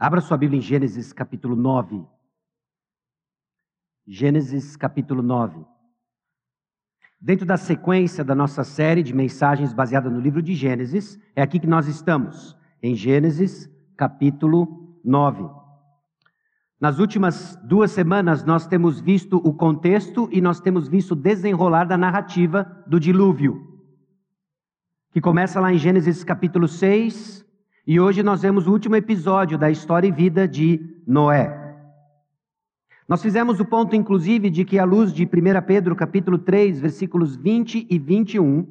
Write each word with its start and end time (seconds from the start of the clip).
Abra 0.00 0.20
sua 0.20 0.36
Bíblia 0.36 0.58
em 0.58 0.62
Gênesis 0.62 1.12
capítulo 1.12 1.56
9. 1.56 2.06
Gênesis 4.06 4.76
capítulo 4.76 5.24
9. 5.24 5.66
Dentro 7.20 7.44
da 7.44 7.56
sequência 7.56 8.22
da 8.22 8.32
nossa 8.32 8.62
série 8.62 9.02
de 9.02 9.12
mensagens 9.12 9.72
baseada 9.72 10.08
no 10.08 10.20
livro 10.20 10.40
de 10.40 10.54
Gênesis, 10.54 11.18
é 11.34 11.42
aqui 11.42 11.58
que 11.58 11.66
nós 11.66 11.88
estamos, 11.88 12.56
em 12.80 12.94
Gênesis 12.94 13.68
capítulo 13.96 15.00
9. 15.04 15.50
Nas 16.80 17.00
últimas 17.00 17.56
duas 17.64 17.90
semanas, 17.90 18.44
nós 18.44 18.68
temos 18.68 19.00
visto 19.00 19.38
o 19.38 19.52
contexto 19.52 20.28
e 20.30 20.40
nós 20.40 20.60
temos 20.60 20.86
visto 20.86 21.10
o 21.10 21.16
desenrolar 21.16 21.86
da 21.86 21.98
narrativa 21.98 22.84
do 22.86 23.00
dilúvio, 23.00 23.82
que 25.10 25.20
começa 25.20 25.58
lá 25.58 25.72
em 25.72 25.78
Gênesis 25.78 26.22
capítulo 26.22 26.68
6, 26.68 27.47
e 27.88 27.98
hoje 27.98 28.22
nós 28.22 28.42
vemos 28.42 28.66
o 28.66 28.70
último 28.70 28.96
episódio 28.96 29.56
da 29.56 29.70
história 29.70 30.06
e 30.06 30.12
vida 30.12 30.46
de 30.46 30.78
Noé. 31.06 31.74
Nós 33.08 33.22
fizemos 33.22 33.60
o 33.60 33.64
ponto, 33.64 33.96
inclusive, 33.96 34.50
de 34.50 34.62
que, 34.62 34.78
à 34.78 34.84
luz 34.84 35.10
de 35.10 35.24
1 35.24 35.28
Pedro 35.66 35.96
capítulo 35.96 36.36
3, 36.36 36.78
versículos 36.78 37.34
20 37.34 37.86
e 37.88 37.98
21, 37.98 38.66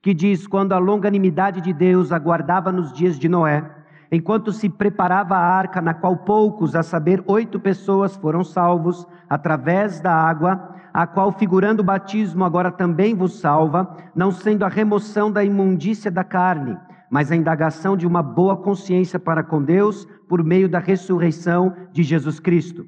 que 0.00 0.14
diz: 0.14 0.46
Quando 0.46 0.72
a 0.72 0.78
longanimidade 0.78 1.60
de 1.60 1.72
Deus 1.72 2.12
aguardava 2.12 2.70
nos 2.70 2.92
dias 2.92 3.18
de 3.18 3.28
Noé, 3.28 3.68
enquanto 4.12 4.52
se 4.52 4.68
preparava 4.68 5.34
a 5.34 5.44
arca, 5.44 5.80
na 5.80 5.92
qual 5.92 6.18
poucos, 6.18 6.76
a 6.76 6.84
saber, 6.84 7.24
oito 7.26 7.58
pessoas 7.58 8.14
foram 8.14 8.44
salvos 8.44 9.04
através 9.28 9.98
da 9.98 10.14
água, 10.14 10.76
a 10.94 11.08
qual, 11.08 11.32
figurando 11.32 11.82
o 11.82 11.84
batismo, 11.84 12.44
agora 12.44 12.70
também 12.70 13.16
vos 13.16 13.40
salva, 13.40 13.96
não 14.14 14.30
sendo 14.30 14.64
a 14.64 14.68
remoção 14.68 15.28
da 15.28 15.42
imundícia 15.42 16.08
da 16.08 16.22
carne 16.22 16.78
mas 17.10 17.32
a 17.32 17.36
indagação 17.36 17.96
de 17.96 18.06
uma 18.06 18.22
boa 18.22 18.56
consciência 18.56 19.18
para 19.18 19.42
com 19.42 19.62
Deus 19.62 20.06
por 20.28 20.44
meio 20.44 20.68
da 20.68 20.78
ressurreição 20.78 21.74
de 21.92 22.04
Jesus 22.04 22.38
Cristo. 22.38 22.86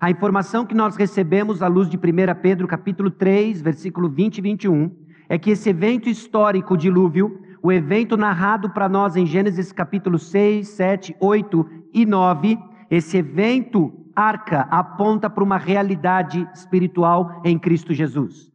A 0.00 0.10
informação 0.10 0.64
que 0.64 0.74
nós 0.74 0.96
recebemos 0.96 1.62
à 1.62 1.68
luz 1.68 1.88
de 1.90 1.98
1 1.98 2.00
Pedro 2.40 2.66
capítulo 2.66 3.10
3, 3.10 3.60
versículo 3.60 4.08
20 4.08 4.38
e 4.38 4.40
21, 4.40 4.90
é 5.28 5.38
que 5.38 5.50
esse 5.50 5.68
evento 5.68 6.08
histórico, 6.08 6.74
dilúvio, 6.74 7.38
o 7.62 7.70
evento 7.70 8.16
narrado 8.16 8.70
para 8.70 8.88
nós 8.88 9.14
em 9.14 9.26
Gênesis 9.26 9.70
capítulo 9.70 10.18
6, 10.18 10.66
7, 10.66 11.16
8 11.20 11.66
e 11.92 12.06
9, 12.06 12.58
esse 12.90 13.18
evento 13.18 13.92
arca 14.16 14.62
aponta 14.70 15.28
para 15.28 15.44
uma 15.44 15.58
realidade 15.58 16.48
espiritual 16.54 17.40
em 17.44 17.58
Cristo 17.58 17.92
Jesus. 17.92 18.50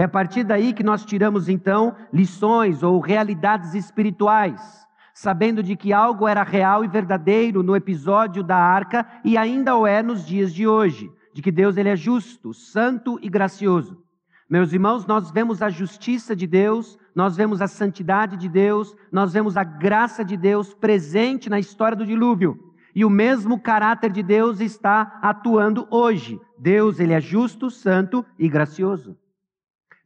É 0.00 0.04
a 0.04 0.08
partir 0.08 0.44
daí 0.44 0.72
que 0.72 0.84
nós 0.84 1.04
tiramos 1.04 1.48
então 1.48 1.96
lições 2.12 2.84
ou 2.84 3.00
realidades 3.00 3.74
espirituais, 3.74 4.86
sabendo 5.12 5.60
de 5.60 5.74
que 5.74 5.92
algo 5.92 6.28
era 6.28 6.44
real 6.44 6.84
e 6.84 6.88
verdadeiro 6.88 7.64
no 7.64 7.74
episódio 7.74 8.44
da 8.44 8.56
arca 8.56 9.04
e 9.24 9.36
ainda 9.36 9.74
o 9.74 9.84
é 9.84 10.00
nos 10.00 10.24
dias 10.24 10.54
de 10.54 10.68
hoje, 10.68 11.10
de 11.34 11.42
que 11.42 11.50
Deus 11.50 11.76
ele 11.76 11.88
é 11.88 11.96
justo, 11.96 12.54
santo 12.54 13.18
e 13.20 13.28
gracioso. 13.28 14.00
Meus 14.48 14.72
irmãos, 14.72 15.04
nós 15.04 15.32
vemos 15.32 15.62
a 15.62 15.68
justiça 15.68 16.36
de 16.36 16.46
Deus, 16.46 16.96
nós 17.12 17.36
vemos 17.36 17.60
a 17.60 17.66
santidade 17.66 18.36
de 18.36 18.48
Deus, 18.48 18.94
nós 19.10 19.32
vemos 19.32 19.56
a 19.56 19.64
graça 19.64 20.24
de 20.24 20.36
Deus 20.36 20.72
presente 20.72 21.50
na 21.50 21.58
história 21.58 21.96
do 21.96 22.06
dilúvio. 22.06 22.72
E 22.94 23.04
o 23.04 23.10
mesmo 23.10 23.60
caráter 23.60 24.12
de 24.12 24.22
Deus 24.22 24.60
está 24.60 25.18
atuando 25.20 25.88
hoje. 25.90 26.40
Deus, 26.56 27.00
ele 27.00 27.12
é 27.12 27.20
justo, 27.20 27.68
santo 27.68 28.24
e 28.38 28.48
gracioso. 28.48 29.16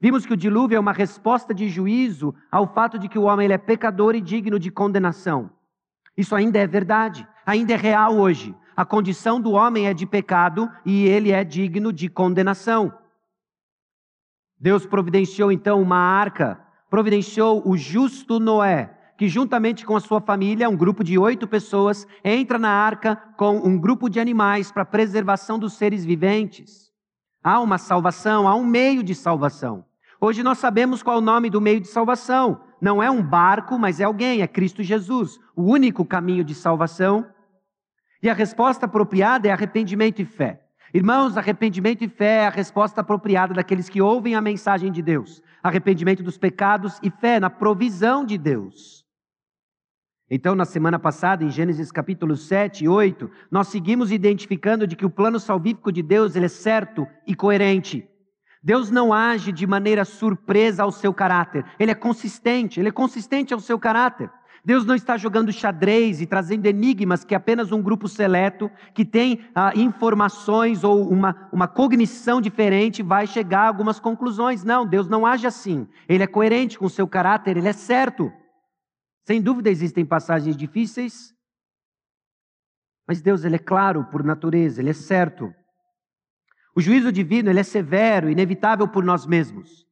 Vimos 0.02 0.26
que 0.26 0.32
o 0.32 0.36
dilúvio 0.36 0.74
é 0.74 0.80
uma 0.80 0.92
resposta 0.92 1.54
de 1.54 1.68
juízo 1.68 2.34
ao 2.50 2.66
fato 2.66 2.98
de 2.98 3.08
que 3.08 3.16
o 3.16 3.22
homem 3.22 3.44
ele 3.44 3.54
é 3.54 3.58
pecador 3.58 4.16
e 4.16 4.20
digno 4.20 4.58
de 4.58 4.68
condenação. 4.68 5.48
Isso 6.16 6.34
ainda 6.34 6.58
é 6.58 6.66
verdade, 6.66 7.24
ainda 7.46 7.74
é 7.74 7.76
real 7.76 8.16
hoje. 8.16 8.52
A 8.76 8.84
condição 8.84 9.40
do 9.40 9.52
homem 9.52 9.86
é 9.86 9.94
de 9.94 10.04
pecado 10.04 10.68
e 10.84 11.04
ele 11.04 11.30
é 11.30 11.44
digno 11.44 11.92
de 11.92 12.08
condenação. 12.08 12.92
Deus 14.58 14.84
providenciou 14.84 15.52
então 15.52 15.80
uma 15.80 15.98
arca, 15.98 16.60
providenciou 16.90 17.62
o 17.64 17.76
justo 17.76 18.40
Noé, 18.40 18.92
que 19.16 19.28
juntamente 19.28 19.86
com 19.86 19.94
a 19.94 20.00
sua 20.00 20.20
família, 20.20 20.68
um 20.68 20.76
grupo 20.76 21.04
de 21.04 21.16
oito 21.16 21.46
pessoas, 21.46 22.08
entra 22.24 22.58
na 22.58 22.70
arca 22.70 23.14
com 23.36 23.56
um 23.56 23.78
grupo 23.78 24.10
de 24.10 24.18
animais 24.18 24.72
para 24.72 24.84
preservação 24.84 25.60
dos 25.60 25.74
seres 25.74 26.04
viventes. 26.04 26.90
Há 27.40 27.60
uma 27.60 27.78
salvação, 27.78 28.48
há 28.48 28.56
um 28.56 28.66
meio 28.66 29.04
de 29.04 29.14
salvação. 29.14 29.84
Hoje 30.24 30.40
nós 30.44 30.58
sabemos 30.58 31.02
qual 31.02 31.16
é 31.16 31.18
o 31.18 31.20
nome 31.20 31.50
do 31.50 31.60
meio 31.60 31.80
de 31.80 31.88
salvação. 31.88 32.60
Não 32.80 33.02
é 33.02 33.10
um 33.10 33.20
barco, 33.20 33.76
mas 33.76 33.98
é 33.98 34.04
alguém, 34.04 34.40
é 34.40 34.46
Cristo 34.46 34.80
Jesus, 34.80 35.40
o 35.56 35.64
único 35.64 36.04
caminho 36.04 36.44
de 36.44 36.54
salvação. 36.54 37.26
E 38.22 38.30
a 38.30 38.32
resposta 38.32 38.86
apropriada 38.86 39.48
é 39.48 39.50
arrependimento 39.50 40.22
e 40.22 40.24
fé. 40.24 40.62
Irmãos, 40.94 41.36
arrependimento 41.36 42.04
e 42.04 42.08
fé 42.08 42.42
é 42.42 42.46
a 42.46 42.50
resposta 42.50 43.00
apropriada 43.00 43.52
daqueles 43.52 43.88
que 43.88 44.00
ouvem 44.00 44.36
a 44.36 44.40
mensagem 44.40 44.92
de 44.92 45.02
Deus. 45.02 45.42
Arrependimento 45.60 46.22
dos 46.22 46.38
pecados 46.38 47.00
e 47.02 47.10
fé 47.10 47.40
na 47.40 47.50
provisão 47.50 48.24
de 48.24 48.38
Deus. 48.38 49.04
Então, 50.30 50.54
na 50.54 50.64
semana 50.64 51.00
passada, 51.00 51.42
em 51.42 51.50
Gênesis 51.50 51.90
capítulo 51.90 52.36
7 52.36 52.84
e 52.84 52.88
8, 52.88 53.28
nós 53.50 53.66
seguimos 53.66 54.12
identificando 54.12 54.86
de 54.86 54.94
que 54.94 55.04
o 55.04 55.10
plano 55.10 55.40
salvífico 55.40 55.90
de 55.90 56.00
Deus 56.00 56.36
ele 56.36 56.46
é 56.46 56.48
certo 56.48 57.08
e 57.26 57.34
coerente. 57.34 58.08
Deus 58.62 58.90
não 58.90 59.12
age 59.12 59.50
de 59.50 59.66
maneira 59.66 60.04
surpresa 60.04 60.84
ao 60.84 60.92
seu 60.92 61.12
caráter. 61.12 61.64
Ele 61.78 61.90
é 61.90 61.94
consistente, 61.94 62.78
ele 62.78 62.90
é 62.90 62.92
consistente 62.92 63.52
ao 63.52 63.60
seu 63.60 63.78
caráter. 63.78 64.30
Deus 64.64 64.84
não 64.84 64.94
está 64.94 65.16
jogando 65.16 65.52
xadrez 65.52 66.20
e 66.20 66.26
trazendo 66.26 66.66
enigmas 66.66 67.24
que 67.24 67.34
apenas 67.34 67.72
um 67.72 67.82
grupo 67.82 68.06
seleto, 68.06 68.70
que 68.94 69.04
tem 69.04 69.44
ah, 69.54 69.72
informações 69.74 70.84
ou 70.84 71.08
uma, 71.08 71.48
uma 71.52 71.66
cognição 71.66 72.40
diferente, 72.40 73.02
vai 73.02 73.26
chegar 73.26 73.62
a 73.62 73.68
algumas 73.68 73.98
conclusões. 73.98 74.62
Não, 74.62 74.86
Deus 74.86 75.08
não 75.08 75.26
age 75.26 75.48
assim. 75.48 75.88
Ele 76.08 76.22
é 76.22 76.28
coerente 76.28 76.78
com 76.78 76.86
o 76.86 76.90
seu 76.90 77.08
caráter, 77.08 77.56
ele 77.56 77.68
é 77.68 77.72
certo. 77.72 78.32
Sem 79.26 79.42
dúvida 79.42 79.68
existem 79.68 80.06
passagens 80.06 80.56
difíceis, 80.56 81.34
mas 83.06 83.20
Deus 83.20 83.44
ele 83.44 83.56
é 83.56 83.58
claro 83.58 84.04
por 84.04 84.22
natureza, 84.22 84.80
ele 84.80 84.90
é 84.90 84.94
certo. 84.94 85.52
O 86.74 86.80
juízo 86.80 87.12
divino 87.12 87.50
ele 87.50 87.60
é 87.60 87.62
severo, 87.62 88.30
inevitável 88.30 88.88
por 88.88 89.04
nós 89.04 89.26
mesmos. 89.26 89.86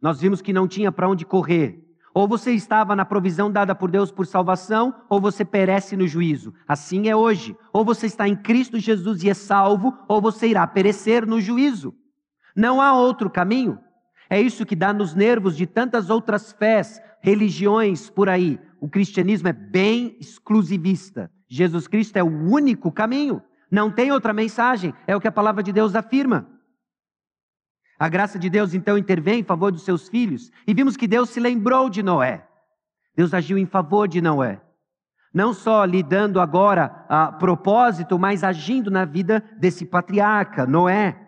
Nós 0.00 0.20
vimos 0.20 0.40
que 0.40 0.52
não 0.52 0.68
tinha 0.68 0.92
para 0.92 1.08
onde 1.08 1.24
correr. 1.24 1.82
Ou 2.14 2.28
você 2.28 2.52
estava 2.52 2.94
na 2.94 3.04
provisão 3.04 3.50
dada 3.50 3.74
por 3.74 3.90
Deus 3.90 4.12
por 4.12 4.24
salvação, 4.24 4.94
ou 5.10 5.20
você 5.20 5.44
perece 5.44 5.96
no 5.96 6.06
juízo. 6.06 6.54
Assim 6.68 7.08
é 7.08 7.16
hoje. 7.16 7.56
Ou 7.72 7.84
você 7.84 8.06
está 8.06 8.28
em 8.28 8.36
Cristo 8.36 8.78
Jesus 8.78 9.24
e 9.24 9.30
é 9.30 9.34
salvo, 9.34 9.92
ou 10.06 10.20
você 10.20 10.46
irá 10.46 10.64
perecer 10.66 11.26
no 11.26 11.40
juízo. 11.40 11.92
Não 12.54 12.80
há 12.80 12.92
outro 12.92 13.28
caminho. 13.28 13.78
É 14.30 14.40
isso 14.40 14.64
que 14.64 14.76
dá 14.76 14.92
nos 14.92 15.14
nervos 15.14 15.56
de 15.56 15.66
tantas 15.66 16.08
outras 16.08 16.52
fés, 16.52 17.00
religiões 17.20 18.08
por 18.08 18.28
aí. 18.28 18.60
O 18.80 18.88
cristianismo 18.88 19.48
é 19.48 19.52
bem 19.52 20.16
exclusivista. 20.20 21.30
Jesus 21.48 21.88
Cristo 21.88 22.16
é 22.16 22.22
o 22.22 22.28
único 22.28 22.92
caminho. 22.92 23.42
Não 23.74 23.90
tem 23.90 24.12
outra 24.12 24.32
mensagem, 24.32 24.94
é 25.04 25.16
o 25.16 25.20
que 25.20 25.26
a 25.26 25.32
palavra 25.32 25.60
de 25.60 25.72
Deus 25.72 25.96
afirma. 25.96 26.48
A 27.98 28.08
graça 28.08 28.38
de 28.38 28.48
Deus 28.48 28.72
então 28.72 28.96
intervém 28.96 29.40
em 29.40 29.42
favor 29.42 29.72
dos 29.72 29.84
seus 29.84 30.08
filhos, 30.08 30.52
e 30.64 30.72
vimos 30.72 30.96
que 30.96 31.08
Deus 31.08 31.30
se 31.30 31.40
lembrou 31.40 31.90
de 31.90 32.00
Noé. 32.00 32.46
Deus 33.16 33.34
agiu 33.34 33.58
em 33.58 33.66
favor 33.66 34.06
de 34.06 34.22
Noé. 34.22 34.62
Não 35.32 35.52
só 35.52 35.84
lhe 35.84 36.04
dando 36.04 36.40
agora 36.40 37.04
a 37.08 37.32
propósito, 37.32 38.16
mas 38.16 38.44
agindo 38.44 38.92
na 38.92 39.04
vida 39.04 39.40
desse 39.58 39.84
patriarca, 39.84 40.64
Noé, 40.64 41.20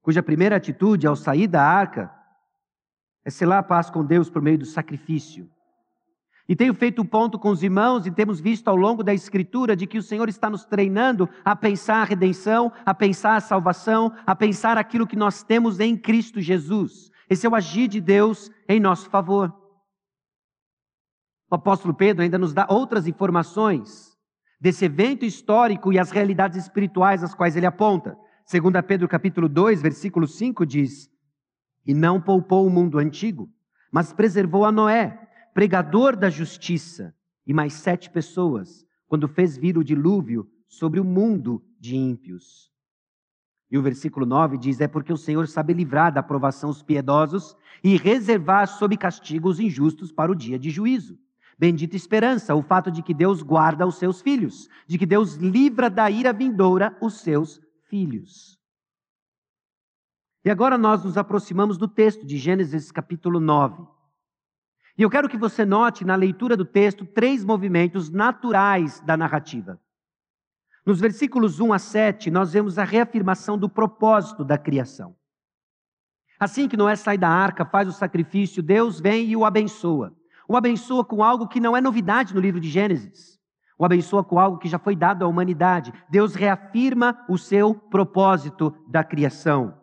cuja 0.00 0.22
primeira 0.22 0.56
atitude 0.56 1.06
ao 1.06 1.14
sair 1.14 1.46
da 1.46 1.62
arca 1.62 2.10
é 3.22 3.28
selar 3.28 3.58
a 3.58 3.62
paz 3.62 3.90
com 3.90 4.02
Deus 4.02 4.30
por 4.30 4.40
meio 4.40 4.56
do 4.56 4.64
sacrifício. 4.64 5.46
E 6.50 6.56
tenho 6.56 6.74
feito 6.74 7.00
um 7.00 7.06
ponto 7.06 7.38
com 7.38 7.50
os 7.50 7.62
irmãos 7.62 8.06
e 8.06 8.10
temos 8.10 8.40
visto 8.40 8.66
ao 8.66 8.74
longo 8.74 9.04
da 9.04 9.14
Escritura 9.14 9.76
de 9.76 9.86
que 9.86 9.98
o 9.98 10.02
Senhor 10.02 10.28
está 10.28 10.50
nos 10.50 10.64
treinando 10.64 11.28
a 11.44 11.54
pensar 11.54 12.02
a 12.02 12.04
redenção, 12.04 12.72
a 12.84 12.92
pensar 12.92 13.36
a 13.36 13.40
salvação, 13.40 14.12
a 14.26 14.34
pensar 14.34 14.76
aquilo 14.76 15.06
que 15.06 15.14
nós 15.14 15.44
temos 15.44 15.78
em 15.78 15.96
Cristo 15.96 16.40
Jesus. 16.40 17.08
Esse 17.28 17.46
é 17.46 17.48
o 17.48 17.54
agir 17.54 17.86
de 17.86 18.00
Deus 18.00 18.50
em 18.68 18.80
nosso 18.80 19.08
favor. 19.08 19.54
O 21.48 21.54
apóstolo 21.54 21.94
Pedro 21.94 22.24
ainda 22.24 22.36
nos 22.36 22.52
dá 22.52 22.66
outras 22.68 23.06
informações 23.06 24.18
desse 24.60 24.86
evento 24.86 25.24
histórico 25.24 25.92
e 25.92 26.00
as 26.00 26.10
realidades 26.10 26.58
espirituais 26.58 27.22
às 27.22 27.32
quais 27.32 27.54
ele 27.54 27.66
aponta. 27.66 28.18
Segundo 28.44 28.82
Pedro 28.82 29.06
capítulo 29.06 29.48
2, 29.48 29.80
versículo 29.80 30.26
5 30.26 30.66
diz: 30.66 31.08
"E 31.86 31.94
não 31.94 32.20
poupou 32.20 32.66
o 32.66 32.70
mundo 32.70 32.98
antigo, 32.98 33.48
mas 33.92 34.12
preservou 34.12 34.64
a 34.64 34.72
Noé, 34.72 35.29
pregador 35.54 36.16
da 36.16 36.30
justiça, 36.30 37.14
e 37.46 37.52
mais 37.52 37.74
sete 37.74 38.10
pessoas, 38.10 38.86
quando 39.08 39.28
fez 39.28 39.56
vir 39.56 39.76
o 39.76 39.84
dilúvio 39.84 40.48
sobre 40.68 41.00
o 41.00 41.04
mundo 41.04 41.62
de 41.78 41.96
ímpios. 41.96 42.70
E 43.70 43.78
o 43.78 43.82
versículo 43.82 44.26
9 44.26 44.58
diz: 44.58 44.80
É 44.80 44.88
porque 44.88 45.12
o 45.12 45.16
Senhor 45.16 45.46
sabe 45.46 45.72
livrar 45.72 46.12
da 46.12 46.20
aprovação 46.20 46.70
os 46.70 46.82
piedosos 46.82 47.56
e 47.82 47.96
reservar 47.96 48.66
sob 48.66 48.96
castigo 48.96 49.48
os 49.48 49.60
injustos 49.60 50.10
para 50.10 50.30
o 50.30 50.34
dia 50.34 50.58
de 50.58 50.70
juízo. 50.70 51.18
Bendita 51.58 51.94
esperança, 51.94 52.54
o 52.54 52.62
fato 52.62 52.90
de 52.90 53.02
que 53.02 53.12
Deus 53.12 53.42
guarda 53.42 53.86
os 53.86 53.96
seus 53.96 54.22
filhos, 54.22 54.68
de 54.86 54.98
que 54.98 55.04
Deus 55.04 55.34
livra 55.34 55.90
da 55.90 56.10
ira 56.10 56.32
vindoura 56.32 56.96
os 57.00 57.20
seus 57.20 57.60
filhos. 57.84 58.58
E 60.44 60.50
agora 60.50 60.78
nós 60.78 61.04
nos 61.04 61.18
aproximamos 61.18 61.76
do 61.76 61.86
texto 61.86 62.24
de 62.24 62.38
Gênesis 62.38 62.90
capítulo 62.90 63.38
9. 63.38 63.99
E 65.00 65.02
eu 65.02 65.08
quero 65.08 65.30
que 65.30 65.38
você 65.38 65.64
note 65.64 66.04
na 66.04 66.14
leitura 66.14 66.54
do 66.54 66.64
texto 66.66 67.06
três 67.06 67.42
movimentos 67.42 68.10
naturais 68.10 69.00
da 69.00 69.16
narrativa. 69.16 69.80
Nos 70.84 71.00
versículos 71.00 71.58
1 71.58 71.72
a 71.72 71.78
7, 71.78 72.30
nós 72.30 72.52
vemos 72.52 72.78
a 72.78 72.84
reafirmação 72.84 73.56
do 73.56 73.66
propósito 73.66 74.44
da 74.44 74.58
criação. 74.58 75.16
Assim 76.38 76.68
que 76.68 76.76
Noé 76.76 76.96
sai 76.96 77.16
da 77.16 77.30
arca, 77.30 77.64
faz 77.64 77.88
o 77.88 77.92
sacrifício, 77.92 78.62
Deus 78.62 79.00
vem 79.00 79.26
e 79.30 79.34
o 79.34 79.46
abençoa. 79.46 80.14
O 80.46 80.54
abençoa 80.54 81.02
com 81.02 81.24
algo 81.24 81.48
que 81.48 81.60
não 81.60 81.74
é 81.74 81.80
novidade 81.80 82.34
no 82.34 82.40
livro 82.40 82.60
de 82.60 82.68
Gênesis. 82.68 83.40
O 83.78 83.86
abençoa 83.86 84.22
com 84.22 84.38
algo 84.38 84.58
que 84.58 84.68
já 84.68 84.78
foi 84.78 84.94
dado 84.94 85.24
à 85.24 85.28
humanidade. 85.28 85.94
Deus 86.10 86.34
reafirma 86.34 87.24
o 87.26 87.38
seu 87.38 87.74
propósito 87.74 88.76
da 88.86 89.02
criação. 89.02 89.80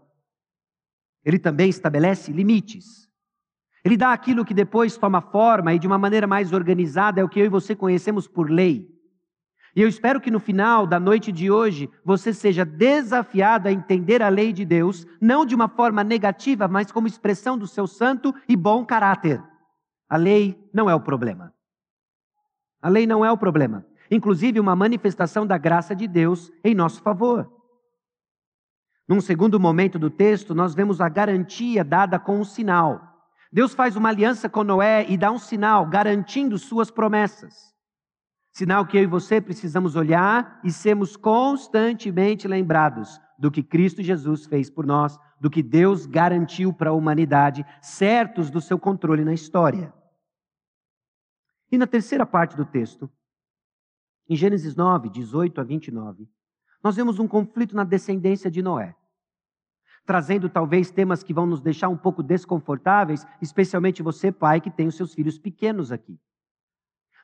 Ele 1.25 1.39
também 1.39 1.69
estabelece 1.69 2.31
limites. 2.31 3.06
Ele 3.87 3.95
dá 3.95 4.11
aquilo 4.11 4.43
que 4.43 4.53
depois 4.53 4.97
toma 4.97 5.21
forma 5.21 5.73
e 5.73 5.79
de 5.79 5.87
uma 5.87 5.97
maneira 5.97 6.27
mais 6.27 6.51
organizada 6.51 7.21
é 7.21 7.23
o 7.23 7.29
que 7.29 7.39
eu 7.39 7.45
e 7.45 7.49
você 7.49 7.73
conhecemos 7.73 8.27
por 8.27 8.49
lei. 8.49 8.85
E 9.73 9.81
eu 9.81 9.87
espero 9.87 10.19
que 10.19 10.29
no 10.29 10.41
final 10.41 10.85
da 10.85 10.99
noite 10.99 11.31
de 11.31 11.49
hoje 11.49 11.89
você 12.03 12.33
seja 12.33 12.65
desafiado 12.65 13.69
a 13.69 13.71
entender 13.71 14.21
a 14.21 14.27
lei 14.27 14.51
de 14.51 14.65
Deus, 14.65 15.07
não 15.21 15.45
de 15.45 15.55
uma 15.55 15.69
forma 15.69 16.03
negativa, 16.03 16.67
mas 16.67 16.91
como 16.91 17.07
expressão 17.07 17.57
do 17.57 17.65
seu 17.65 17.87
santo 17.87 18.35
e 18.45 18.57
bom 18.57 18.85
caráter. 18.85 19.41
A 20.09 20.17
lei 20.17 20.69
não 20.73 20.89
é 20.89 20.95
o 20.95 20.99
problema. 20.99 21.53
A 22.81 22.89
lei 22.89 23.07
não 23.07 23.23
é 23.23 23.31
o 23.31 23.37
problema. 23.37 23.85
Inclusive, 24.11 24.59
uma 24.59 24.75
manifestação 24.75 25.47
da 25.47 25.57
graça 25.57 25.95
de 25.95 26.09
Deus 26.09 26.51
em 26.61 26.75
nosso 26.75 27.01
favor. 27.01 27.49
Num 29.07 29.21
segundo 29.21 29.57
momento 29.57 29.97
do 29.97 30.09
texto, 30.09 30.53
nós 30.53 30.75
vemos 30.75 30.99
a 30.99 31.07
garantia 31.07 31.85
dada 31.85 32.19
com 32.19 32.37
um 32.37 32.43
sinal. 32.43 33.16
Deus 33.57 33.73
faz 33.73 33.95
uma 33.95 34.09
aliança 34.09 34.47
com 34.47 34.63
Noé 34.63 35.03
e 35.09 35.17
dá 35.17 35.31
um 35.31 35.39
sinal, 35.39 35.83
garantindo 35.87 36.59
suas 36.59 36.91
promessas. 36.91 37.73
Sinal 38.51 38.85
que 38.85 38.95
eu 38.95 39.01
e 39.01 39.07
você 39.07 39.41
precisamos 39.41 39.95
olhar 39.95 40.61
e 40.63 40.71
sermos 40.71 41.17
constantemente 41.17 42.47
lembrados 42.47 43.19
do 43.35 43.49
que 43.49 43.63
Cristo 43.63 44.03
Jesus 44.03 44.45
fez 44.45 44.69
por 44.69 44.85
nós, 44.85 45.17
do 45.41 45.49
que 45.49 45.63
Deus 45.63 46.05
garantiu 46.05 46.71
para 46.71 46.91
a 46.91 46.93
humanidade, 46.93 47.65
certos 47.81 48.51
do 48.51 48.61
seu 48.61 48.77
controle 48.77 49.25
na 49.25 49.33
história. 49.33 49.91
E 51.71 51.79
na 51.79 51.87
terceira 51.87 52.27
parte 52.27 52.55
do 52.55 52.63
texto, 52.63 53.09
em 54.29 54.35
Gênesis 54.35 54.75
9, 54.75 55.09
18 55.09 55.59
a 55.59 55.63
29, 55.63 56.29
nós 56.83 56.95
vemos 56.95 57.17
um 57.17 57.27
conflito 57.27 57.75
na 57.75 57.83
descendência 57.83 58.51
de 58.51 58.61
Noé, 58.61 58.95
trazendo 60.07 60.49
talvez 60.49 60.89
temas 60.89 61.21
que 61.21 61.33
vão 61.35 61.45
nos 61.45 61.61
deixar 61.61 61.89
um 61.89 61.97
pouco 61.97 62.23
desconfortáveis, 62.23 63.27
especialmente 63.39 64.01
você, 64.01 64.31
pai, 64.31 64.59
que 64.59 64.71
tem 64.71 64.87
os 64.87 64.95
seus 64.95 65.13
filhos 65.13 65.37
pequenos 65.37 65.91
aqui 65.91 66.17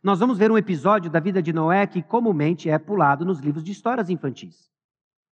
nós 0.03 0.19
vamos 0.19 0.37
ver 0.37 0.51
um 0.51 0.57
episódio 0.57 1.09
da 1.09 1.21
vida 1.21 1.41
de 1.41 1.53
Noé 1.53 1.87
que 1.87 2.03
comumente 2.03 2.69
é 2.69 2.77
pulado 2.77 3.23
nos 3.23 3.39
livros 3.39 3.63
de 3.63 3.71
histórias 3.71 4.09
infantis. 4.09 4.69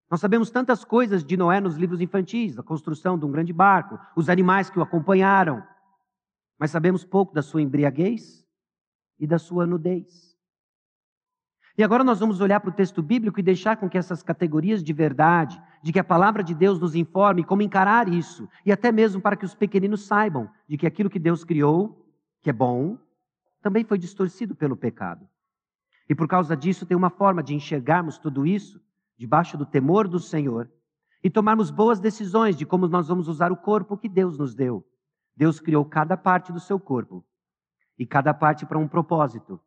Nós 0.10 0.22
sabemos 0.22 0.50
tantas 0.50 0.86
coisas 0.86 1.26
de 1.26 1.36
Noé 1.36 1.60
nos 1.60 1.76
livros 1.76 2.00
infantis, 2.00 2.58
a 2.58 2.64
construção 2.64 3.20
de 3.20 3.26
um 3.26 3.32
grande 3.32 3.52
barco, 3.52 4.00
os 4.16 4.30
animais 4.30 4.70
que 4.70 4.80
o 4.80 4.82
acompanharam, 4.82 5.62
mas 6.58 6.72
sabemos 6.72 7.04
pouco 7.04 7.34
da 7.34 7.42
sua 7.42 7.62
embriaguez 7.62 8.46
e 9.20 9.28
da 9.28 9.38
sua 9.38 9.68
nudez. 9.68 10.31
E 11.78 11.84
agora 11.84 12.04
nós 12.04 12.20
vamos 12.20 12.42
olhar 12.42 12.60
para 12.60 12.70
o 12.70 12.74
texto 12.74 13.02
bíblico 13.02 13.40
e 13.40 13.44
deixar 13.44 13.78
com 13.78 13.90
que 13.90 13.98
essas 13.98 14.22
categorias 14.22 14.84
de 14.84 14.92
verdade, 14.92 15.62
de 15.82 15.94
que 15.94 16.00
a 16.00 16.04
palavra 16.04 16.44
de 16.44 16.54
Deus 16.54 16.80
nos 16.80 16.96
informe 16.96 17.44
como 17.44 17.62
encarar 17.62 18.10
isso, 18.10 18.48
e 18.66 18.72
até 18.72 18.92
mesmo 18.92 19.22
para 19.22 19.36
que 19.36 19.46
os 19.46 19.56
pequeninos 19.56 20.06
saibam 20.06 20.50
de 20.68 20.78
que 20.78 20.86
aquilo 20.86 21.10
que 21.10 21.20
Deus 21.20 21.44
criou, 21.44 22.06
que 22.42 22.50
é 22.50 22.54
bom, 22.54 22.98
também 23.62 23.84
foi 23.84 23.98
distorcido 23.98 24.56
pelo 24.56 24.76
pecado. 24.76 25.28
E 26.10 26.16
por 26.16 26.28
causa 26.28 26.58
disso, 26.58 26.86
tem 26.86 26.98
uma 26.98 27.10
forma 27.10 27.42
de 27.42 27.56
enxergarmos 27.56 28.18
tudo 28.18 28.46
isso 28.46 28.82
debaixo 29.18 29.58
do 29.58 29.66
temor 29.66 30.08
do 30.08 30.20
Senhor 30.20 30.70
e 31.24 31.30
tomarmos 31.30 31.70
boas 31.70 32.00
decisões 32.00 32.56
de 32.56 32.66
como 32.66 32.88
nós 32.88 33.08
vamos 33.08 33.28
usar 33.28 33.52
o 33.52 33.58
corpo 33.58 33.98
que 33.98 34.10
Deus 34.10 34.38
nos 34.38 34.56
deu. 34.56 34.86
Deus 35.38 35.60
criou 35.60 35.86
cada 35.86 36.18
parte 36.18 36.52
do 36.52 36.60
seu 36.60 36.80
corpo 36.80 37.24
e 37.98 38.06
cada 38.06 38.34
parte 38.34 38.66
para 38.66 38.80
um 38.80 38.88
propósito, 38.88 39.60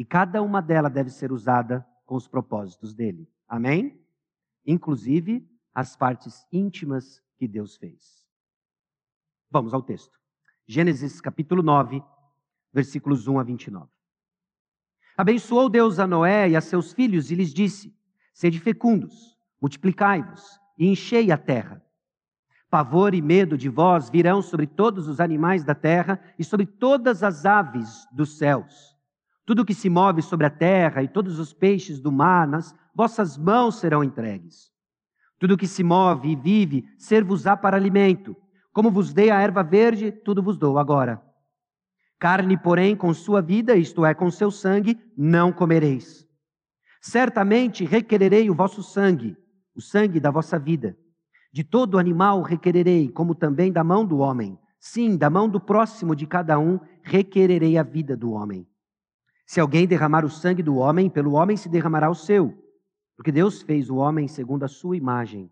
e 0.00 0.04
cada 0.06 0.40
uma 0.40 0.62
delas 0.62 0.90
deve 0.90 1.10
ser 1.10 1.30
usada 1.30 1.86
com 2.06 2.14
os 2.14 2.26
propósitos 2.26 2.94
dele. 2.94 3.28
Amém? 3.46 4.02
Inclusive 4.66 5.46
as 5.74 5.94
partes 5.94 6.46
íntimas 6.50 7.22
que 7.36 7.46
Deus 7.46 7.76
fez. 7.76 8.26
Vamos 9.50 9.74
ao 9.74 9.82
texto. 9.82 10.18
Gênesis 10.66 11.20
capítulo 11.20 11.62
9, 11.62 12.02
versículos 12.72 13.28
1 13.28 13.40
a 13.40 13.42
29. 13.42 13.90
Abençoou 15.18 15.68
Deus 15.68 15.98
a 15.98 16.06
Noé 16.06 16.48
e 16.48 16.56
a 16.56 16.62
seus 16.62 16.94
filhos 16.94 17.30
e 17.30 17.34
lhes 17.34 17.52
disse: 17.52 17.94
Sede 18.32 18.58
fecundos, 18.58 19.36
multiplicai-vos 19.60 20.58
e 20.78 20.86
enchei 20.86 21.30
a 21.30 21.36
terra. 21.36 21.84
Pavor 22.70 23.14
e 23.14 23.20
medo 23.20 23.58
de 23.58 23.68
vós 23.68 24.08
virão 24.08 24.40
sobre 24.40 24.66
todos 24.66 25.08
os 25.08 25.20
animais 25.20 25.62
da 25.62 25.74
terra 25.74 26.18
e 26.38 26.42
sobre 26.42 26.64
todas 26.64 27.22
as 27.22 27.44
aves 27.44 28.08
dos 28.10 28.38
céus. 28.38 28.89
Tudo 29.50 29.64
que 29.64 29.74
se 29.74 29.90
move 29.90 30.22
sobre 30.22 30.46
a 30.46 30.50
terra 30.50 31.02
e 31.02 31.08
todos 31.08 31.40
os 31.40 31.52
peixes 31.52 31.98
do 31.98 32.12
mar, 32.12 32.46
nas 32.46 32.72
vossas 32.94 33.36
mãos 33.36 33.80
serão 33.80 34.04
entregues. 34.04 34.70
Tudo 35.40 35.56
que 35.56 35.66
se 35.66 35.82
move 35.82 36.28
e 36.28 36.36
vive, 36.36 36.84
ser-vos-á 36.96 37.56
para 37.56 37.76
alimento. 37.76 38.36
Como 38.72 38.92
vos 38.92 39.12
dei 39.12 39.28
a 39.28 39.40
erva 39.40 39.64
verde, 39.64 40.12
tudo 40.12 40.40
vos 40.40 40.56
dou 40.56 40.78
agora. 40.78 41.20
Carne, 42.16 42.56
porém, 42.56 42.94
com 42.94 43.12
sua 43.12 43.42
vida, 43.42 43.74
isto 43.74 44.06
é, 44.06 44.14
com 44.14 44.30
seu 44.30 44.52
sangue, 44.52 44.96
não 45.18 45.52
comereis. 45.52 46.24
Certamente 47.02 47.84
requererei 47.84 48.48
o 48.48 48.54
vosso 48.54 48.84
sangue, 48.84 49.36
o 49.74 49.80
sangue 49.80 50.20
da 50.20 50.30
vossa 50.30 50.60
vida. 50.60 50.96
De 51.52 51.64
todo 51.64 51.98
animal 51.98 52.40
requererei, 52.42 53.08
como 53.08 53.34
também 53.34 53.72
da 53.72 53.82
mão 53.82 54.06
do 54.06 54.18
homem. 54.18 54.56
Sim, 54.78 55.16
da 55.16 55.28
mão 55.28 55.48
do 55.48 55.58
próximo 55.58 56.14
de 56.14 56.24
cada 56.24 56.56
um 56.56 56.78
requererei 57.02 57.76
a 57.76 57.82
vida 57.82 58.16
do 58.16 58.30
homem. 58.30 58.69
Se 59.50 59.58
alguém 59.58 59.84
derramar 59.84 60.24
o 60.24 60.30
sangue 60.30 60.62
do 60.62 60.76
homem, 60.76 61.10
pelo 61.10 61.32
homem 61.32 61.56
se 61.56 61.68
derramará 61.68 62.08
o 62.08 62.14
seu, 62.14 62.56
porque 63.16 63.32
Deus 63.32 63.62
fez 63.62 63.90
o 63.90 63.96
homem 63.96 64.28
segundo 64.28 64.62
a 64.62 64.68
sua 64.68 64.96
imagem. 64.96 65.50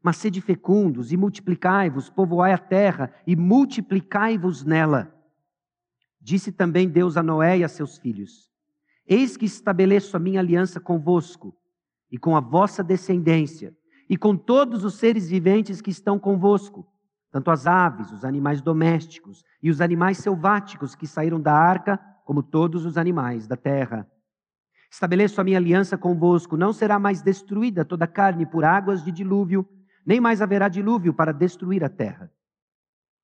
Mas 0.00 0.18
sede 0.18 0.40
fecundos 0.40 1.10
e 1.10 1.16
multiplicai-vos, 1.16 2.08
povoai 2.08 2.52
a 2.52 2.58
terra 2.58 3.12
e 3.26 3.34
multiplicai-vos 3.34 4.64
nela. 4.64 5.12
Disse 6.20 6.52
também 6.52 6.88
Deus 6.88 7.16
a 7.16 7.22
Noé 7.24 7.58
e 7.58 7.64
a 7.64 7.68
seus 7.68 7.98
filhos: 7.98 8.52
Eis 9.04 9.36
que 9.36 9.46
estabeleço 9.46 10.16
a 10.16 10.20
minha 10.20 10.38
aliança 10.38 10.78
convosco 10.78 11.52
e 12.12 12.18
com 12.18 12.36
a 12.36 12.40
vossa 12.40 12.84
descendência 12.84 13.76
e 14.08 14.16
com 14.16 14.36
todos 14.36 14.84
os 14.84 14.94
seres 14.94 15.28
viventes 15.28 15.80
que 15.80 15.90
estão 15.90 16.20
convosco, 16.20 16.86
tanto 17.32 17.50
as 17.50 17.66
aves, 17.66 18.12
os 18.12 18.24
animais 18.24 18.62
domésticos 18.62 19.42
e 19.60 19.70
os 19.70 19.80
animais 19.80 20.18
selváticos 20.18 20.94
que 20.94 21.04
saíram 21.04 21.40
da 21.40 21.52
arca, 21.52 21.98
como 22.28 22.42
todos 22.42 22.84
os 22.84 22.98
animais 22.98 23.46
da 23.46 23.56
terra. 23.56 24.06
Estabeleço 24.90 25.40
a 25.40 25.44
minha 25.44 25.56
aliança 25.56 25.96
convosco, 25.96 26.58
não 26.58 26.74
será 26.74 26.98
mais 26.98 27.22
destruída 27.22 27.86
toda 27.86 28.04
a 28.04 28.06
carne 28.06 28.44
por 28.44 28.66
águas 28.66 29.02
de 29.02 29.10
dilúvio, 29.10 29.66
nem 30.04 30.20
mais 30.20 30.42
haverá 30.42 30.68
dilúvio 30.68 31.14
para 31.14 31.32
destruir 31.32 31.82
a 31.82 31.88
terra. 31.88 32.30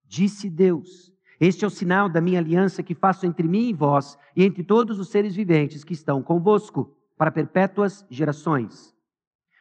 Disse 0.06 0.48
Deus: 0.48 1.12
este 1.38 1.66
é 1.66 1.68
o 1.68 1.70
sinal 1.70 2.08
da 2.08 2.18
minha 2.18 2.38
aliança 2.38 2.82
que 2.82 2.94
faço 2.94 3.26
entre 3.26 3.46
mim 3.46 3.68
e 3.68 3.74
vós 3.74 4.16
e 4.34 4.42
entre 4.42 4.64
todos 4.64 4.98
os 4.98 5.10
seres 5.10 5.36
viventes 5.36 5.84
que 5.84 5.92
estão 5.92 6.22
convosco, 6.22 6.96
para 7.14 7.30
perpétuas 7.30 8.06
gerações. 8.08 8.94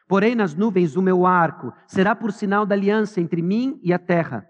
Porém, 0.07 0.35
nas 0.35 0.55
nuvens 0.55 0.95
o 0.95 1.01
meu 1.01 1.25
arco 1.25 1.73
será 1.85 2.15
por 2.15 2.31
sinal 2.31 2.65
da 2.65 2.75
aliança 2.75 3.19
entre 3.19 3.41
mim 3.41 3.77
e 3.83 3.91
a 3.91 3.99
terra. 3.99 4.47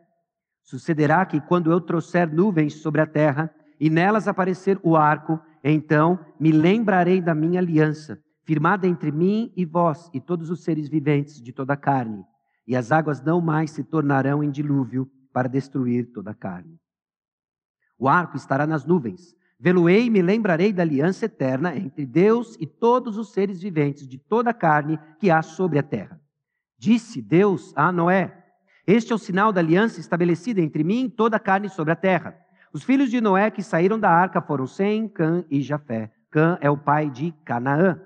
Sucederá 0.62 1.25
que, 1.25 1.41
quando 1.41 1.71
eu 1.71 1.81
trouxer 1.81 2.31
nuvens 2.31 2.75
sobre 2.75 3.01
a 3.01 3.07
terra 3.07 3.51
e 3.83 3.89
nelas 3.89 4.29
aparecer 4.29 4.79
o 4.81 4.95
arco, 4.95 5.37
então 5.61 6.17
me 6.39 6.53
lembrarei 6.53 7.19
da 7.19 7.35
minha 7.35 7.59
aliança, 7.59 8.17
firmada 8.45 8.87
entre 8.87 9.11
mim 9.11 9.51
e 9.57 9.65
vós 9.65 10.09
e 10.13 10.21
todos 10.21 10.49
os 10.49 10.63
seres 10.63 10.87
viventes 10.87 11.41
de 11.41 11.51
toda 11.51 11.73
a 11.73 11.75
carne, 11.75 12.23
e 12.65 12.77
as 12.77 12.93
águas 12.93 13.21
não 13.21 13.41
mais 13.41 13.71
se 13.71 13.83
tornarão 13.83 14.41
em 14.41 14.49
dilúvio 14.49 15.11
para 15.33 15.49
destruir 15.49 16.13
toda 16.13 16.31
a 16.31 16.33
carne. 16.33 16.79
O 17.99 18.07
arco 18.07 18.37
estará 18.37 18.65
nas 18.65 18.85
nuvens. 18.85 19.35
Vê-lo-ei 19.59 20.05
e 20.05 20.09
me 20.09 20.21
lembrarei 20.21 20.71
da 20.71 20.83
aliança 20.83 21.25
eterna 21.25 21.75
entre 21.75 22.05
Deus 22.05 22.55
e 22.61 22.65
todos 22.65 23.17
os 23.17 23.33
seres 23.33 23.61
viventes 23.61 24.07
de 24.07 24.17
toda 24.17 24.51
a 24.51 24.53
carne 24.53 24.97
que 25.19 25.29
há 25.29 25.41
sobre 25.41 25.77
a 25.77 25.83
terra. 25.83 26.21
Disse 26.77 27.21
Deus 27.21 27.73
a 27.75 27.91
Noé: 27.91 28.45
Este 28.87 29.11
é 29.11 29.15
o 29.15 29.19
sinal 29.19 29.51
da 29.51 29.59
aliança 29.59 29.99
estabelecida 29.99 30.61
entre 30.61 30.85
mim 30.85 31.03
e 31.03 31.09
toda 31.09 31.35
a 31.35 31.39
carne 31.39 31.67
sobre 31.67 31.91
a 31.91 31.97
terra. 31.97 32.41
Os 32.74 32.84
filhos 32.84 33.12
de 33.12 33.22
Noé 33.22 33.51
que 33.51 33.62
saíram 33.62 34.00
da 34.00 34.10
arca 34.10 34.42
foram 34.42 34.65
Sem, 34.65 35.08
Cã 35.08 35.46
e 35.48 35.62
Jafé. 35.62 36.12
Cã 36.32 36.58
é 36.60 36.72
o 36.72 36.77
pai 36.77 37.08
de 37.08 37.32
Canaã. 37.46 38.01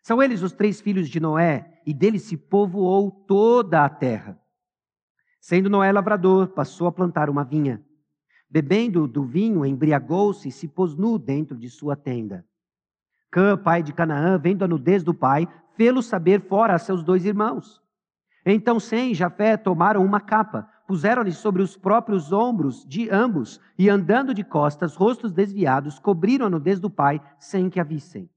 São 0.00 0.22
eles 0.22 0.42
os 0.42 0.52
três 0.52 0.80
filhos 0.80 1.08
de 1.08 1.18
Noé, 1.18 1.80
e 1.84 1.92
dele 1.92 2.20
se 2.20 2.36
povoou 2.36 3.10
toda 3.10 3.84
a 3.84 3.88
terra. 3.88 4.40
Sendo 5.40 5.68
Noé 5.68 5.90
lavrador, 5.90 6.48
passou 6.48 6.86
a 6.86 6.92
plantar 6.92 7.28
uma 7.28 7.42
vinha. 7.42 7.84
Bebendo 8.48 9.08
do 9.08 9.24
vinho, 9.24 9.66
embriagou-se 9.66 10.48
e 10.48 10.52
se 10.52 10.68
pôs 10.68 10.94
nu 10.94 11.18
dentro 11.18 11.56
de 11.56 11.68
sua 11.68 11.96
tenda. 11.96 12.46
Cã, 13.28 13.56
pai 13.56 13.82
de 13.82 13.92
Canaã, 13.92 14.38
vendo 14.38 14.64
a 14.64 14.68
nudez 14.68 15.02
do 15.02 15.12
pai, 15.12 15.48
fê-lo 15.74 16.00
saber 16.00 16.42
fora 16.42 16.74
a 16.74 16.78
seus 16.78 17.02
dois 17.02 17.24
irmãos. 17.24 17.82
Então 18.46 18.78
Sem 18.78 19.10
e 19.10 19.14
Jafé 19.14 19.56
tomaram 19.56 20.04
uma 20.04 20.20
capa, 20.20 20.68
puseram-lhe 20.90 21.30
sobre 21.30 21.62
os 21.62 21.76
próprios 21.76 22.32
ombros 22.32 22.84
de 22.84 23.08
ambos, 23.10 23.60
e 23.78 23.88
andando 23.88 24.34
de 24.34 24.42
costas, 24.42 24.96
rostos 24.96 25.30
desviados, 25.30 26.00
cobriram 26.00 26.46
a 26.46 26.50
nudez 26.50 26.80
do 26.80 26.90
pai, 26.90 27.20
sem 27.38 27.70
que 27.70 27.78
a 27.78 27.84
vissem. 27.84 28.28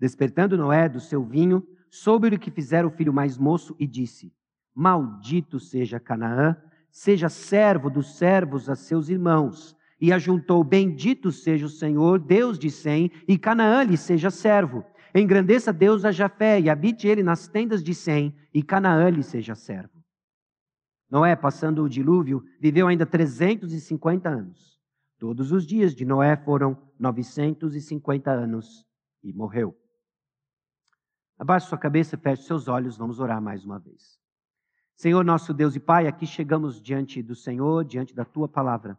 Despertando 0.00 0.58
Noé 0.58 0.88
do 0.88 0.98
seu 0.98 1.22
vinho, 1.22 1.64
soube 1.88 2.26
o 2.26 2.38
que 2.40 2.50
fizera 2.50 2.88
o 2.88 2.90
filho 2.90 3.12
mais 3.12 3.38
moço 3.38 3.76
e 3.78 3.86
disse: 3.86 4.32
Maldito 4.74 5.60
seja 5.60 6.00
Canaã, 6.00 6.56
seja 6.90 7.28
servo 7.28 7.88
dos 7.88 8.16
servos 8.16 8.68
a 8.68 8.74
seus 8.74 9.08
irmãos. 9.08 9.76
E 10.00 10.12
ajuntou: 10.12 10.64
Bendito 10.64 11.30
seja 11.30 11.66
o 11.66 11.70
Senhor, 11.70 12.18
Deus 12.18 12.58
de 12.58 12.68
Sem, 12.68 13.12
e 13.28 13.38
Canaã 13.38 13.84
lhe 13.84 13.96
seja 13.96 14.28
servo. 14.28 14.84
Engrandeça 15.14 15.72
Deus 15.72 16.04
a 16.04 16.10
Jafé, 16.10 16.58
e 16.60 16.68
habite 16.68 17.06
ele 17.06 17.22
nas 17.22 17.46
tendas 17.46 17.80
de 17.80 17.94
Sem, 17.94 18.34
e 18.52 18.60
Canaã 18.60 19.08
lhe 19.08 19.22
seja 19.22 19.54
servo. 19.54 19.97
Noé, 21.10 21.34
passando 21.34 21.82
o 21.82 21.88
dilúvio, 21.88 22.44
viveu 22.60 22.86
ainda 22.86 23.06
350 23.06 24.28
anos. 24.28 24.78
Todos 25.18 25.52
os 25.52 25.66
dias 25.66 25.94
de 25.94 26.04
Noé 26.04 26.36
foram 26.36 26.76
950 26.98 28.30
anos 28.30 28.86
e 29.22 29.32
morreu. 29.32 29.76
Abaixe 31.38 31.68
sua 31.68 31.78
cabeça, 31.78 32.18
feche 32.18 32.42
seus 32.42 32.68
olhos, 32.68 32.96
vamos 32.96 33.20
orar 33.20 33.40
mais 33.40 33.64
uma 33.64 33.78
vez. 33.78 34.18
Senhor 34.94 35.24
nosso 35.24 35.54
Deus 35.54 35.76
e 35.76 35.80
Pai, 35.80 36.06
aqui 36.06 36.26
chegamos 36.26 36.82
diante 36.82 37.22
do 37.22 37.34
Senhor, 37.34 37.84
diante 37.84 38.14
da 38.14 38.24
tua 38.24 38.48
palavra, 38.48 38.98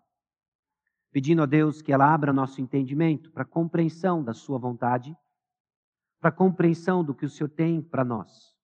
pedindo 1.12 1.44
a 1.44 1.46
Deus 1.46 1.82
que 1.82 1.92
ela 1.92 2.12
abra 2.12 2.32
nosso 2.32 2.62
entendimento 2.62 3.30
para 3.32 3.44
compreensão 3.44 4.24
da 4.24 4.34
sua 4.34 4.58
vontade, 4.58 5.16
para 6.20 6.32
compreensão 6.32 7.04
do 7.04 7.14
que 7.14 7.26
o 7.26 7.30
Senhor 7.30 7.50
tem 7.50 7.82
para 7.82 8.06
nós. 8.06 8.58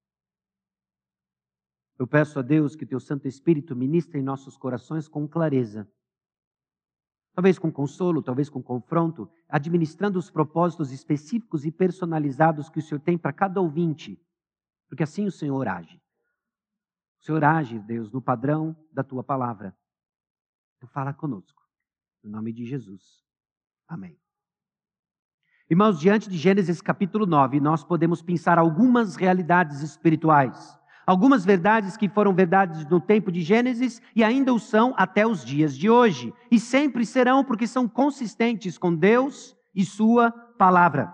Eu 1.97 2.05
peço 2.05 2.39
a 2.39 2.41
Deus 2.41 2.75
que 2.75 2.85
teu 2.85 2.99
Santo 2.99 3.27
Espírito 3.27 3.75
ministre 3.75 4.19
em 4.19 4.23
nossos 4.23 4.57
corações 4.57 5.07
com 5.07 5.27
clareza. 5.27 5.89
Talvez 7.33 7.57
com 7.57 7.71
consolo, 7.71 8.21
talvez 8.21 8.49
com 8.49 8.61
confronto, 8.61 9.29
administrando 9.47 10.19
os 10.19 10.29
propósitos 10.29 10.91
específicos 10.91 11.65
e 11.65 11.71
personalizados 11.71 12.69
que 12.69 12.79
o 12.79 12.81
Senhor 12.81 12.99
tem 12.99 13.17
para 13.17 13.33
cada 13.33 13.61
ouvinte, 13.61 14.21
porque 14.87 15.03
assim 15.03 15.25
o 15.25 15.31
Senhor 15.31 15.67
age. 15.67 16.01
O 17.19 17.23
Senhor 17.25 17.43
age, 17.43 17.79
Deus, 17.79 18.11
no 18.11 18.21
padrão 18.21 18.75
da 18.91 19.03
tua 19.03 19.23
palavra. 19.23 19.75
Tu 20.79 20.87
fala 20.87 21.13
conosco. 21.13 21.61
Em 22.23 22.29
nome 22.29 22.51
de 22.51 22.65
Jesus. 22.65 23.23
Amém. 23.87 24.19
Irmãos, 25.69 25.99
diante 25.99 26.29
de 26.29 26.37
Gênesis 26.37 26.81
capítulo 26.81 27.25
9, 27.25 27.59
nós 27.59 27.83
podemos 27.83 28.21
pensar 28.21 28.59
algumas 28.59 29.15
realidades 29.15 29.81
espirituais 29.81 30.79
Algumas 31.05 31.45
verdades 31.45 31.95
que 31.95 32.09
foram 32.09 32.33
verdades 32.33 32.85
no 32.87 32.99
tempo 32.99 33.31
de 33.31 33.41
Gênesis 33.41 34.01
e 34.15 34.23
ainda 34.23 34.53
o 34.53 34.59
são 34.59 34.93
até 34.97 35.25
os 35.25 35.45
dias 35.45 35.77
de 35.77 35.89
hoje. 35.89 36.33
E 36.49 36.59
sempre 36.59 37.05
serão, 37.05 37.43
porque 37.43 37.67
são 37.67 37.87
consistentes 37.87 38.77
com 38.77 38.93
Deus 38.93 39.55
e 39.73 39.85
Sua 39.85 40.31
palavra. 40.31 41.13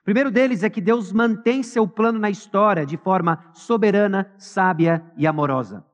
O 0.00 0.04
primeiro 0.04 0.30
deles 0.30 0.64
é 0.64 0.70
que 0.70 0.80
Deus 0.80 1.12
mantém 1.12 1.62
seu 1.62 1.86
plano 1.86 2.18
na 2.18 2.30
história 2.30 2.84
de 2.84 2.96
forma 2.96 3.44
soberana, 3.52 4.32
sábia 4.38 5.04
e 5.16 5.26
amorosa. 5.26 5.84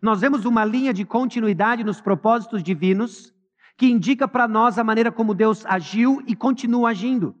Nós 0.00 0.20
vemos 0.20 0.44
uma 0.44 0.64
linha 0.64 0.94
de 0.94 1.04
continuidade 1.04 1.84
nos 1.84 2.00
propósitos 2.00 2.62
divinos 2.62 3.34
que 3.76 3.86
indica 3.86 4.26
para 4.26 4.48
nós 4.48 4.78
a 4.78 4.84
maneira 4.84 5.12
como 5.12 5.34
Deus 5.34 5.66
agiu 5.66 6.22
e 6.26 6.34
continua 6.34 6.90
agindo 6.90 7.34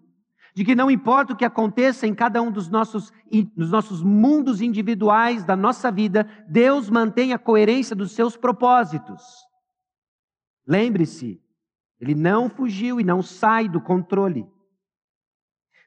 de 0.58 0.64
que 0.64 0.74
não 0.74 0.90
importa 0.90 1.32
o 1.34 1.36
que 1.36 1.44
aconteça 1.44 2.04
em 2.04 2.12
cada 2.12 2.42
um 2.42 2.50
dos 2.50 2.68
nossos, 2.68 3.12
dos 3.56 3.70
nossos 3.70 4.02
mundos 4.02 4.60
individuais 4.60 5.44
da 5.44 5.54
nossa 5.54 5.88
vida, 5.88 6.28
Deus 6.48 6.90
mantém 6.90 7.32
a 7.32 7.38
coerência 7.38 7.94
dos 7.94 8.10
seus 8.10 8.36
propósitos. 8.36 9.22
Lembre-se, 10.66 11.40
ele 12.00 12.12
não 12.12 12.50
fugiu 12.50 13.00
e 13.00 13.04
não 13.04 13.22
sai 13.22 13.68
do 13.68 13.80
controle. 13.80 14.48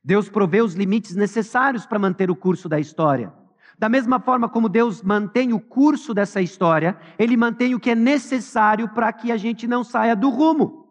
Deus 0.01 0.29
provê 0.29 0.61
os 0.61 0.73
limites 0.73 1.17
necessários 1.17 1.85
para 1.85 1.99
manter 1.99 2.31
o 2.31 2.35
curso 2.35 2.69
da 2.69 2.79
história. 2.79 3.33
Da 3.77 3.89
mesma 3.89 4.21
forma 4.21 4.47
como 4.47 4.69
Deus 4.69 5.03
mantém 5.03 5.51
o 5.51 5.59
curso 5.59 6.13
dessa 6.13 6.41
história, 6.41 6.97
Ele 7.19 7.35
mantém 7.35 7.75
o 7.75 7.79
que 7.79 7.89
é 7.89 7.95
necessário 7.95 8.87
para 8.87 9.11
que 9.11 9.33
a 9.33 9.35
gente 9.35 9.67
não 9.67 9.83
saia 9.83 10.15
do 10.15 10.29
rumo. 10.29 10.87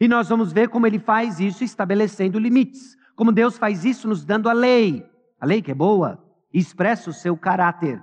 E 0.00 0.06
nós 0.06 0.28
vamos 0.28 0.52
ver 0.52 0.68
como 0.68 0.86
Ele 0.86 1.00
faz 1.00 1.40
isso 1.40 1.64
estabelecendo 1.64 2.38
limites. 2.38 2.96
Como 3.18 3.32
Deus 3.32 3.58
faz 3.58 3.84
isso 3.84 4.06
nos 4.06 4.24
dando 4.24 4.48
a 4.48 4.52
lei, 4.52 5.04
a 5.40 5.44
lei 5.44 5.60
que 5.60 5.72
é 5.72 5.74
boa, 5.74 6.24
e 6.54 6.60
expressa 6.60 7.10
o 7.10 7.12
seu 7.12 7.36
caráter. 7.36 8.00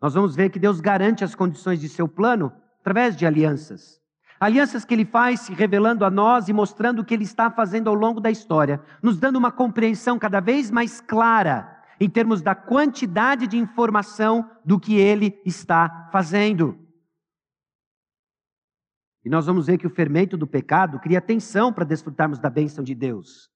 Nós 0.00 0.14
vamos 0.14 0.34
ver 0.34 0.48
que 0.48 0.58
Deus 0.58 0.80
garante 0.80 1.22
as 1.22 1.34
condições 1.34 1.78
de 1.78 1.86
seu 1.86 2.08
plano 2.08 2.50
através 2.80 3.14
de 3.14 3.26
alianças. 3.26 4.00
Alianças 4.40 4.86
que 4.86 4.94
ele 4.94 5.04
faz 5.04 5.40
se 5.40 5.52
revelando 5.52 6.06
a 6.06 6.10
nós 6.10 6.48
e 6.48 6.54
mostrando 6.54 7.00
o 7.00 7.04
que 7.04 7.12
ele 7.12 7.24
está 7.24 7.50
fazendo 7.50 7.90
ao 7.90 7.94
longo 7.94 8.18
da 8.18 8.30
história, 8.30 8.80
nos 9.02 9.18
dando 9.18 9.36
uma 9.36 9.52
compreensão 9.52 10.18
cada 10.18 10.40
vez 10.40 10.70
mais 10.70 11.02
clara 11.02 11.70
em 12.00 12.08
termos 12.08 12.40
da 12.40 12.54
quantidade 12.54 13.46
de 13.46 13.58
informação 13.58 14.50
do 14.64 14.80
que 14.80 14.94
ele 14.94 15.38
está 15.44 16.08
fazendo. 16.10 16.78
E 19.24 19.30
nós 19.30 19.46
vamos 19.46 19.66
ver 19.66 19.78
que 19.78 19.86
o 19.86 19.90
fermento 19.90 20.36
do 20.36 20.46
pecado 20.46 20.98
cria 20.98 21.20
tensão 21.20 21.72
para 21.72 21.84
desfrutarmos 21.84 22.38
da 22.38 22.50
bênção 22.50 22.84
de 22.84 22.94
Deus. 22.94 23.48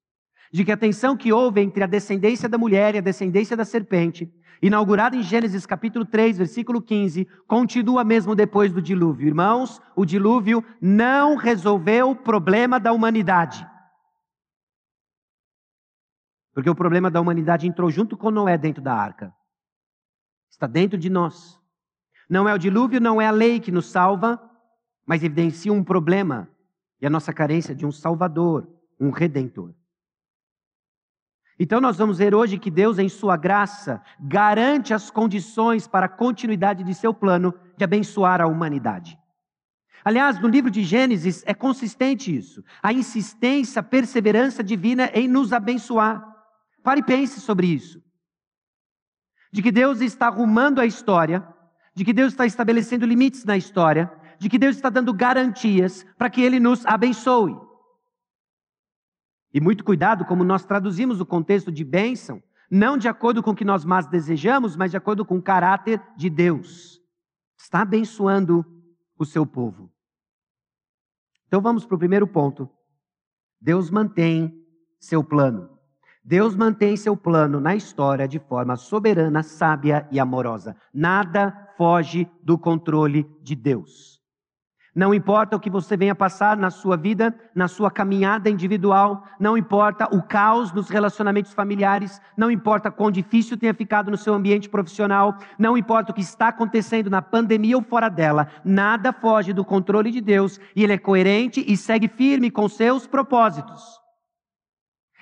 De 0.50 0.64
que 0.64 0.72
a 0.72 0.76
tensão 0.76 1.14
que 1.14 1.30
houve 1.30 1.60
entre 1.60 1.84
a 1.84 1.86
descendência 1.86 2.48
da 2.48 2.56
mulher 2.56 2.94
e 2.94 2.98
a 2.98 3.02
descendência 3.02 3.54
da 3.54 3.66
serpente, 3.66 4.32
inaugurada 4.62 5.14
em 5.14 5.22
Gênesis 5.22 5.66
capítulo 5.66 6.06
3, 6.06 6.38
versículo 6.38 6.80
15, 6.80 7.26
continua 7.46 8.02
mesmo 8.02 8.34
depois 8.34 8.72
do 8.72 8.80
dilúvio. 8.80 9.28
Irmãos, 9.28 9.78
o 9.94 10.06
dilúvio 10.06 10.64
não 10.80 11.36
resolveu 11.36 12.10
o 12.10 12.16
problema 12.16 12.80
da 12.80 12.90
humanidade. 12.90 13.66
Porque 16.54 16.70
o 16.70 16.74
problema 16.74 17.10
da 17.10 17.20
humanidade 17.20 17.68
entrou 17.68 17.90
junto 17.90 18.16
com 18.16 18.30
Noé 18.30 18.56
dentro 18.56 18.82
da 18.82 18.94
arca. 18.94 19.32
Está 20.50 20.66
dentro 20.66 20.98
de 20.98 21.10
nós. 21.10 21.60
Não 22.28 22.48
é 22.48 22.54
o 22.54 22.58
dilúvio, 22.58 23.00
não 23.00 23.20
é 23.20 23.26
a 23.26 23.30
lei 23.30 23.60
que 23.60 23.70
nos 23.70 23.90
salva, 23.90 24.40
mas 25.08 25.24
evidencia 25.24 25.72
um 25.72 25.82
problema 25.82 26.50
e 27.00 27.06
a 27.06 27.10
nossa 27.10 27.32
carência 27.32 27.74
de 27.74 27.86
um 27.86 27.90
Salvador, 27.90 28.68
um 29.00 29.08
Redentor. 29.08 29.72
Então, 31.58 31.80
nós 31.80 31.96
vamos 31.96 32.18
ver 32.18 32.34
hoje 32.34 32.58
que 32.58 32.70
Deus, 32.70 32.98
em 32.98 33.08
Sua 33.08 33.34
graça, 33.34 34.02
garante 34.20 34.92
as 34.92 35.10
condições 35.10 35.88
para 35.88 36.06
a 36.06 36.10
continuidade 36.10 36.84
de 36.84 36.94
seu 36.94 37.14
plano 37.14 37.54
de 37.74 37.84
abençoar 37.84 38.42
a 38.42 38.46
humanidade. 38.46 39.18
Aliás, 40.04 40.38
no 40.40 40.46
livro 40.46 40.70
de 40.70 40.84
Gênesis 40.84 41.42
é 41.46 41.54
consistente 41.54 42.36
isso, 42.36 42.62
a 42.82 42.92
insistência, 42.92 43.80
a 43.80 43.82
perseverança 43.82 44.62
divina 44.62 45.10
em 45.14 45.26
nos 45.26 45.54
abençoar. 45.54 46.22
Pare 46.82 47.00
e 47.00 47.02
pense 47.02 47.40
sobre 47.40 47.66
isso. 47.66 48.00
De 49.50 49.62
que 49.62 49.72
Deus 49.72 50.02
está 50.02 50.26
arrumando 50.26 50.80
a 50.80 50.86
história, 50.86 51.42
de 51.94 52.04
que 52.04 52.12
Deus 52.12 52.32
está 52.32 52.46
estabelecendo 52.46 53.06
limites 53.06 53.44
na 53.44 53.56
história, 53.56 54.17
de 54.38 54.48
que 54.48 54.58
Deus 54.58 54.76
está 54.76 54.88
dando 54.88 55.12
garantias 55.12 56.06
para 56.16 56.30
que 56.30 56.40
Ele 56.40 56.60
nos 56.60 56.84
abençoe. 56.86 57.56
E 59.52 59.60
muito 59.60 59.84
cuidado 59.84 60.24
como 60.24 60.44
nós 60.44 60.64
traduzimos 60.64 61.20
o 61.20 61.26
contexto 61.26 61.72
de 61.72 61.84
bênção, 61.84 62.42
não 62.70 62.98
de 62.98 63.08
acordo 63.08 63.42
com 63.42 63.52
o 63.52 63.54
que 63.54 63.64
nós 63.64 63.84
mais 63.84 64.06
desejamos, 64.06 64.76
mas 64.76 64.90
de 64.90 64.96
acordo 64.96 65.24
com 65.24 65.38
o 65.38 65.42
caráter 65.42 66.02
de 66.16 66.28
Deus. 66.28 67.00
Está 67.58 67.82
abençoando 67.82 68.64
o 69.18 69.24
seu 69.24 69.46
povo. 69.46 69.90
Então 71.46 71.60
vamos 71.60 71.84
para 71.84 71.96
o 71.96 71.98
primeiro 71.98 72.26
ponto. 72.26 72.70
Deus 73.60 73.90
mantém 73.90 74.54
seu 75.00 75.24
plano. 75.24 75.78
Deus 76.22 76.54
mantém 76.54 76.94
seu 76.94 77.16
plano 77.16 77.58
na 77.58 77.74
história 77.74 78.28
de 78.28 78.38
forma 78.38 78.76
soberana, 78.76 79.42
sábia 79.42 80.06
e 80.12 80.20
amorosa. 80.20 80.76
Nada 80.92 81.72
foge 81.78 82.30
do 82.42 82.58
controle 82.58 83.24
de 83.42 83.56
Deus. 83.56 84.17
Não 84.98 85.14
importa 85.14 85.54
o 85.54 85.60
que 85.60 85.70
você 85.70 85.96
venha 85.96 86.12
passar 86.12 86.56
na 86.56 86.70
sua 86.70 86.96
vida, 86.96 87.32
na 87.54 87.68
sua 87.68 87.88
caminhada 87.88 88.50
individual, 88.50 89.22
não 89.38 89.56
importa 89.56 90.12
o 90.12 90.20
caos 90.20 90.72
nos 90.72 90.88
relacionamentos 90.88 91.52
familiares, 91.52 92.20
não 92.36 92.50
importa 92.50 92.90
quão 92.90 93.08
difícil 93.08 93.56
tenha 93.56 93.72
ficado 93.72 94.10
no 94.10 94.16
seu 94.16 94.34
ambiente 94.34 94.68
profissional, 94.68 95.38
não 95.56 95.78
importa 95.78 96.10
o 96.10 96.14
que 96.16 96.20
está 96.20 96.48
acontecendo 96.48 97.08
na 97.08 97.22
pandemia 97.22 97.76
ou 97.76 97.82
fora 97.84 98.08
dela, 98.08 98.48
nada 98.64 99.12
foge 99.12 99.52
do 99.52 99.64
controle 99.64 100.10
de 100.10 100.20
Deus 100.20 100.58
e 100.74 100.82
Ele 100.82 100.94
é 100.94 100.98
coerente 100.98 101.64
e 101.64 101.76
segue 101.76 102.08
firme 102.08 102.50
com 102.50 102.68
seus 102.68 103.06
propósitos. 103.06 103.80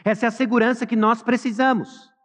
Essa 0.02 0.24
é 0.24 0.28
a 0.28 0.32
segurança 0.32 0.86
que 0.86 0.96
nós 0.96 1.22
precisamos. 1.22 2.15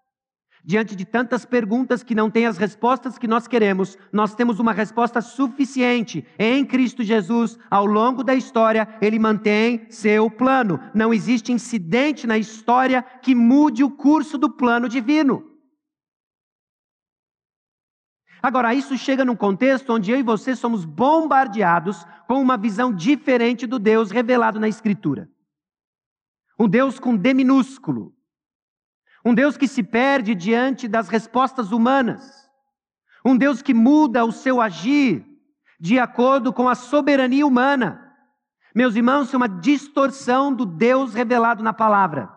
Diante 0.64 0.96
de 0.96 1.06
tantas 1.06 1.44
perguntas 1.44 2.04
que 2.04 2.14
não 2.14 2.30
têm 2.30 2.46
as 2.46 2.58
respostas 2.58 3.18
que 3.18 3.28
nós 3.28 3.48
queremos, 3.48 3.98
nós 4.14 4.36
temos 4.36 4.60
uma 4.60 4.72
resposta 4.72 5.20
suficiente 5.20 6.24
em 6.38 6.64
Cristo 6.64 7.04
Jesus. 7.04 7.58
Ao 7.70 7.84
longo 7.84 8.24
da 8.24 8.36
história, 8.36 8.88
ele 9.02 9.18
mantém 9.18 9.88
seu 9.90 10.30
plano. 10.30 10.80
Não 10.94 11.12
existe 11.12 11.52
incidente 11.52 12.28
na 12.28 12.38
história 12.38 13.02
que 13.02 13.34
mude 13.34 13.84
o 13.84 13.90
curso 13.90 14.38
do 14.38 14.52
plano 14.52 14.88
divino. 14.88 15.52
Agora, 18.42 18.74
isso 18.74 18.96
chega 18.98 19.26
num 19.26 19.36
contexto 19.36 19.92
onde 19.92 20.12
eu 20.12 20.20
e 20.20 20.24
você 20.24 20.56
somos 20.56 20.86
bombardeados 20.86 22.06
com 22.28 22.40
uma 22.40 22.58
visão 22.58 22.94
diferente 22.94 23.66
do 23.66 23.80
Deus 23.80 24.12
revelado 24.12 24.60
na 24.60 24.68
Escritura. 24.68 25.28
Um 26.60 26.68
Deus 26.68 27.00
com 27.00 27.16
D 27.16 27.34
minúsculo, 27.34 28.14
um 29.24 29.34
Deus 29.34 29.58
que 29.58 29.68
se 29.68 29.84
perde 29.84 30.34
diante 30.34 30.88
das 30.88 31.08
respostas 31.08 31.72
humanas. 31.72 32.50
Um 33.24 33.38
Deus 33.38 33.62
que 33.62 33.74
muda 33.74 34.26
o 34.26 34.32
seu 34.32 34.60
agir 34.60 35.26
de 35.80 36.00
acordo 36.00 36.52
com 36.54 36.68
a 36.68 36.76
soberania 36.76 37.46
humana. 37.46 38.12
Meus 38.74 38.96
irmãos, 38.96 39.34
é 39.34 39.38
uma 39.38 39.50
distorção 39.50 40.54
do 40.54 40.66
Deus 40.66 41.14
revelado 41.14 41.64
na 41.64 41.74
palavra. 41.74 42.32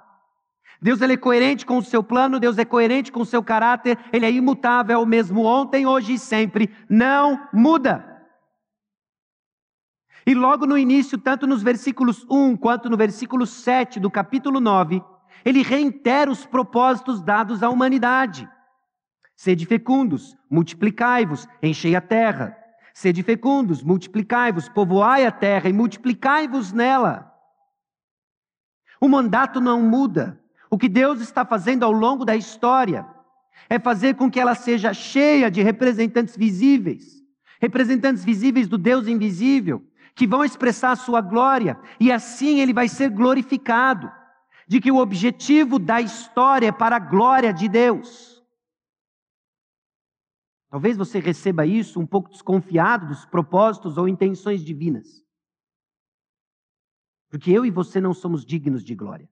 Deus 0.80 1.00
ele 1.00 1.14
é 1.14 1.16
coerente 1.16 1.64
com 1.64 1.78
o 1.78 1.82
seu 1.82 2.02
plano, 2.02 2.40
Deus 2.40 2.58
é 2.58 2.64
coerente 2.64 3.10
com 3.10 3.20
o 3.20 3.26
seu 3.26 3.42
caráter, 3.42 3.98
ele 4.12 4.26
é 4.26 4.30
imutável, 4.30 5.00
o 5.00 5.06
mesmo 5.06 5.44
ontem, 5.44 5.86
hoje 5.86 6.14
e 6.14 6.18
sempre, 6.18 6.74
não 6.88 7.48
muda. 7.52 8.04
E 10.26 10.34
logo 10.34 10.66
no 10.66 10.76
início, 10.76 11.16
tanto 11.16 11.46
nos 11.46 11.62
versículos 11.62 12.26
1 12.30 12.56
quanto 12.56 12.90
no 12.90 12.96
versículo 12.96 13.46
7 13.46 14.00
do 14.00 14.10
capítulo 14.10 14.58
9, 14.58 15.02
ele 15.44 15.62
reitera 15.62 16.30
os 16.30 16.46
propósitos 16.46 17.20
dados 17.20 17.62
à 17.62 17.68
humanidade. 17.68 18.48
Sede 19.36 19.66
fecundos, 19.66 20.36
multiplicai-vos, 20.50 21.46
enchei 21.62 21.94
a 21.94 22.00
terra. 22.00 22.56
Sede 22.94 23.22
fecundos, 23.22 23.82
multiplicai-vos, 23.82 24.68
povoai 24.68 25.26
a 25.26 25.32
terra 25.32 25.68
e 25.68 25.72
multiplicai-vos 25.72 26.72
nela. 26.72 27.30
O 29.00 29.08
mandato 29.08 29.60
não 29.60 29.82
muda. 29.82 30.40
O 30.70 30.78
que 30.78 30.88
Deus 30.88 31.20
está 31.20 31.44
fazendo 31.44 31.84
ao 31.84 31.92
longo 31.92 32.24
da 32.24 32.34
história 32.34 33.06
é 33.68 33.78
fazer 33.78 34.14
com 34.14 34.30
que 34.30 34.40
ela 34.40 34.54
seja 34.54 34.94
cheia 34.94 35.50
de 35.50 35.62
representantes 35.62 36.36
visíveis, 36.36 37.22
representantes 37.60 38.24
visíveis 38.24 38.68
do 38.68 38.78
Deus 38.78 39.06
invisível, 39.06 39.84
que 40.14 40.26
vão 40.26 40.44
expressar 40.44 40.92
a 40.92 40.96
sua 40.96 41.20
glória, 41.20 41.78
e 41.98 42.10
assim 42.12 42.60
ele 42.60 42.72
vai 42.72 42.88
ser 42.88 43.10
glorificado 43.10 44.10
de 44.66 44.80
que 44.80 44.90
o 44.90 44.98
objetivo 44.98 45.78
da 45.78 46.00
história 46.00 46.68
é 46.68 46.72
para 46.72 46.96
a 46.96 47.00
glória 47.00 47.52
de 47.52 47.68
Deus. 47.68 48.42
Talvez 50.68 50.96
você 50.96 51.20
receba 51.20 51.64
isso 51.64 52.00
um 52.00 52.06
pouco 52.06 52.30
desconfiado 52.30 53.06
dos 53.06 53.24
propósitos 53.24 53.96
ou 53.96 54.08
intenções 54.08 54.64
divinas. 54.64 55.24
Porque 57.28 57.50
eu 57.50 57.64
e 57.64 57.70
você 57.70 58.00
não 58.00 58.12
somos 58.12 58.44
dignos 58.44 58.82
de 58.82 58.94
glória. 58.94 59.28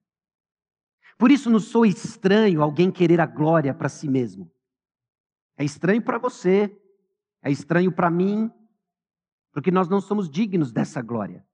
Por 1.18 1.30
isso 1.30 1.50
nos 1.50 1.64
sou 1.64 1.84
estranho 1.84 2.62
alguém 2.62 2.90
querer 2.90 3.20
a 3.20 3.26
glória 3.26 3.74
para 3.74 3.88
si 3.88 4.08
mesmo. 4.08 4.52
É 5.56 5.64
estranho 5.64 6.02
para 6.02 6.18
você, 6.18 6.76
é 7.42 7.50
estranho 7.50 7.92
para 7.92 8.10
mim, 8.10 8.50
porque 9.52 9.70
nós 9.70 9.88
não 9.88 10.00
somos 10.00 10.28
dignos 10.28 10.72
dessa 10.72 11.02
glória. 11.02 11.46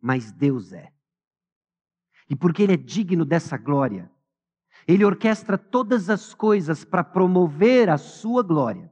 Mas 0.00 0.32
Deus 0.32 0.72
é. 0.72 0.92
E 2.30 2.36
porque 2.36 2.62
Ele 2.62 2.74
é 2.74 2.76
digno 2.76 3.24
dessa 3.24 3.58
glória, 3.58 4.08
Ele 4.86 5.04
orquestra 5.04 5.58
todas 5.58 6.08
as 6.08 6.32
coisas 6.32 6.84
para 6.84 7.02
promover 7.02 7.90
a 7.90 7.98
sua 7.98 8.42
glória. 8.42 8.90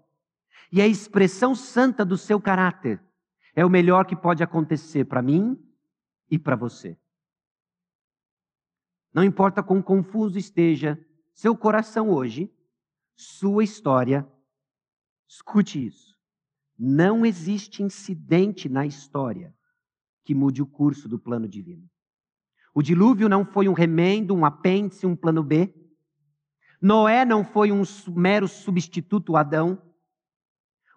E 0.73 0.83
a 0.83 0.87
expressão 0.87 1.55
santa 1.55 2.05
do 2.05 2.19
seu 2.19 2.41
caráter 2.41 3.01
é 3.55 3.65
o 3.65 3.71
melhor 3.71 4.05
que 4.05 4.17
pode 4.17 4.43
acontecer 4.43 5.05
para 5.05 5.23
mim 5.23 5.57
e 6.29 6.39
para 6.39 6.57
você. 6.57 6.99
Não 9.15 9.25
importa 9.25 9.63
quão 9.63 9.81
confuso 9.81 10.37
esteja 10.37 10.99
seu 11.33 11.57
coração 11.57 12.11
hoje, 12.11 12.53
sua 13.17 13.63
história, 13.63 14.29
escute 15.29 15.87
isso. 15.87 16.19
Não 16.77 17.25
existe 17.25 17.83
incidente 17.83 18.69
na 18.69 18.85
história 18.85 19.55
que 20.25 20.35
mude 20.35 20.61
o 20.61 20.67
curso 20.67 21.09
do 21.09 21.19
plano 21.19 21.49
divino. 21.49 21.89
O 22.79 22.83
dilúvio 22.83 23.29
não 23.29 23.45
foi 23.45 23.69
um 23.69 23.73
remendo, 23.73 24.33
um 24.37 24.45
apêndice, 24.45 25.05
um 25.05 25.17
plano 25.17 25.43
B. 25.43 25.75
Noé 26.81 27.25
não 27.25 27.45
foi 27.45 27.73
um 27.73 27.83
mero 28.15 28.47
substituto 28.47 29.37
Adão. 29.37 29.83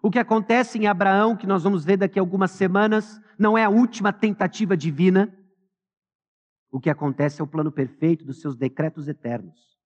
O 0.00 0.08
que 0.08 0.20
acontece 0.20 0.78
em 0.78 0.86
Abraão, 0.86 1.36
que 1.36 1.44
nós 1.44 1.64
vamos 1.64 1.84
ver 1.84 1.96
daqui 1.96 2.20
a 2.20 2.22
algumas 2.22 2.52
semanas, 2.52 3.20
não 3.36 3.58
é 3.58 3.64
a 3.64 3.68
última 3.68 4.12
tentativa 4.12 4.76
divina. 4.76 5.36
O 6.70 6.78
que 6.78 6.88
acontece 6.88 7.40
é 7.40 7.44
o 7.44 7.48
plano 7.48 7.72
perfeito 7.72 8.24
dos 8.24 8.40
seus 8.40 8.54
decretos 8.54 9.08
eternos, 9.08 9.76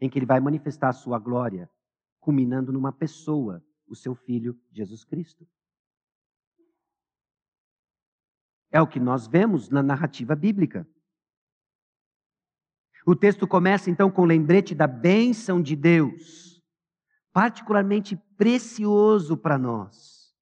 em 0.00 0.08
que 0.08 0.18
ele 0.18 0.24
vai 0.24 0.40
manifestar 0.40 0.88
a 0.88 0.94
sua 0.94 1.18
glória, 1.18 1.70
culminando 2.18 2.72
numa 2.72 2.92
pessoa, 2.92 3.62
o 3.86 3.94
seu 3.94 4.14
filho 4.14 4.58
Jesus 4.72 5.04
Cristo. 5.04 5.46
É 8.72 8.80
o 8.80 8.86
que 8.86 8.98
nós 8.98 9.26
vemos 9.26 9.68
na 9.68 9.82
narrativa 9.82 10.34
bíblica. 10.34 10.88
O 13.06 13.16
texto 13.16 13.46
começa 13.46 13.90
então 13.90 14.10
com 14.10 14.22
o 14.22 14.26
lembrete 14.26 14.74
da 14.74 14.86
bênção 14.86 15.62
de 15.62 15.74
Deus, 15.74 16.62
particularmente 17.32 18.16
precioso 18.36 19.36
para 19.36 19.58
nós, 19.58 20.34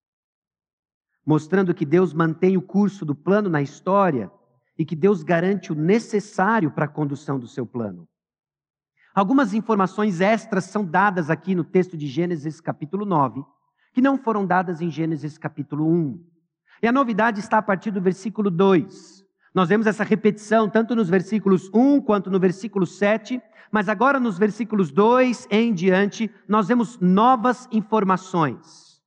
mostrando 1.25 1.75
que 1.75 1.85
Deus 1.85 2.13
mantém 2.13 2.57
o 2.57 2.63
curso 2.63 3.05
do 3.05 3.15
plano 3.15 3.49
na 3.49 3.63
história 3.63 4.31
e 4.77 4.85
que 4.85 4.97
Deus 4.97 5.23
garante 5.23 5.73
o 5.73 5.75
necessário 5.75 6.71
para 6.71 6.85
a 6.85 6.89
condução 6.89 7.39
do 7.39 7.49
seu 7.49 7.67
plano. 7.67 8.09
Algumas 9.15 9.53
informações 9.53 10.21
extras 10.21 10.65
são 10.65 10.85
dadas 10.85 11.29
aqui 11.29 11.55
no 11.55 11.65
texto 11.65 11.97
de 11.97 12.07
Gênesis 12.07 12.61
capítulo 12.61 13.05
9, 13.05 13.45
que 13.93 14.01
não 14.01 14.17
foram 14.17 14.47
dadas 14.47 14.81
em 14.81 14.91
Gênesis 14.91 15.37
capítulo 15.37 15.89
1. 15.89 16.25
E 16.83 16.87
a 16.87 16.93
novidade 16.93 17.41
está 17.41 17.59
a 17.59 17.63
partir 17.63 17.91
do 17.91 18.01
versículo 18.01 18.51
2. 18.51 19.18
Nós 19.55 19.69
vemos 19.69 19.87
essa 19.87 20.05
repetição 20.05 20.69
tanto 20.69 20.95
nos 20.95 21.09
versículos 21.09 21.71
1 21.73 22.01
quanto 22.03 22.31
no 22.31 22.39
versículo 22.39 22.87
7, 22.87 23.41
mas 23.71 23.89
agora 23.89 24.21
nos 24.21 24.39
versículos 24.39 24.91
2 24.91 25.49
em 25.51 25.73
diante, 25.73 26.31
nós 26.47 26.69
vemos 26.69 26.99
novas 26.99 27.69
informações. 27.73 29.03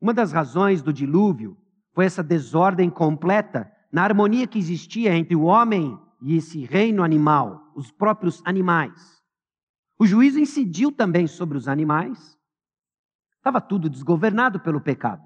Uma 0.00 0.12
das 0.12 0.32
razões 0.32 0.82
do 0.82 0.92
dilúvio 0.92 1.56
foi 1.92 2.04
essa 2.04 2.22
desordem 2.22 2.90
completa 2.90 3.72
na 3.90 4.04
harmonia 4.04 4.46
que 4.46 4.58
existia 4.58 5.16
entre 5.16 5.34
o 5.34 5.42
homem 5.42 5.98
e 6.20 6.36
esse 6.36 6.64
reino 6.64 7.02
animal, 7.02 7.72
os 7.74 7.90
próprios 7.90 8.42
animais. 8.44 9.22
O 9.98 10.06
juízo 10.06 10.38
incidiu 10.38 10.92
também 10.92 11.26
sobre 11.26 11.56
os 11.56 11.68
animais. 11.68 12.38
Estava 13.36 13.60
tudo 13.60 13.88
desgovernado 13.88 14.60
pelo 14.60 14.80
pecado. 14.80 15.22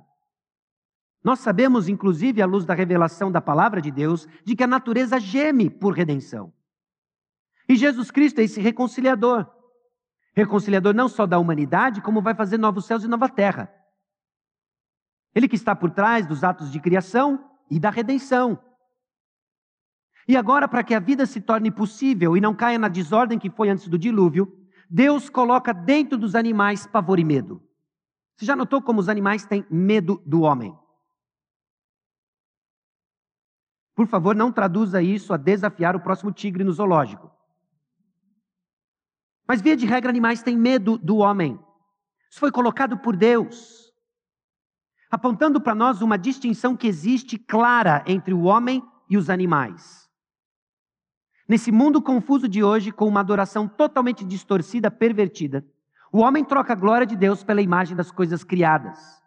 Nós 1.22 1.40
sabemos, 1.40 1.88
inclusive, 1.88 2.40
à 2.40 2.46
luz 2.46 2.64
da 2.64 2.74
revelação 2.74 3.30
da 3.30 3.40
palavra 3.40 3.80
de 3.80 3.90
Deus, 3.90 4.26
de 4.44 4.56
que 4.56 4.64
a 4.64 4.66
natureza 4.66 5.20
geme 5.20 5.68
por 5.68 5.94
redenção. 5.94 6.52
E 7.68 7.76
Jesus 7.76 8.10
Cristo 8.10 8.40
é 8.40 8.44
esse 8.44 8.60
reconciliador. 8.60 9.46
Reconciliador 10.34 10.94
não 10.94 11.08
só 11.08 11.26
da 11.26 11.38
humanidade, 11.38 12.00
como 12.00 12.22
vai 12.22 12.34
fazer 12.34 12.58
novos 12.58 12.86
céus 12.86 13.04
e 13.04 13.08
nova 13.08 13.28
terra. 13.28 13.72
Ele 15.34 15.46
que 15.46 15.56
está 15.56 15.76
por 15.76 15.90
trás 15.90 16.26
dos 16.26 16.42
atos 16.42 16.72
de 16.72 16.80
criação 16.80 17.50
e 17.70 17.78
da 17.78 17.90
redenção. 17.90 18.58
E 20.26 20.36
agora, 20.36 20.66
para 20.66 20.82
que 20.82 20.94
a 20.94 21.00
vida 21.00 21.26
se 21.26 21.40
torne 21.40 21.70
possível 21.70 22.36
e 22.36 22.40
não 22.40 22.54
caia 22.54 22.78
na 22.78 22.88
desordem 22.88 23.38
que 23.38 23.50
foi 23.50 23.68
antes 23.68 23.88
do 23.88 23.98
dilúvio, 23.98 24.56
Deus 24.88 25.28
coloca 25.28 25.72
dentro 25.72 26.16
dos 26.16 26.34
animais 26.34 26.86
pavor 26.86 27.18
e 27.18 27.24
medo. 27.24 27.62
Você 28.36 28.46
já 28.46 28.56
notou 28.56 28.80
como 28.80 29.00
os 29.00 29.08
animais 29.08 29.44
têm 29.44 29.66
medo 29.70 30.22
do 30.24 30.40
homem? 30.42 30.76
Por 34.00 34.06
favor, 34.06 34.34
não 34.34 34.50
traduza 34.50 35.02
isso 35.02 35.30
a 35.30 35.36
desafiar 35.36 35.94
o 35.94 36.00
próximo 36.00 36.32
tigre 36.32 36.64
no 36.64 36.72
zoológico. 36.72 37.30
Mas, 39.46 39.60
via 39.60 39.76
de 39.76 39.84
regra, 39.84 40.08
animais 40.08 40.42
têm 40.42 40.56
medo 40.56 40.96
do 40.96 41.18
homem. 41.18 41.60
Isso 42.30 42.40
foi 42.40 42.50
colocado 42.50 42.96
por 42.96 43.14
Deus. 43.14 43.92
apontando 45.10 45.60
para 45.60 45.74
nós 45.74 46.00
uma 46.00 46.16
distinção 46.16 46.74
que 46.74 46.86
existe 46.86 47.36
clara 47.36 48.02
entre 48.06 48.32
o 48.32 48.44
homem 48.44 48.82
e 49.06 49.18
os 49.18 49.28
animais. 49.28 50.08
Nesse 51.46 51.70
mundo 51.70 52.00
confuso 52.00 52.48
de 52.48 52.64
hoje, 52.64 52.90
com 52.90 53.06
uma 53.06 53.20
adoração 53.20 53.68
totalmente 53.68 54.24
distorcida, 54.24 54.90
pervertida, 54.90 55.62
o 56.10 56.20
homem 56.20 56.42
troca 56.42 56.72
a 56.72 56.76
glória 56.76 57.06
de 57.06 57.16
Deus 57.16 57.44
pela 57.44 57.60
imagem 57.60 57.94
das 57.94 58.10
coisas 58.10 58.42
criadas. 58.42 59.19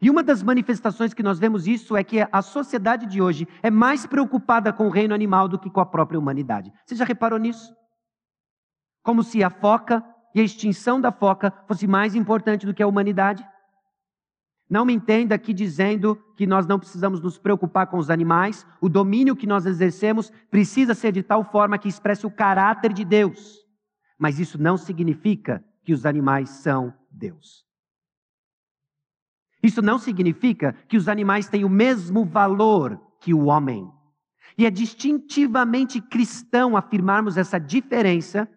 E 0.00 0.10
uma 0.10 0.22
das 0.22 0.42
manifestações 0.42 1.14
que 1.14 1.22
nós 1.22 1.38
vemos 1.38 1.66
isso 1.66 1.96
é 1.96 2.04
que 2.04 2.26
a 2.30 2.42
sociedade 2.42 3.06
de 3.06 3.22
hoje 3.22 3.48
é 3.62 3.70
mais 3.70 4.06
preocupada 4.06 4.72
com 4.72 4.86
o 4.86 4.90
reino 4.90 5.14
animal 5.14 5.48
do 5.48 5.58
que 5.58 5.70
com 5.70 5.80
a 5.80 5.86
própria 5.86 6.18
humanidade. 6.18 6.72
Você 6.84 6.94
já 6.94 7.04
reparou 7.04 7.38
nisso? 7.38 7.74
Como 9.02 9.22
se 9.22 9.42
a 9.42 9.48
foca 9.48 10.04
e 10.34 10.40
a 10.40 10.44
extinção 10.44 11.00
da 11.00 11.10
foca 11.10 11.52
fosse 11.66 11.86
mais 11.86 12.14
importante 12.14 12.66
do 12.66 12.74
que 12.74 12.82
a 12.82 12.86
humanidade? 12.86 13.46
Não 14.68 14.84
me 14.84 14.92
entenda 14.92 15.34
aqui 15.34 15.54
dizendo 15.54 16.16
que 16.36 16.46
nós 16.46 16.66
não 16.66 16.78
precisamos 16.78 17.20
nos 17.20 17.38
preocupar 17.38 17.86
com 17.86 17.98
os 17.98 18.10
animais. 18.10 18.66
O 18.80 18.88
domínio 18.88 19.36
que 19.36 19.46
nós 19.46 19.64
exercemos 19.64 20.30
precisa 20.50 20.92
ser 20.92 21.12
de 21.12 21.22
tal 21.22 21.44
forma 21.44 21.78
que 21.78 21.88
expresse 21.88 22.26
o 22.26 22.30
caráter 22.30 22.92
de 22.92 23.04
Deus. 23.04 23.64
Mas 24.18 24.40
isso 24.40 24.60
não 24.60 24.76
significa 24.76 25.64
que 25.84 25.92
os 25.92 26.04
animais 26.04 26.50
são 26.50 26.92
Deus. 27.10 27.65
Isso 29.66 29.82
não 29.82 29.98
significa 29.98 30.74
que 30.86 30.96
os 30.96 31.08
animais 31.08 31.48
têm 31.48 31.64
o 31.64 31.68
mesmo 31.68 32.24
valor 32.24 33.00
que 33.18 33.34
o 33.34 33.46
homem. 33.46 33.90
E 34.56 34.64
é 34.64 34.70
distintivamente 34.70 36.00
cristão 36.00 36.76
afirmarmos 36.76 37.36
essa 37.36 37.58
diferença 37.58 38.48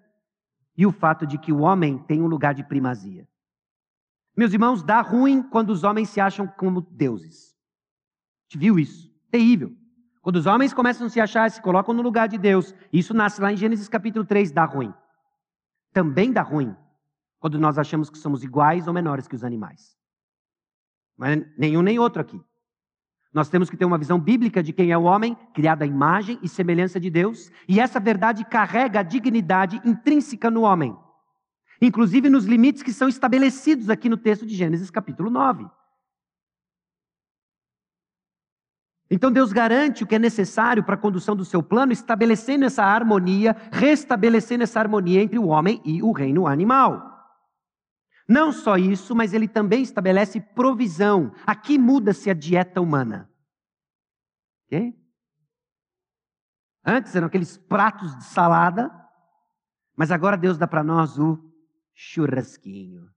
e 0.77 0.85
o 0.85 0.91
fato 0.91 1.25
de 1.25 1.39
que 1.39 1.51
o 1.51 1.61
homem 1.61 1.97
tem 1.97 2.21
um 2.21 2.27
lugar 2.27 2.53
de 2.53 2.63
primazia. 2.63 3.27
Meus 4.37 4.53
irmãos, 4.53 4.83
dá 4.83 5.01
ruim 5.01 5.41
quando 5.41 5.71
os 5.71 5.83
homens 5.83 6.09
se 6.09 6.21
acham 6.21 6.45
como 6.45 6.79
deuses. 6.79 7.55
A 7.55 8.53
gente 8.53 8.59
viu 8.59 8.77
isso? 8.77 9.11
Terrível. 9.31 9.75
Quando 10.21 10.35
os 10.35 10.45
homens 10.45 10.75
começam 10.75 11.07
a 11.07 11.09
se 11.09 11.19
achar 11.19 11.47
e 11.47 11.49
se 11.49 11.61
colocam 11.61 11.91
no 11.91 12.03
lugar 12.03 12.27
de 12.27 12.37
Deus, 12.37 12.75
isso 12.93 13.15
nasce 13.15 13.41
lá 13.41 13.51
em 13.51 13.57
Gênesis 13.57 13.89
capítulo 13.89 14.25
3, 14.25 14.51
dá 14.51 14.63
ruim. 14.63 14.93
Também 15.91 16.31
dá 16.31 16.43
ruim 16.43 16.75
quando 17.39 17.57
nós 17.57 17.79
achamos 17.79 18.11
que 18.11 18.17
somos 18.19 18.43
iguais 18.43 18.87
ou 18.87 18.93
menores 18.93 19.27
que 19.27 19.35
os 19.35 19.43
animais. 19.43 19.98
Mas 21.19 21.45
nenhum 21.57 21.81
nem 21.81 21.99
outro 21.99 22.21
aqui. 22.21 22.41
Nós 23.33 23.49
temos 23.49 23.69
que 23.69 23.75
ter 23.75 23.83
uma 23.83 23.97
visão 23.97 24.17
bíblica 24.17 24.63
de 24.63 24.71
quem 24.71 24.89
é 24.89 24.97
o 24.97 25.03
homem, 25.03 25.35
criado 25.53 25.83
à 25.83 25.85
imagem 25.85 26.39
e 26.41 26.47
semelhança 26.47 26.97
de 26.97 27.09
Deus, 27.09 27.51
e 27.67 27.77
essa 27.77 27.99
verdade 27.99 28.45
carrega 28.45 29.01
a 29.01 29.03
dignidade 29.03 29.81
intrínseca 29.83 30.49
no 30.49 30.61
homem, 30.61 30.97
inclusive 31.81 32.29
nos 32.29 32.45
limites 32.45 32.81
que 32.81 32.93
são 32.93 33.09
estabelecidos 33.09 33.89
aqui 33.89 34.07
no 34.07 34.15
texto 34.15 34.45
de 34.45 34.55
Gênesis, 34.55 34.89
capítulo 34.89 35.29
9. 35.29 35.67
Então 39.11 39.29
Deus 39.31 39.51
garante 39.51 40.03
o 40.03 40.07
que 40.07 40.15
é 40.15 40.19
necessário 40.19 40.83
para 40.83 40.95
a 40.95 40.97
condução 40.97 41.35
do 41.35 41.43
seu 41.43 41.61
plano, 41.61 41.91
estabelecendo 41.91 42.63
essa 42.63 42.83
harmonia, 42.83 43.57
restabelecendo 43.71 44.63
essa 44.63 44.79
harmonia 44.79 45.21
entre 45.21 45.37
o 45.37 45.47
homem 45.47 45.81
e 45.83 46.01
o 46.01 46.13
reino 46.13 46.47
animal. 46.47 47.18
Não 48.29 48.53
só 48.53 48.77
isso, 48.77 49.15
mas 49.15 49.33
ele 49.33 49.47
também 49.47 49.81
estabelece 49.81 50.39
provisão. 50.39 51.33
Aqui 51.47 51.79
muda-se 51.79 52.29
a 52.29 52.33
dieta 52.35 52.79
humana. 52.79 53.27
Okay? 54.67 54.95
Antes 56.85 57.15
eram 57.15 57.25
aqueles 57.25 57.57
pratos 57.57 58.15
de 58.15 58.25
salada, 58.25 58.91
mas 59.95 60.11
agora 60.11 60.37
Deus 60.37 60.59
dá 60.59 60.67
para 60.67 60.83
nós 60.83 61.17
o 61.17 61.39
churrasquinho. 61.95 63.11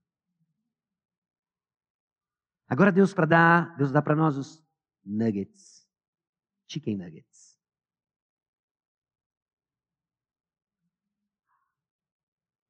Agora 2.67 2.91
Deus 2.91 3.13
para 3.13 3.27
dar, 3.27 3.77
Deus 3.77 3.91
dá 3.91 4.01
para 4.01 4.15
nós 4.15 4.35
os 4.35 4.65
nuggets, 5.05 5.87
chicken 6.67 6.97
nuggets. 6.97 7.55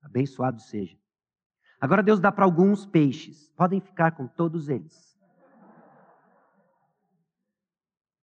Abençoado 0.02 0.60
seja. 0.62 1.03
Agora 1.84 2.02
Deus 2.02 2.18
dá 2.18 2.32
para 2.32 2.46
alguns 2.46 2.86
peixes. 2.86 3.50
Podem 3.58 3.82
ficar 3.82 4.14
com 4.14 4.26
todos 4.26 4.70
eles. 4.70 5.20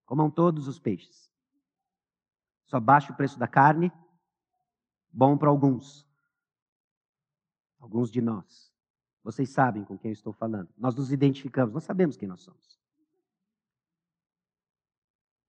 Comam 0.06 0.32
todos 0.32 0.66
os 0.66 0.80
peixes. 0.80 1.30
Só 2.68 2.80
baixa 2.80 3.12
o 3.12 3.16
preço 3.18 3.38
da 3.38 3.50
carne. 3.50 3.92
Bom 5.12 5.38
para 5.38 5.50
alguns. 5.50 6.08
Alguns 7.82 8.10
de 8.10 8.22
nós. 8.22 8.72
Vocês 9.26 9.50
sabem 9.50 9.84
com 9.84 9.98
quem 9.98 10.12
eu 10.12 10.14
estou 10.14 10.32
falando. 10.32 10.70
Nós 10.78 10.96
nos 10.96 11.12
identificamos, 11.12 11.74
nós 11.74 11.84
sabemos 11.84 12.16
quem 12.16 12.30
nós 12.30 12.40
somos. 12.40 12.80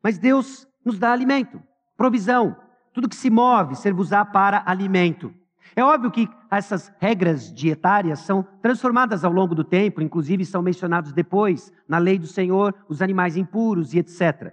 Mas 0.03 0.19
Deus 0.19 0.67
nos 0.85 0.99
dá 0.99 1.13
alimento, 1.13 1.63
provisão. 1.97 2.61
Tudo 2.93 3.09
que 3.09 3.15
se 3.15 3.31
move, 3.31 3.77
servos-á 3.77 4.25
para 4.25 4.69
alimento. 4.69 5.33
É 5.77 5.85
óbvio 5.85 6.11
que 6.11 6.29
essas 6.51 6.93
regras 6.99 7.53
dietárias 7.53 8.21
são 8.21 8.43
transformadas 8.61 9.25
ao 9.25 9.33
longo 9.33 9.55
do 9.55 9.63
tempo, 9.63 10.03
inclusive 10.03 10.45
são 10.45 10.63
mencionados 10.63 11.13
depois 11.13 11.73
na 11.89 11.99
lei 11.99 12.19
do 12.19 12.27
Senhor 12.27 12.75
os 12.89 13.01
animais 13.01 13.37
impuros 13.37 13.95
e 13.95 13.99
etc. 13.99 14.53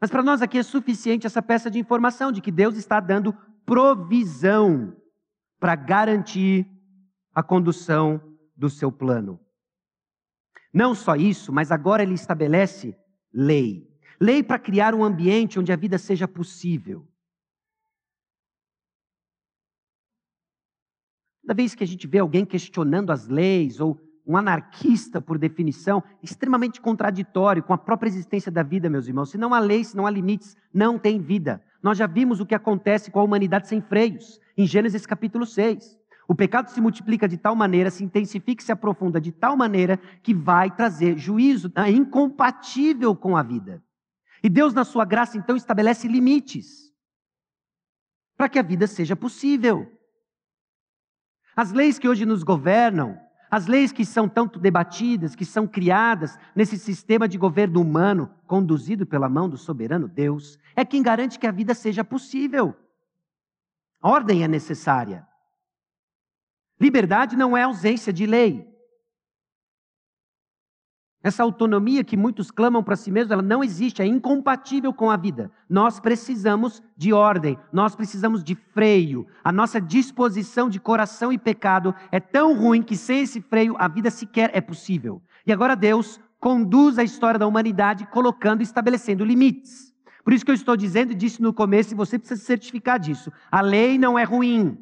Mas 0.00 0.10
para 0.10 0.22
nós 0.22 0.42
aqui 0.42 0.58
é 0.58 0.62
suficiente 0.62 1.26
essa 1.26 1.42
peça 1.42 1.70
de 1.70 1.78
informação 1.78 2.32
de 2.32 2.40
que 2.40 2.50
Deus 2.50 2.76
está 2.76 3.00
dando 3.00 3.34
provisão 3.64 4.96
para 5.58 5.76
garantir 5.76 6.66
a 7.34 7.42
condução 7.42 8.20
do 8.56 8.70
seu 8.70 8.90
plano. 8.90 9.38
Não 10.72 10.94
só 10.94 11.16
isso, 11.16 11.52
mas 11.52 11.72
agora 11.72 12.02
ele 12.02 12.14
estabelece 12.14 12.96
lei. 13.32 13.88
Lei 14.20 14.42
para 14.42 14.58
criar 14.58 14.94
um 14.94 15.02
ambiente 15.02 15.58
onde 15.58 15.72
a 15.72 15.76
vida 15.76 15.98
seja 15.98 16.28
possível. 16.28 17.06
Toda 21.50 21.56
vez 21.56 21.74
que 21.74 21.82
a 21.82 21.86
gente 21.86 22.06
vê 22.06 22.20
alguém 22.20 22.44
questionando 22.44 23.10
as 23.10 23.26
leis, 23.26 23.80
ou 23.80 24.00
um 24.24 24.36
anarquista, 24.36 25.20
por 25.20 25.36
definição, 25.36 26.00
extremamente 26.22 26.80
contraditório 26.80 27.60
com 27.60 27.72
a 27.72 27.78
própria 27.78 28.08
existência 28.08 28.52
da 28.52 28.62
vida, 28.62 28.88
meus 28.88 29.08
irmãos. 29.08 29.30
Se 29.30 29.36
não 29.36 29.52
há 29.52 29.58
leis, 29.58 29.88
se 29.88 29.96
não 29.96 30.06
há 30.06 30.10
limites, 30.12 30.56
não 30.72 30.96
tem 30.96 31.18
vida. 31.18 31.60
Nós 31.82 31.98
já 31.98 32.06
vimos 32.06 32.38
o 32.38 32.46
que 32.46 32.54
acontece 32.54 33.10
com 33.10 33.18
a 33.18 33.24
humanidade 33.24 33.66
sem 33.66 33.80
freios, 33.80 34.38
em 34.56 34.64
Gênesis 34.64 35.04
capítulo 35.04 35.44
6. 35.44 35.98
O 36.28 36.36
pecado 36.36 36.70
se 36.70 36.80
multiplica 36.80 37.26
de 37.26 37.36
tal 37.36 37.56
maneira, 37.56 37.90
se 37.90 38.04
intensifica 38.04 38.62
e 38.62 38.64
se 38.64 38.70
aprofunda 38.70 39.20
de 39.20 39.32
tal 39.32 39.56
maneira 39.56 39.96
que 40.22 40.32
vai 40.32 40.70
trazer 40.70 41.18
juízo 41.18 41.72
é 41.74 41.90
incompatível 41.90 43.16
com 43.16 43.36
a 43.36 43.42
vida. 43.42 43.82
E 44.40 44.48
Deus, 44.48 44.72
na 44.72 44.84
sua 44.84 45.04
graça, 45.04 45.36
então, 45.36 45.56
estabelece 45.56 46.06
limites 46.06 46.92
para 48.36 48.48
que 48.48 48.56
a 48.60 48.62
vida 48.62 48.86
seja 48.86 49.16
possível. 49.16 49.98
As 51.60 51.72
leis 51.72 51.98
que 51.98 52.08
hoje 52.08 52.24
nos 52.24 52.42
governam, 52.42 53.20
as 53.50 53.66
leis 53.66 53.92
que 53.92 54.02
são 54.02 54.26
tanto 54.26 54.58
debatidas, 54.58 55.36
que 55.36 55.44
são 55.44 55.66
criadas 55.66 56.38
nesse 56.56 56.78
sistema 56.78 57.28
de 57.28 57.36
governo 57.36 57.82
humano 57.82 58.30
conduzido 58.46 59.04
pela 59.04 59.28
mão 59.28 59.46
do 59.46 59.58
soberano 59.58 60.08
Deus, 60.08 60.58
é 60.74 60.86
quem 60.86 61.02
garante 61.02 61.38
que 61.38 61.46
a 61.46 61.50
vida 61.50 61.74
seja 61.74 62.02
possível. 62.02 62.74
Ordem 64.00 64.42
é 64.42 64.48
necessária. 64.48 65.28
Liberdade 66.80 67.36
não 67.36 67.54
é 67.54 67.64
ausência 67.64 68.10
de 68.10 68.24
lei. 68.24 68.66
Essa 71.22 71.42
autonomia 71.42 72.02
que 72.02 72.16
muitos 72.16 72.50
clamam 72.50 72.82
para 72.82 72.96
si 72.96 73.10
mesmos, 73.10 73.30
ela 73.30 73.42
não 73.42 73.62
existe, 73.62 74.00
é 74.00 74.06
incompatível 74.06 74.92
com 74.92 75.10
a 75.10 75.18
vida. 75.18 75.50
Nós 75.68 76.00
precisamos 76.00 76.82
de 76.96 77.12
ordem, 77.12 77.58
nós 77.70 77.94
precisamos 77.94 78.42
de 78.42 78.54
freio. 78.54 79.26
A 79.44 79.52
nossa 79.52 79.78
disposição 79.78 80.70
de 80.70 80.80
coração 80.80 81.30
e 81.30 81.36
pecado 81.36 81.94
é 82.10 82.18
tão 82.18 82.58
ruim 82.58 82.82
que 82.82 82.96
sem 82.96 83.20
esse 83.20 83.40
freio 83.42 83.76
a 83.78 83.86
vida 83.86 84.10
sequer 84.10 84.50
é 84.54 84.62
possível. 84.62 85.20
E 85.46 85.52
agora 85.52 85.76
Deus 85.76 86.18
conduz 86.38 86.98
a 86.98 87.04
história 87.04 87.38
da 87.38 87.46
humanidade 87.46 88.06
colocando 88.06 88.62
e 88.62 88.64
estabelecendo 88.64 89.22
limites. 89.22 89.94
Por 90.24 90.32
isso 90.32 90.44
que 90.44 90.50
eu 90.50 90.54
estou 90.54 90.74
dizendo, 90.74 91.14
disse 91.14 91.42
no 91.42 91.52
começo, 91.52 91.92
e 91.92 91.96
você 91.96 92.18
precisa 92.18 92.40
se 92.40 92.46
certificar 92.46 92.98
disso. 92.98 93.30
A 93.50 93.60
lei 93.60 93.98
não 93.98 94.18
é 94.18 94.24
ruim. 94.24 94.78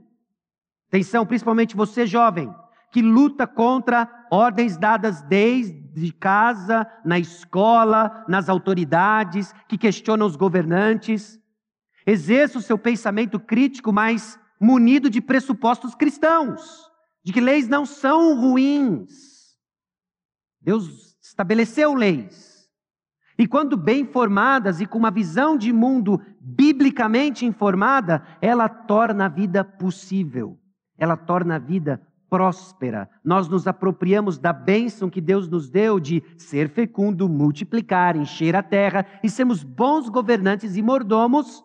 Atenção, 0.89 1.27
principalmente 1.27 1.77
você 1.77 2.07
jovem, 2.07 2.53
que 2.91 3.03
luta 3.03 3.47
contra 3.47 4.27
ordens 4.31 4.77
dadas 4.77 5.23
desde 5.23 5.89
de 5.99 6.13
casa, 6.13 6.87
na 7.05 7.19
escola, 7.19 8.25
nas 8.29 8.49
autoridades, 8.49 9.53
que 9.69 9.77
questionam 9.77 10.27
os 10.27 10.37
governantes. 10.37 11.41
Exerça 12.07 12.59
o 12.59 12.63
seu 12.63 12.79
pensamento 12.79 13.39
crítico, 13.39 13.93
mas 13.93 14.39
munido 14.61 15.11
de 15.11 15.21
pressupostos 15.21 15.95
cristãos, 15.95 16.91
de 17.23 17.33
que 17.33 17.41
leis 17.41 17.69
não 17.69 17.85
são 17.85 18.41
ruins. 18.41 19.57
Deus 20.61 21.17
estabeleceu 21.21 21.95
leis. 21.95 22.69
E 23.39 23.47
quando 23.47 23.77
bem 23.77 24.05
formadas 24.05 24.81
e 24.81 24.87
com 24.87 24.99
uma 24.99 25.13
visão 25.13 25.57
de 25.57 25.73
mundo 25.73 26.21
biblicamente 26.41 27.47
informada, 27.47 28.27
ela 28.41 28.69
torna 28.69 29.27
a 29.27 29.29
vida 29.29 29.63
possível, 29.63 30.59
ela 30.97 31.17
torna 31.17 31.55
a 31.55 31.59
vida 31.59 32.03
próspera. 32.29 33.09
Nós 33.25 33.49
nos 33.49 33.67
apropriamos 33.67 34.39
da 34.39 34.53
bênção 34.53 35.11
que 35.11 35.21
Deus 35.21 35.49
nos 35.49 35.69
deu 35.69 35.99
de 35.99 36.23
ser 36.37 36.69
fecundo, 36.69 37.29
multiplicar, 37.29 38.17
encher 38.17 38.55
a 38.55 38.63
terra 38.63 39.07
e 39.23 39.31
sermos 39.31 39.63
bons 39.63 40.09
governantes 40.09 40.77
e 40.77 40.83
mordomos 40.83 41.65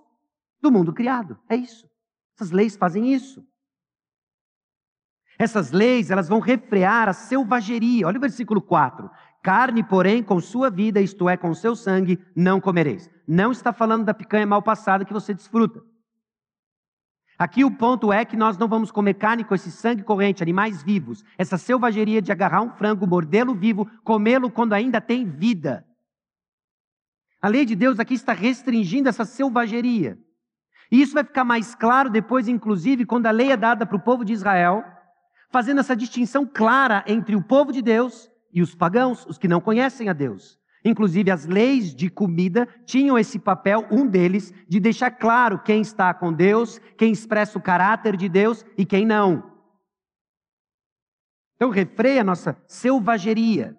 do 0.62 0.72
mundo 0.72 0.94
criado. 0.94 1.38
É 1.50 1.56
isso. 1.56 1.88
Essas 2.36 2.52
leis 2.52 2.76
fazem 2.76 3.14
isso. 3.14 3.46
Essas 5.38 5.72
leis, 5.72 6.12
elas 6.12 6.30
vão 6.30 6.40
refrear 6.40 7.10
a 7.10 7.14
selvageria. 7.14 8.08
Olha 8.08 8.18
o 8.18 8.22
versículo 8.22 8.62
4. 8.62 9.10
Carne, 9.44 9.84
porém, 9.84 10.24
com 10.24 10.40
sua 10.40 10.70
vida, 10.70 11.02
isto 11.02 11.28
é, 11.28 11.36
com 11.36 11.54
seu 11.54 11.76
sangue, 11.76 12.20
não 12.36 12.62
comereis. 12.62 13.10
Não 13.28 13.52
está 13.52 13.74
falando 13.74 14.06
da 14.06 14.14
picanha 14.14 14.48
mal 14.48 14.62
passada 14.62 15.04
que 15.04 15.12
você 15.12 15.34
desfruta. 15.34 15.84
Aqui 17.44 17.66
o 17.66 17.70
ponto 17.70 18.14
é 18.14 18.24
que 18.24 18.38
nós 18.38 18.58
não 18.58 18.70
vamos 18.70 18.90
comer 18.90 19.16
carne 19.16 19.44
com 19.44 19.54
esse 19.54 19.70
sangue 19.70 20.02
corrente, 20.02 20.42
animais 20.42 20.82
vivos. 20.82 21.26
Essa 21.38 21.58
selvageria 21.58 22.22
de 22.22 22.32
agarrar 22.32 22.62
um 22.62 22.70
frango, 22.70 23.06
mordê-lo 23.06 23.54
vivo, 23.54 23.86
comê-lo 24.02 24.50
quando 24.50 24.72
ainda 24.72 25.02
tem 25.02 25.26
vida. 25.26 25.86
A 27.42 27.50
lei 27.50 27.66
de 27.66 27.76
Deus 27.76 28.00
aqui 28.00 28.14
está 28.14 28.32
restringindo 28.32 29.10
essa 29.10 29.26
selvageria. 29.26 30.18
E 30.90 31.02
isso 31.02 31.14
vai 31.14 31.26
ficar 31.26 31.44
mais 31.44 31.76
claro 31.76 32.10
depois, 32.10 32.48
inclusive, 32.48 33.06
quando 33.06 33.26
a 33.26 33.32
lei 33.32 33.52
é 33.52 33.58
dada 33.58 33.86
para 33.86 33.98
o 33.98 34.02
povo 34.02 34.24
de 34.24 34.32
Israel, 34.32 34.82
fazendo 35.52 35.82
essa 35.82 35.98
distinção 35.98 36.46
clara 36.46 37.04
entre 37.06 37.36
o 37.36 37.44
povo 37.44 37.74
de 37.74 37.82
Deus 37.82 38.32
e 38.54 38.62
os 38.62 38.74
pagãos, 38.74 39.26
os 39.26 39.38
que 39.38 39.50
não 39.50 39.60
conhecem 39.60 40.08
a 40.08 40.14
Deus. 40.14 40.58
Inclusive, 40.86 41.32
as 41.32 41.46
leis 41.46 41.96
de 41.96 42.10
comida 42.10 42.68
tinham 42.86 43.18
esse 43.18 43.40
papel, 43.40 43.88
um 43.90 44.06
deles, 44.06 44.54
de 44.68 44.80
deixar 44.80 45.12
claro 45.12 45.60
quem 45.60 45.82
está 45.82 46.14
com 46.14 46.34
Deus, 46.34 46.80
quem 46.98 47.12
expressa 47.12 47.58
o 47.58 47.62
caráter 47.62 48.18
de 48.18 48.28
Deus 48.28 48.66
e 48.78 48.86
quem 48.86 49.06
não. 49.06 49.52
Então, 51.56 51.70
refreia 51.70 52.22
a 52.22 52.26
nossa 52.26 52.58
selvageria. 52.68 53.78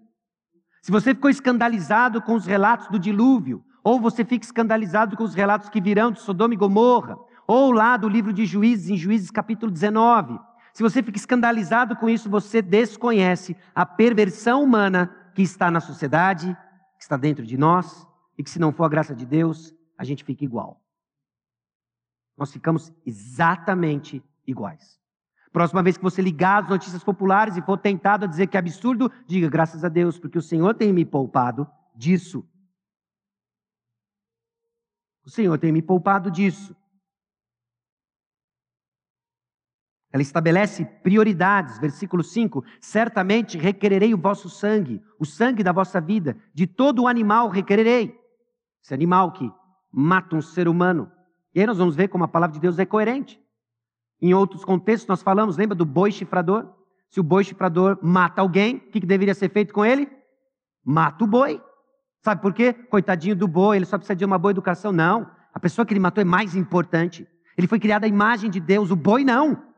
Se 0.81 0.91
você 0.91 1.15
ficou 1.15 1.31
escandalizado 1.31 2.23
com 2.23 2.35
os 2.35 2.47
relatos 2.47 2.89
do 2.89 2.99
dilúvio, 2.99 3.63
ou 3.83 4.01
você 4.01 4.25
fica 4.25 4.45
escandalizado 4.45 5.17
com 5.17 5.25
os 5.25 5.35
relatos 5.35 5.69
que 5.69 5.81
virão 5.81 6.11
de 6.11 6.21
Sodoma 6.21 6.55
e 6.55 6.57
Gomorra, 6.57 7.17
ou 7.47 7.71
lá 7.71 7.99
do 7.99 8.09
livro 8.09 8.33
de 8.33 8.47
Juízes, 8.47 8.89
em 8.89 8.97
Juízes 8.97 9.31
capítulo 9.31 9.71
19, 9.71 10.39
se 10.73 10.83
você 10.83 11.03
fica 11.03 11.19
escandalizado 11.19 11.95
com 11.97 12.09
isso, 12.09 12.29
você 12.29 12.63
desconhece 12.63 13.57
a 13.75 13.85
perversão 13.87 14.65
humana 14.65 15.15
que 15.35 15.43
está 15.43 15.71
na 15.71 15.81
sociedade, 15.81 16.57
que 17.05 17.07
está 17.07 17.19
dentro 17.19 17.45
de 17.45 17.59
nós, 17.59 18.09
e 18.39 18.43
que 18.43 18.49
se 18.49 18.59
não 18.59 18.73
for 18.73 18.85
a 18.85 18.89
graça 18.89 19.15
de 19.15 19.27
Deus, 19.27 19.75
a 19.97 20.05
gente 20.05 20.25
fica 20.25 20.43
igual. 20.43 20.83
Nós 22.35 22.51
ficamos 22.51 22.91
exatamente 23.05 24.25
iguais. 24.47 24.99
Próxima 25.53 25.83
vez 25.83 25.99
que 25.99 26.03
você 26.03 26.23
ligar 26.23 26.63
as 26.63 26.69
notícias 26.69 27.05
populares 27.05 27.57
e 27.57 27.63
for 27.63 27.77
tentado 27.77 28.25
a 28.25 28.29
dizer 28.29 28.47
que 28.47 28.57
é 28.57 28.61
absurdo, 28.61 29.13
diga 29.27 29.49
graças 29.51 29.85
a 29.85 29.89
Deus, 29.89 30.19
porque 30.19 30.39
o 30.39 30.43
Senhor 30.43 30.75
tem 30.75 30.93
me 30.93 31.05
poupado 31.05 31.71
disso. 31.95 32.43
O 35.25 35.31
Senhor 35.31 35.59
tem 35.59 35.71
me 35.71 35.83
poupado 35.83 36.31
disso. 36.31 36.75
Ela 40.15 40.23
estabelece 40.23 40.85
prioridades. 41.03 41.77
Versículo 41.81 42.23
5: 42.23 42.65
Certamente 42.81 43.59
requererei 43.59 44.15
o 44.15 44.17
vosso 44.17 44.49
sangue, 44.49 45.03
o 45.19 45.27
sangue 45.27 45.65
da 45.65 45.73
vossa 45.73 46.01
vida, 46.01 46.37
de 46.55 46.69
todo 46.69 47.03
o 47.03 47.09
animal 47.09 47.49
requererei. 47.49 48.17
Esse 48.81 48.95
animal 48.95 49.33
que 49.33 49.51
mata 49.93 50.37
um 50.37 50.41
ser 50.41 50.69
humano. 50.69 51.11
E 51.53 51.59
aí 51.61 51.67
nós 51.67 51.79
vamos 51.79 51.97
ver 51.97 52.07
como 52.07 52.23
a 52.23 52.29
palavra 52.29 52.55
de 52.55 52.61
Deus 52.61 52.79
é 52.79 52.87
coerente. 52.87 53.41
Em 54.23 54.33
outros 54.33 54.65
contextos 54.65 55.09
nós 55.09 55.21
falamos, 55.21 55.57
lembra 55.57 55.75
do 55.75 55.85
boi 55.85 56.13
chifrador? 56.13 56.73
Se 57.11 57.19
o 57.19 57.25
boi 57.25 57.43
chifrador 57.43 57.99
mata 58.01 58.41
alguém, 58.41 58.77
o 58.77 58.91
que, 58.93 59.01
que 59.01 59.07
deveria 59.07 59.35
ser 59.35 59.51
feito 59.51 59.75
com 59.75 59.85
ele? 59.85 60.09
Mata 60.85 61.25
o 61.25 61.27
boi. 61.27 61.61
Sabe 62.23 62.41
por 62.41 62.55
quê? 62.55 62.73
Coitadinho 62.73 63.35
do 63.35 63.49
boi, 63.49 63.79
ele 63.79 63.85
só 63.85 63.99
precisa 63.99 64.15
de 64.15 64.25
uma 64.25 64.39
boa 64.39 64.53
educação. 64.53 64.93
Não. 64.93 65.29
A 65.53 65.59
pessoa 65.59 65.85
que 65.85 65.93
ele 65.93 65.99
matou 65.99 66.23
é 66.23 66.25
mais 66.25 66.55
importante. 66.55 67.27
Ele 67.59 67.67
foi 67.67 67.81
criado 67.81 68.05
à 68.05 68.07
imagem 68.07 68.49
de 68.49 68.61
Deus, 68.61 68.93
o 68.93 68.97
boi 68.97 69.25
não. 69.25 69.74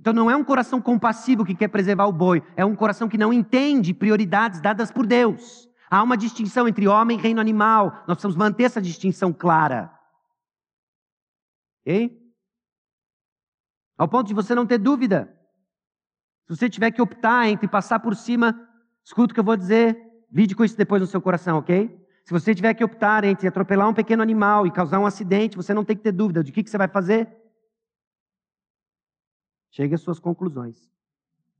Então 0.00 0.14
não 0.14 0.30
é 0.30 0.34
um 0.34 0.42
coração 0.42 0.80
compassivo 0.80 1.44
que 1.44 1.54
quer 1.54 1.68
preservar 1.68 2.06
o 2.06 2.12
boi, 2.12 2.42
é 2.56 2.64
um 2.64 2.74
coração 2.74 3.06
que 3.06 3.18
não 3.18 3.30
entende 3.30 3.92
prioridades 3.92 4.58
dadas 4.58 4.90
por 4.90 5.06
Deus. 5.06 5.68
Há 5.90 6.02
uma 6.02 6.16
distinção 6.16 6.66
entre 6.66 6.88
homem 6.88 7.18
e 7.18 7.20
reino 7.20 7.40
animal. 7.40 7.90
Nós 8.08 8.16
precisamos 8.16 8.36
manter 8.36 8.62
essa 8.62 8.80
distinção 8.80 9.30
clara. 9.32 9.92
Ok? 11.82 12.18
Ao 13.98 14.08
ponto 14.08 14.28
de 14.28 14.34
você 14.34 14.54
não 14.54 14.64
ter 14.64 14.78
dúvida. 14.78 15.36
Se 16.46 16.56
você 16.56 16.70
tiver 16.70 16.90
que 16.92 17.02
optar 17.02 17.48
entre 17.48 17.68
passar 17.68 18.00
por 18.00 18.16
cima, 18.16 18.58
escuta 19.04 19.32
o 19.32 19.34
que 19.34 19.40
eu 19.40 19.44
vou 19.44 19.56
dizer, 19.56 20.00
vide 20.30 20.54
com 20.54 20.64
isso 20.64 20.76
depois 20.78 21.02
no 21.02 21.08
seu 21.08 21.20
coração, 21.20 21.58
ok? 21.58 21.94
Se 22.24 22.32
você 22.32 22.54
tiver 22.54 22.72
que 22.72 22.84
optar 22.84 23.24
entre 23.24 23.46
atropelar 23.46 23.88
um 23.88 23.94
pequeno 23.94 24.22
animal 24.22 24.66
e 24.66 24.70
causar 24.70 24.98
um 24.98 25.06
acidente, 25.06 25.56
você 25.56 25.74
não 25.74 25.84
tem 25.84 25.96
que 25.96 26.02
ter 26.02 26.12
dúvida 26.12 26.42
de 26.42 26.52
que, 26.52 26.62
que 26.62 26.70
você 26.70 26.78
vai 26.78 26.88
fazer. 26.88 27.39
Chegue 29.70 29.94
às 29.94 30.00
suas 30.00 30.18
conclusões. 30.18 30.90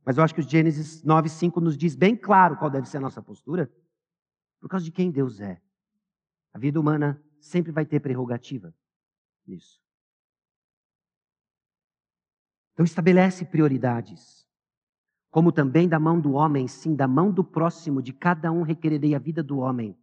Mas 0.05 0.17
eu 0.17 0.25
acho 0.25 0.35
que 0.35 0.41
o 0.41 0.49
Gênesis 0.49 1.03
9:5 1.05 1.61
nos 1.61 1.77
diz 1.77 1.95
bem 1.95 2.17
claro 2.17 2.57
qual 2.57 2.71
deve 2.71 2.89
ser 2.89 2.97
a 2.97 3.01
nossa 3.01 3.23
postura, 3.23 3.73
por 4.61 4.69
causa 4.69 4.85
de 4.85 4.91
quem 4.91 5.11
Deus 5.11 5.41
é. 5.41 5.61
A 6.53 6.59
vida 6.59 6.81
humana 6.81 7.23
sempre 7.39 7.71
vai 7.71 7.87
ter 7.87 8.01
prerrogativa 8.01 8.75
nisso. 9.47 9.81
Então 12.73 12.85
estabelece 12.85 13.45
prioridades. 13.45 14.47
Como 15.31 15.53
também 15.53 15.89
da 15.89 16.01
mão 16.01 16.21
do 16.21 16.33
homem, 16.33 16.67
sim, 16.67 16.95
da 16.95 17.07
mão 17.07 17.31
do 17.31 17.45
próximo, 17.45 18.03
de 18.03 18.13
cada 18.13 18.51
um 18.51 18.63
requererei 18.63 19.15
a 19.15 19.19
vida 19.19 19.43
do 19.43 19.59
homem. 19.59 19.97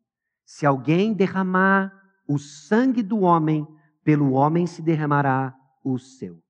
Se 0.45 0.65
alguém 0.65 1.13
derramar 1.13 1.91
o 2.25 2.37
sangue 2.37 3.03
do 3.03 3.19
homem, 3.21 3.67
pelo 4.03 4.31
homem 4.31 4.65
se 4.65 4.81
derramará 4.81 5.53
o 5.83 5.97
seu. 5.97 6.41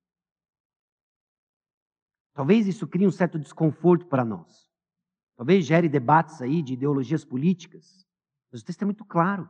Talvez 2.37 2.67
isso 2.67 2.85
crie 2.85 3.07
um 3.07 3.11
certo 3.11 3.39
desconforto 3.39 4.05
para 4.05 4.23
nós. 4.23 4.69
Talvez 5.35 5.65
gere 5.65 5.89
debates 5.89 6.39
aí 6.39 6.61
de 6.61 6.73
ideologias 6.73 7.25
políticas. 7.25 8.05
Mas 8.51 8.61
o 8.61 8.63
texto 8.63 8.83
é 8.83 8.85
muito 8.85 9.03
claro. 9.03 9.49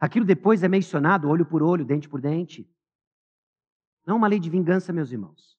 Aquilo 0.00 0.26
depois 0.26 0.64
é 0.64 0.68
mencionado 0.68 1.28
olho 1.28 1.46
por 1.46 1.62
olho, 1.62 1.84
dente 1.84 2.08
por 2.08 2.20
dente. 2.20 2.68
Não 4.04 4.16
é 4.16 4.18
uma 4.18 4.26
lei 4.26 4.40
de 4.40 4.50
vingança, 4.50 4.92
meus 4.92 5.12
irmãos. 5.12 5.56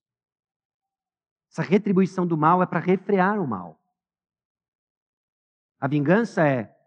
Essa 1.49 1.61
retribuição 1.61 2.27
do 2.27 2.37
mal 2.37 2.61
é 2.61 2.65
para 2.65 2.81
refrear 2.81 3.41
o 3.41 3.47
mal. 3.47 3.81
A 5.79 5.87
vingança 5.87 6.45
é, 6.45 6.77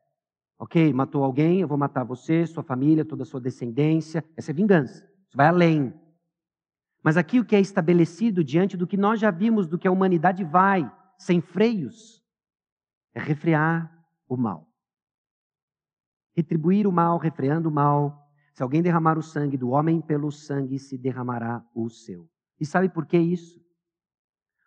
ok, 0.59 0.93
matou 0.93 1.25
alguém, 1.25 1.63
eu 1.63 1.69
vou 1.69 1.79
matar 1.79 2.05
você, 2.05 2.47
sua 2.47 2.63
família, 2.63 3.07
toda 3.07 3.23
a 3.23 3.27
sua 3.27 3.41
descendência. 3.41 4.23
Essa 4.37 4.51
é 4.51 4.55
vingança. 4.55 5.03
Isso 5.27 5.35
vai 5.35 5.47
além. 5.47 5.99
Mas 7.07 7.17
aqui 7.17 7.39
o 7.39 7.45
que 7.45 7.55
é 7.55 7.61
estabelecido 7.61 8.43
diante 8.43 8.77
do 8.77 8.85
que 8.85 8.97
nós 8.97 9.21
já 9.21 9.31
vimos, 9.31 9.69
do 9.69 9.79
que 9.79 9.87
a 9.87 9.93
humanidade 9.93 10.43
vai, 10.43 10.93
sem 11.17 11.41
freios, 11.41 12.21
é 13.15 13.21
refrear 13.21 14.05
o 14.29 14.37
mal. 14.37 14.69
Retribuir 16.35 16.85
o 16.85 16.91
mal, 16.91 17.17
refreando 17.17 17.69
o 17.69 17.73
mal. 17.73 18.29
Se 18.53 18.61
alguém 18.61 18.83
derramar 18.83 19.17
o 19.17 19.23
sangue 19.23 19.57
do 19.57 19.69
homem, 19.69 20.01
pelo 20.01 20.33
sangue 20.33 20.81
se 20.81 20.99
derramará 20.99 21.65
o 21.73 21.89
seu. 21.89 22.29
E 22.59 22.67
sabe 22.67 22.89
por 22.89 23.07
que 23.07 23.17
isso? 23.17 23.65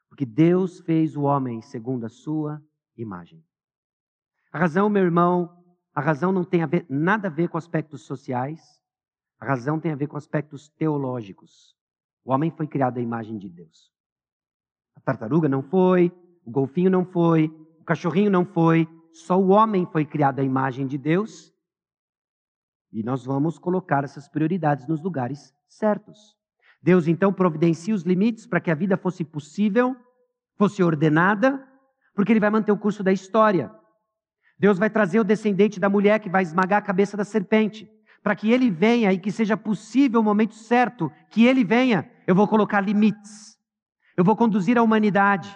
Porque 0.08 0.26
Deus 0.26 0.80
fez 0.80 1.18
o 1.18 1.24
homem 1.24 1.62
segundo 1.62 2.06
a 2.06 2.10
sua 2.10 2.64
imagem. 2.96 3.44
A 4.50 4.60
razão, 4.60 4.90
meu 4.90 5.04
irmão, 5.04 5.62
a 5.94 6.00
razão 6.00 6.32
não 6.32 6.46
tem 6.46 6.64
a 6.64 6.68
ver, 6.68 6.86
nada 6.90 7.28
a 7.28 7.32
ver 7.32 7.50
com 7.50 7.58
aspectos 7.58 8.04
sociais, 8.04 8.62
a 9.38 9.46
razão 9.46 9.78
tem 9.78 9.92
a 9.92 9.96
ver 9.98 10.08
com 10.08 10.16
aspectos 10.16 10.70
teológicos. 10.70 11.78
O 12.30 12.32
homem 12.32 12.52
foi 12.52 12.68
criado 12.68 13.00
à 13.00 13.02
imagem 13.02 13.40
de 13.40 13.50
Deus. 13.50 13.92
A 14.96 15.02
tartaruga 15.02 15.50
não 15.50 15.64
foi, 15.64 16.14
o 16.46 16.52
golfinho 16.52 16.92
não 16.92 17.04
foi, 17.04 17.48
o 17.80 17.84
cachorrinho 17.84 18.30
não 18.30 18.46
foi, 18.46 18.88
só 19.12 19.42
o 19.42 19.48
homem 19.48 19.88
foi 19.92 20.06
criado 20.06 20.38
à 20.38 20.44
imagem 20.44 20.86
de 20.86 20.96
Deus. 20.96 21.52
E 22.94 23.02
nós 23.02 23.26
vamos 23.26 23.58
colocar 23.58 24.04
essas 24.04 24.28
prioridades 24.28 24.86
nos 24.86 25.02
lugares 25.02 25.52
certos. 25.68 26.38
Deus 26.84 27.08
então 27.08 27.34
providencia 27.34 27.96
os 27.96 28.04
limites 28.04 28.46
para 28.46 28.62
que 28.62 28.70
a 28.70 28.76
vida 28.76 28.96
fosse 28.96 29.24
possível, 29.24 29.96
fosse 30.56 30.84
ordenada, 30.84 31.68
porque 32.14 32.32
Ele 32.32 32.40
vai 32.40 32.52
manter 32.52 32.72
o 32.72 32.78
curso 32.78 33.02
da 33.02 33.12
história. 33.12 33.74
Deus 34.56 34.78
vai 34.78 34.92
trazer 34.92 35.20
o 35.20 35.24
descendente 35.24 35.80
da 35.80 35.90
mulher 35.90 36.20
que 36.20 36.30
vai 36.30 36.44
esmagar 36.44 36.78
a 36.78 36.86
cabeça 36.86 37.18
da 37.18 37.24
serpente 37.26 37.90
para 38.22 38.36
que 38.36 38.52
ele 38.52 38.70
venha 38.70 39.12
e 39.14 39.18
que 39.18 39.32
seja 39.32 39.56
possível 39.56 40.20
o 40.20 40.24
momento 40.24 40.54
certo 40.54 41.12
que 41.30 41.46
ele 41.46 41.64
venha, 41.64 42.10
eu 42.30 42.36
vou 42.36 42.48
colocar 42.48 42.80
limites. 42.80 43.58
Eu 44.16 44.24
vou 44.24 44.36
conduzir 44.36 44.78
a 44.78 44.84
humanidade. 44.84 45.50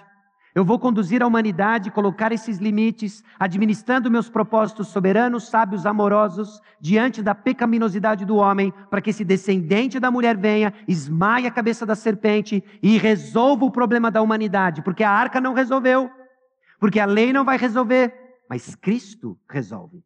Eu 0.55 0.65
vou 0.65 0.79
conduzir 0.79 1.21
a 1.21 1.27
humanidade, 1.27 1.91
colocar 1.91 2.31
esses 2.31 2.57
limites, 2.57 3.23
administrando 3.39 4.09
meus 4.09 4.27
propósitos 4.27 4.87
soberanos, 4.87 5.49
sábios, 5.49 5.85
amorosos, 5.85 6.59
diante 6.81 7.21
da 7.21 7.35
pecaminosidade 7.35 8.25
do 8.25 8.37
homem, 8.37 8.73
para 8.89 9.01
que 9.01 9.11
esse 9.11 9.23
descendente 9.23 9.99
da 9.99 10.09
mulher 10.09 10.35
venha, 10.35 10.73
esmaie 10.87 11.45
a 11.45 11.51
cabeça 11.51 11.85
da 11.85 11.93
serpente 11.93 12.63
e 12.81 12.97
resolva 12.97 13.65
o 13.65 13.71
problema 13.71 14.09
da 14.09 14.23
humanidade, 14.23 14.81
porque 14.81 15.03
a 15.03 15.11
arca 15.11 15.39
não 15.39 15.53
resolveu, 15.53 16.09
porque 16.79 16.99
a 16.99 17.05
lei 17.05 17.31
não 17.31 17.45
vai 17.45 17.55
resolver, 17.59 18.11
mas 18.49 18.73
Cristo 18.73 19.37
resolve. 19.47 20.03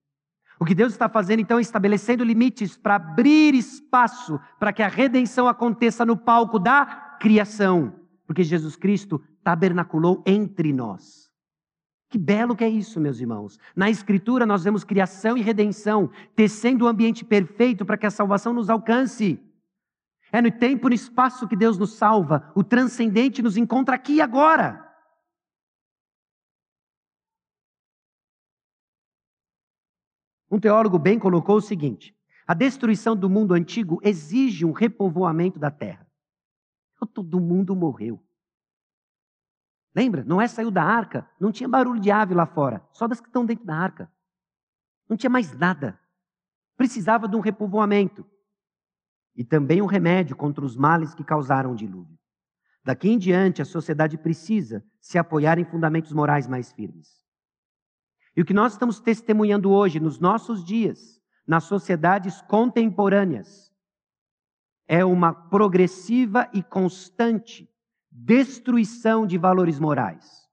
O 0.60 0.66
que 0.66 0.74
Deus 0.74 0.94
está 0.94 1.08
fazendo 1.08 1.40
então 1.40 1.60
é 1.60 1.62
estabelecendo 1.62 2.24
limites 2.24 2.76
para 2.76 2.96
abrir 2.96 3.54
espaço 3.54 4.40
para 4.60 4.74
que 4.74 4.82
a 4.82 4.88
redenção 4.88 5.48
aconteça 5.48 6.06
no 6.06 6.18
palco 6.18 6.58
da 6.58 6.86
criação, 7.20 7.94
porque 8.26 8.44
Jesus 8.44 8.76
Cristo 8.76 9.22
tabernaculou 9.44 10.24
entre 10.26 10.74
nós. 10.74 11.28
Que 12.10 12.18
belo 12.18 12.56
que 12.56 12.64
é 12.64 12.70
isso, 12.70 13.00
meus 13.00 13.20
irmãos. 13.20 13.60
Na 13.76 13.90
Escritura 13.90 14.46
nós 14.46 14.64
vemos 14.64 14.84
criação 14.84 15.38
e 15.38 15.42
redenção, 15.42 16.10
tecendo 16.36 16.86
o 16.86 16.88
um 16.88 16.90
ambiente 16.90 17.26
perfeito 17.26 17.86
para 17.86 17.98
que 17.98 18.06
a 18.06 18.12
salvação 18.12 18.54
nos 18.54 18.70
alcance. 18.70 19.40
É 20.32 20.42
no 20.42 20.52
tempo 20.52 20.88
e 20.88 20.90
no 20.90 20.96
espaço 20.96 21.48
que 21.48 21.56
Deus 21.56 21.78
nos 21.78 21.94
salva, 21.94 22.52
o 22.56 22.64
transcendente 22.64 23.42
nos 23.42 23.58
encontra 23.58 23.96
aqui 23.96 24.16
e 24.16 24.22
agora. 24.22 24.87
Um 30.50 30.60
teólogo 30.60 30.98
bem 30.98 31.20
colocou 31.20 31.58
o 31.58 31.62
seguinte: 31.62 32.16
a 32.48 32.54
destruição 32.54 33.16
do 33.16 33.30
mundo 33.30 33.54
antigo 33.54 34.00
exige 34.04 34.66
um 34.66 34.72
repovoamento 34.72 35.60
da 35.60 35.70
terra. 35.70 36.08
Todo 37.14 37.40
mundo 37.40 37.76
morreu. 37.76 38.24
Lembra? 39.96 40.24
Noé 40.24 40.48
saiu 40.48 40.70
da 40.70 40.84
arca, 40.84 41.28
não 41.40 41.52
tinha 41.52 41.68
barulho 41.68 42.00
de 42.00 42.12
ave 42.12 42.34
lá 42.34 42.46
fora, 42.46 42.88
só 42.92 43.08
das 43.08 43.20
que 43.20 43.28
estão 43.28 43.46
dentro 43.46 43.66
da 43.66 43.76
arca. 43.76 44.12
Não 45.10 45.18
tinha 45.18 45.30
mais 45.30 45.52
nada. 45.58 46.00
Precisava 46.76 47.28
de 47.28 47.36
um 47.36 47.40
repovoamento. 47.40 48.26
E 49.36 49.44
também 49.44 49.82
um 49.82 49.88
remédio 49.88 50.36
contra 50.36 50.64
os 50.64 50.76
males 50.76 51.16
que 51.16 51.24
causaram 51.24 51.72
o 51.72 51.76
dilúvio. 51.76 52.18
Daqui 52.84 53.10
em 53.10 53.18
diante, 53.18 53.62
a 53.62 53.66
sociedade 53.66 54.18
precisa 54.18 54.86
se 55.02 55.18
apoiar 55.18 55.58
em 55.60 55.66
fundamentos 55.66 56.14
morais 56.14 56.48
mais 56.48 56.72
firmes. 56.72 57.27
E 58.38 58.42
o 58.42 58.46
que 58.46 58.54
nós 58.54 58.74
estamos 58.74 59.00
testemunhando 59.00 59.72
hoje, 59.72 60.00
nos 60.00 60.20
nossos 60.20 60.64
dias, 60.64 61.20
nas 61.48 61.64
sociedades 61.64 62.40
contemporâneas, 62.44 63.74
é 64.88 65.04
uma 65.04 65.34
progressiva 65.34 66.48
e 66.54 66.62
constante 66.62 67.68
destruição 68.12 69.26
de 69.26 69.40
valores 69.40 69.80
morais. 69.80 70.48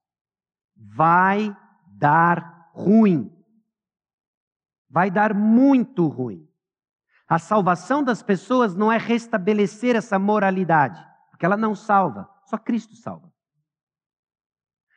Vai 0.75 1.55
dar 1.85 2.71
ruim. 2.73 3.31
Vai 4.89 5.11
dar 5.11 5.35
muito 5.35 6.07
ruim. 6.07 6.49
A 7.27 7.37
salvação 7.37 8.03
das 8.03 8.23
pessoas 8.23 8.75
não 8.75 8.91
é 8.91 8.97
restabelecer 8.97 9.95
essa 9.95 10.17
moralidade, 10.17 11.05
porque 11.29 11.45
ela 11.45 11.57
não 11.57 11.75
salva, 11.75 12.27
só 12.45 12.57
Cristo 12.57 12.95
salva. 12.95 13.24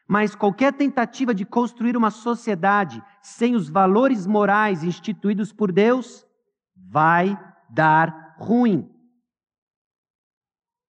Mas 0.09 0.35
qualquer 0.35 0.73
tentativa 0.73 1.35
de 1.35 1.45
construir 1.45 1.95
uma 1.95 2.11
sociedade 2.11 3.05
sem 3.21 3.55
os 3.55 3.69
valores 3.69 4.27
morais 4.27 4.83
instituídos 4.83 5.53
por 5.53 5.71
Deus 5.71 6.27
vai 6.75 7.39
dar 7.69 8.35
ruim. 8.39 8.91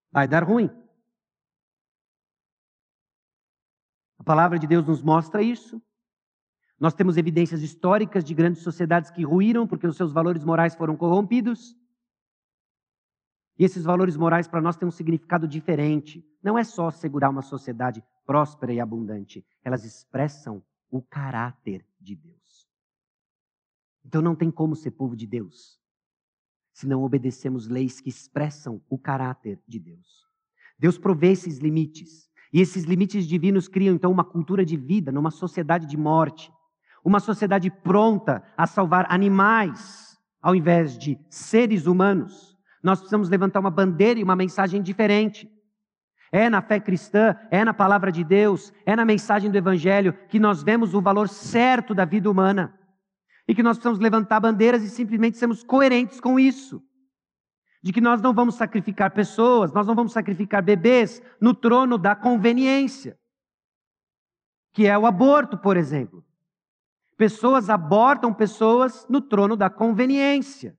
Vai 0.09 0.25
dar 0.25 0.45
ruim. 0.45 0.69
A 4.17 4.23
palavra 4.23 4.57
de 4.57 4.65
Deus 4.65 4.87
nos 4.87 5.03
mostra 5.03 5.41
isso. 5.41 5.81
Nós 6.79 6.93
temos 6.93 7.17
evidências 7.17 7.61
históricas 7.61 8.23
de 8.23 8.33
grandes 8.33 8.63
sociedades 8.63 9.11
que 9.11 9.25
ruíram 9.25 9.67
porque 9.67 9.85
os 9.85 9.97
seus 9.97 10.13
valores 10.13 10.45
morais 10.45 10.75
foram 10.75 10.95
corrompidos. 10.95 11.75
E 13.59 13.65
esses 13.65 13.83
valores 13.83 14.15
morais 14.15 14.47
para 14.47 14.61
nós 14.61 14.77
têm 14.77 14.87
um 14.87 14.91
significado 14.91 15.47
diferente. 15.47 16.25
Não 16.41 16.57
é 16.57 16.63
só 16.63 16.89
segurar 16.89 17.29
uma 17.29 17.41
sociedade 17.41 18.01
próspera 18.25 18.71
e 18.71 18.79
abundante, 18.79 19.45
elas 19.63 19.83
expressam 19.83 20.63
o 20.89 21.01
caráter 21.01 21.85
de 21.99 22.15
Deus. 22.15 22.67
Então 24.05 24.21
não 24.21 24.35
tem 24.35 24.49
como 24.49 24.75
ser 24.75 24.91
povo 24.91 25.15
de 25.15 25.27
Deus 25.27 25.79
se 26.79 26.87
não 26.87 27.03
obedecemos 27.03 27.67
leis 27.67 27.99
que 27.99 28.07
expressam 28.07 28.81
o 28.89 28.97
caráter 28.97 29.59
de 29.67 29.77
Deus. 29.77 30.25
Deus 30.77 30.97
provê 30.97 31.31
esses 31.31 31.57
limites. 31.57 32.29
E 32.53 32.61
esses 32.61 32.85
limites 32.85 33.27
divinos 33.27 33.67
criam 33.67 33.93
então 33.93 34.09
uma 34.09 34.23
cultura 34.23 34.63
de 34.63 34.77
vida 34.77 35.11
numa 35.11 35.29
sociedade 35.29 35.85
de 35.85 35.97
morte, 35.97 36.49
uma 37.03 37.19
sociedade 37.19 37.69
pronta 37.69 38.41
a 38.55 38.65
salvar 38.65 39.05
animais 39.09 40.17
ao 40.41 40.55
invés 40.55 40.97
de 40.97 41.19
seres 41.29 41.85
humanos. 41.85 42.48
Nós 42.81 42.99
precisamos 42.99 43.29
levantar 43.29 43.59
uma 43.59 43.69
bandeira 43.69 44.19
e 44.19 44.23
uma 44.23 44.35
mensagem 44.35 44.81
diferente. 44.81 45.49
É 46.31 46.49
na 46.49 46.61
fé 46.61 46.79
cristã, 46.79 47.35
é 47.49 47.65
na 47.65 47.73
palavra 47.73 48.11
de 48.11 48.23
Deus, 48.23 48.71
é 48.85 48.95
na 48.95 49.03
mensagem 49.03 49.49
do 49.49 49.57
Evangelho 49.57 50.13
que 50.27 50.39
nós 50.39 50.61
vemos 50.61 50.93
o 50.93 51.01
valor 51.01 51.27
certo 51.27 51.93
da 51.93 52.05
vida 52.05 52.29
humana. 52.29 52.73
E 53.47 53.55
que 53.55 53.63
nós 53.63 53.77
precisamos 53.77 53.99
levantar 53.99 54.39
bandeiras 54.39 54.83
e 54.83 54.89
simplesmente 54.89 55.37
sermos 55.37 55.63
coerentes 55.63 56.19
com 56.19 56.39
isso 56.39 56.83
de 57.81 57.93
que 57.93 58.01
nós 58.01 58.21
não 58.21 58.33
vamos 58.33 58.55
sacrificar 58.55 59.11
pessoas, 59.11 59.71
nós 59.71 59.87
não 59.87 59.95
vamos 59.95 60.11
sacrificar 60.11 60.61
bebês 60.61 61.21
no 61.39 61.53
trono 61.53 61.97
da 61.97 62.15
conveniência, 62.15 63.17
que 64.73 64.85
é 64.85 64.97
o 64.97 65.05
aborto, 65.05 65.57
por 65.57 65.77
exemplo. 65.77 66.23
Pessoas 67.17 67.69
abortam 67.69 68.33
pessoas 68.33 69.05
no 69.09 69.21
trono 69.21 69.55
da 69.55 69.69
conveniência. 69.69 70.77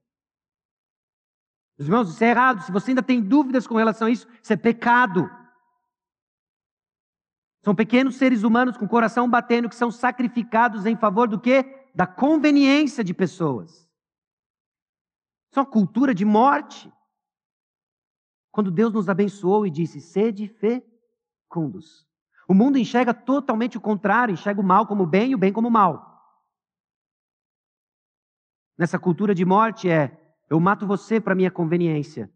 Meus 1.81 1.89
irmãos, 1.89 2.11
isso 2.11 2.23
é 2.23 2.29
errado. 2.29 2.61
Se 2.63 2.71
você 2.71 2.91
ainda 2.91 3.03
tem 3.03 3.23
dúvidas 3.23 3.67
com 3.67 3.75
relação 3.75 4.07
a 4.07 4.11
isso, 4.11 4.29
isso 4.43 4.53
é 4.53 4.57
pecado. 4.57 5.31
São 7.65 7.75
pequenos 7.75 8.17
seres 8.17 8.43
humanos 8.43 8.77
com 8.77 8.85
o 8.85 8.89
coração 8.89 9.29
batendo 9.29 9.67
que 9.67 9.75
são 9.75 9.91
sacrificados 9.91 10.85
em 10.85 10.95
favor 10.95 11.27
do 11.27 11.41
quê? 11.41 11.89
Da 11.95 12.07
conveniência 12.07 13.03
de 13.03 13.15
pessoas. 13.15 13.71
Isso 15.51 15.59
é 15.59 15.61
uma 15.61 15.71
cultura 15.71 16.15
de 16.15 16.23
morte. 16.23 16.93
Quando 18.53 18.71
Deus 18.71 18.93
nos 18.93 19.09
abençoou 19.09 19.67
e 19.67 19.71
disse: 19.71 20.03
sede 20.03 20.49
fecundos. 20.49 22.07
O 22.47 22.53
mundo 22.53 22.77
enxerga 22.77 23.15
totalmente 23.15 23.79
o 23.79 23.81
contrário, 23.81 24.35
enxerga 24.35 24.61
o 24.61 24.65
mal 24.65 24.87
como 24.87 25.07
bem 25.07 25.31
e 25.31 25.35
o 25.35 25.39
bem 25.39 25.51
como 25.51 25.71
mal. 25.71 26.11
Nessa 28.77 28.99
cultura 28.99 29.35
de 29.35 29.47
morte 29.47 29.89
é: 29.89 30.20
eu 30.51 30.59
mato 30.59 30.85
você 30.85 31.21
para 31.21 31.37
minha 31.37 31.51
conveniência. 31.51 32.31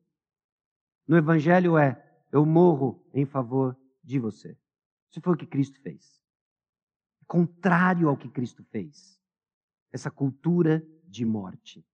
No 1.07 1.17
Evangelho 1.17 1.77
é: 1.77 2.01
eu 2.31 2.47
morro 2.47 3.05
em 3.13 3.27
favor 3.27 3.77
de 4.03 4.21
você. 4.21 4.57
Isso 5.11 5.21
foi 5.21 5.35
o 5.35 5.37
que 5.37 5.47
Cristo 5.47 5.81
fez. 5.83 6.23
Contrário 7.27 8.09
ao 8.09 8.17
que 8.17 8.29
Cristo 8.29 8.63
fez. 8.65 9.21
Essa 9.93 10.11
cultura 10.11 10.87
de 11.05 11.25
morte. 11.25 11.85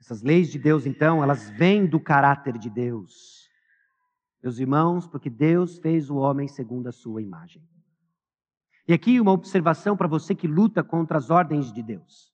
Essas 0.00 0.22
leis 0.22 0.50
de 0.50 0.58
Deus, 0.58 0.84
então, 0.84 1.22
elas 1.22 1.48
vêm 1.50 1.86
do 1.86 2.00
caráter 2.00 2.58
de 2.58 2.68
Deus. 2.68 3.48
Meus 4.42 4.58
irmãos, 4.58 5.06
porque 5.06 5.30
Deus 5.30 5.78
fez 5.78 6.10
o 6.10 6.16
homem 6.16 6.48
segundo 6.48 6.88
a 6.88 6.92
sua 6.92 7.22
imagem. 7.22 7.64
E 8.86 8.92
aqui 8.92 9.20
uma 9.20 9.32
observação 9.32 9.96
para 9.96 10.08
você 10.08 10.34
que 10.34 10.46
luta 10.46 10.82
contra 10.82 11.18
as 11.18 11.30
ordens 11.30 11.72
de 11.72 11.82
Deus. 11.82 12.32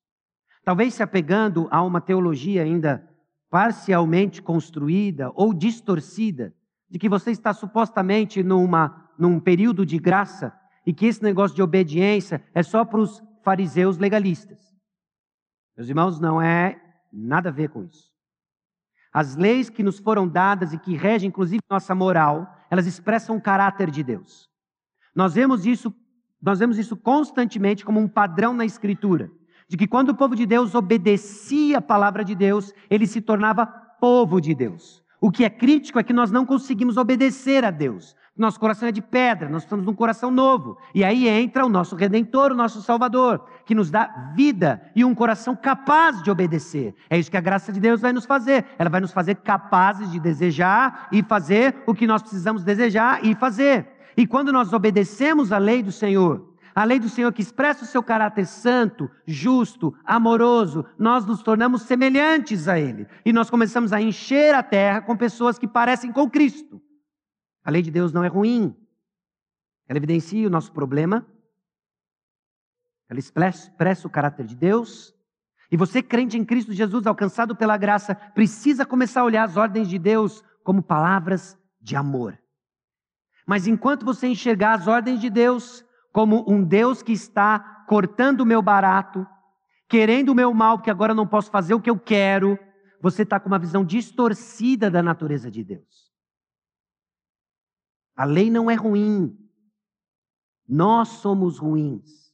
Talvez 0.64 0.94
se 0.94 1.02
apegando 1.02 1.68
a 1.70 1.82
uma 1.82 2.00
teologia 2.00 2.62
ainda 2.62 3.08
parcialmente 3.50 4.42
construída 4.42 5.30
ou 5.34 5.54
distorcida, 5.54 6.54
de 6.90 6.98
que 6.98 7.08
você 7.08 7.30
está 7.30 7.52
supostamente 7.52 8.42
numa, 8.42 9.10
num 9.18 9.38
período 9.38 9.84
de 9.84 9.98
graça 9.98 10.52
e 10.86 10.92
que 10.92 11.06
esse 11.06 11.22
negócio 11.22 11.54
de 11.54 11.62
obediência 11.62 12.42
é 12.54 12.62
só 12.62 12.84
para 12.84 13.00
os 13.00 13.22
fariseus 13.42 13.98
legalistas. 13.98 14.74
Meus 15.76 15.88
irmãos, 15.88 16.18
não 16.18 16.40
é 16.40 16.80
Nada 17.12 17.48
a 17.48 17.52
ver 17.52 17.70
com 17.70 17.84
isso. 17.84 18.12
As 19.12 19.36
leis 19.36 19.70
que 19.70 19.82
nos 19.82 19.98
foram 19.98 20.28
dadas 20.28 20.72
e 20.72 20.78
que 20.78 20.94
regem, 20.94 21.28
inclusive, 21.28 21.62
nossa 21.68 21.94
moral, 21.94 22.46
elas 22.70 22.86
expressam 22.86 23.36
o 23.36 23.40
caráter 23.40 23.90
de 23.90 24.02
Deus. 24.02 24.48
Nós 25.14 25.34
vemos 25.34 25.64
isso, 25.64 25.92
nós 26.40 26.58
vemos 26.58 26.78
isso 26.78 26.96
constantemente 26.96 27.84
como 27.84 28.00
um 28.00 28.08
padrão 28.08 28.54
na 28.54 28.64
Escritura, 28.64 29.30
de 29.68 29.76
que 29.76 29.86
quando 29.86 30.10
o 30.10 30.14
povo 30.14 30.34
de 30.34 30.46
Deus 30.46 30.74
obedecia 30.74 31.78
a 31.78 31.82
palavra 31.82 32.24
de 32.24 32.34
Deus, 32.34 32.72
ele 32.88 33.06
se 33.06 33.20
tornava 33.20 33.66
povo 33.66 34.40
de 34.40 34.54
Deus. 34.54 35.02
O 35.20 35.30
que 35.30 35.44
é 35.44 35.50
crítico 35.50 35.98
é 35.98 36.04
que 36.04 36.12
nós 36.12 36.30
não 36.30 36.46
conseguimos 36.46 36.96
obedecer 36.96 37.64
a 37.64 37.70
Deus. 37.70 38.16
Nosso 38.36 38.60
coração 38.60 38.88
é 38.88 38.92
de 38.92 39.02
pedra, 39.02 39.48
nós 39.48 39.64
estamos 39.64 39.84
num 39.84 39.92
coração 39.92 40.30
novo. 40.30 40.78
E 40.94 41.02
aí 41.02 41.26
entra 41.26 41.66
o 41.66 41.68
nosso 41.68 41.96
redentor, 41.96 42.52
o 42.52 42.54
nosso 42.54 42.80
salvador, 42.80 43.44
que 43.66 43.74
nos 43.74 43.90
dá 43.90 44.32
vida 44.36 44.80
e 44.94 45.04
um 45.04 45.12
coração 45.12 45.56
capaz 45.56 46.22
de 46.22 46.30
obedecer. 46.30 46.94
É 47.10 47.18
isso 47.18 47.32
que 47.32 47.36
a 47.36 47.40
graça 47.40 47.72
de 47.72 47.80
Deus 47.80 48.00
vai 48.00 48.12
nos 48.12 48.24
fazer. 48.24 48.64
Ela 48.78 48.88
vai 48.88 49.00
nos 49.00 49.10
fazer 49.10 49.34
capazes 49.34 50.12
de 50.12 50.20
desejar 50.20 51.08
e 51.10 51.20
fazer 51.20 51.82
o 51.84 51.92
que 51.92 52.06
nós 52.06 52.22
precisamos 52.22 52.62
desejar 52.62 53.24
e 53.24 53.34
fazer. 53.34 53.97
E 54.18 54.26
quando 54.26 54.52
nós 54.52 54.72
obedecemos 54.72 55.52
a 55.52 55.58
lei 55.58 55.80
do 55.80 55.92
Senhor, 55.92 56.52
a 56.74 56.82
lei 56.82 56.98
do 56.98 57.08
Senhor 57.08 57.32
que 57.32 57.40
expressa 57.40 57.84
o 57.84 57.86
seu 57.86 58.02
caráter 58.02 58.46
santo, 58.46 59.08
justo, 59.24 59.96
amoroso, 60.04 60.84
nós 60.98 61.24
nos 61.24 61.40
tornamos 61.40 61.82
semelhantes 61.82 62.66
a 62.66 62.80
Ele. 62.80 63.06
E 63.24 63.32
nós 63.32 63.48
começamos 63.48 63.92
a 63.92 64.02
encher 64.02 64.56
a 64.56 64.62
terra 64.62 65.02
com 65.02 65.16
pessoas 65.16 65.56
que 65.56 65.68
parecem 65.68 66.10
com 66.10 66.28
Cristo. 66.28 66.82
A 67.64 67.70
lei 67.70 67.80
de 67.80 67.92
Deus 67.92 68.12
não 68.12 68.24
é 68.24 68.26
ruim. 68.26 68.74
Ela 69.86 69.98
evidencia 69.98 70.48
o 70.48 70.50
nosso 70.50 70.72
problema. 70.72 71.24
Ela 73.08 73.20
expressa 73.20 74.08
o 74.08 74.10
caráter 74.10 74.46
de 74.46 74.56
Deus. 74.56 75.14
E 75.70 75.76
você, 75.76 76.02
crente 76.02 76.36
em 76.36 76.44
Cristo 76.44 76.72
Jesus, 76.72 77.06
alcançado 77.06 77.54
pela 77.54 77.76
graça, 77.76 78.16
precisa 78.16 78.84
começar 78.84 79.20
a 79.20 79.24
olhar 79.24 79.44
as 79.44 79.56
ordens 79.56 79.88
de 79.88 79.96
Deus 79.96 80.42
como 80.64 80.82
palavras 80.82 81.56
de 81.80 81.94
amor. 81.94 82.36
Mas 83.48 83.66
enquanto 83.66 84.04
você 84.04 84.26
enxergar 84.28 84.74
as 84.74 84.86
ordens 84.86 85.22
de 85.22 85.30
Deus 85.30 85.82
como 86.12 86.44
um 86.46 86.62
Deus 86.62 87.02
que 87.02 87.12
está 87.12 87.58
cortando 87.88 88.42
o 88.42 88.46
meu 88.46 88.60
barato, 88.60 89.26
querendo 89.88 90.28
o 90.28 90.34
meu 90.34 90.52
mal, 90.52 90.76
porque 90.76 90.90
agora 90.90 91.14
não 91.14 91.26
posso 91.26 91.50
fazer 91.50 91.72
o 91.72 91.80
que 91.80 91.88
eu 91.88 91.98
quero, 91.98 92.58
você 93.00 93.22
está 93.22 93.40
com 93.40 93.48
uma 93.48 93.58
visão 93.58 93.86
distorcida 93.86 94.90
da 94.90 95.02
natureza 95.02 95.50
de 95.50 95.64
Deus. 95.64 96.12
A 98.14 98.26
lei 98.26 98.50
não 98.50 98.70
é 98.70 98.74
ruim. 98.74 99.34
Nós 100.68 101.08
somos 101.08 101.56
ruins. 101.56 102.30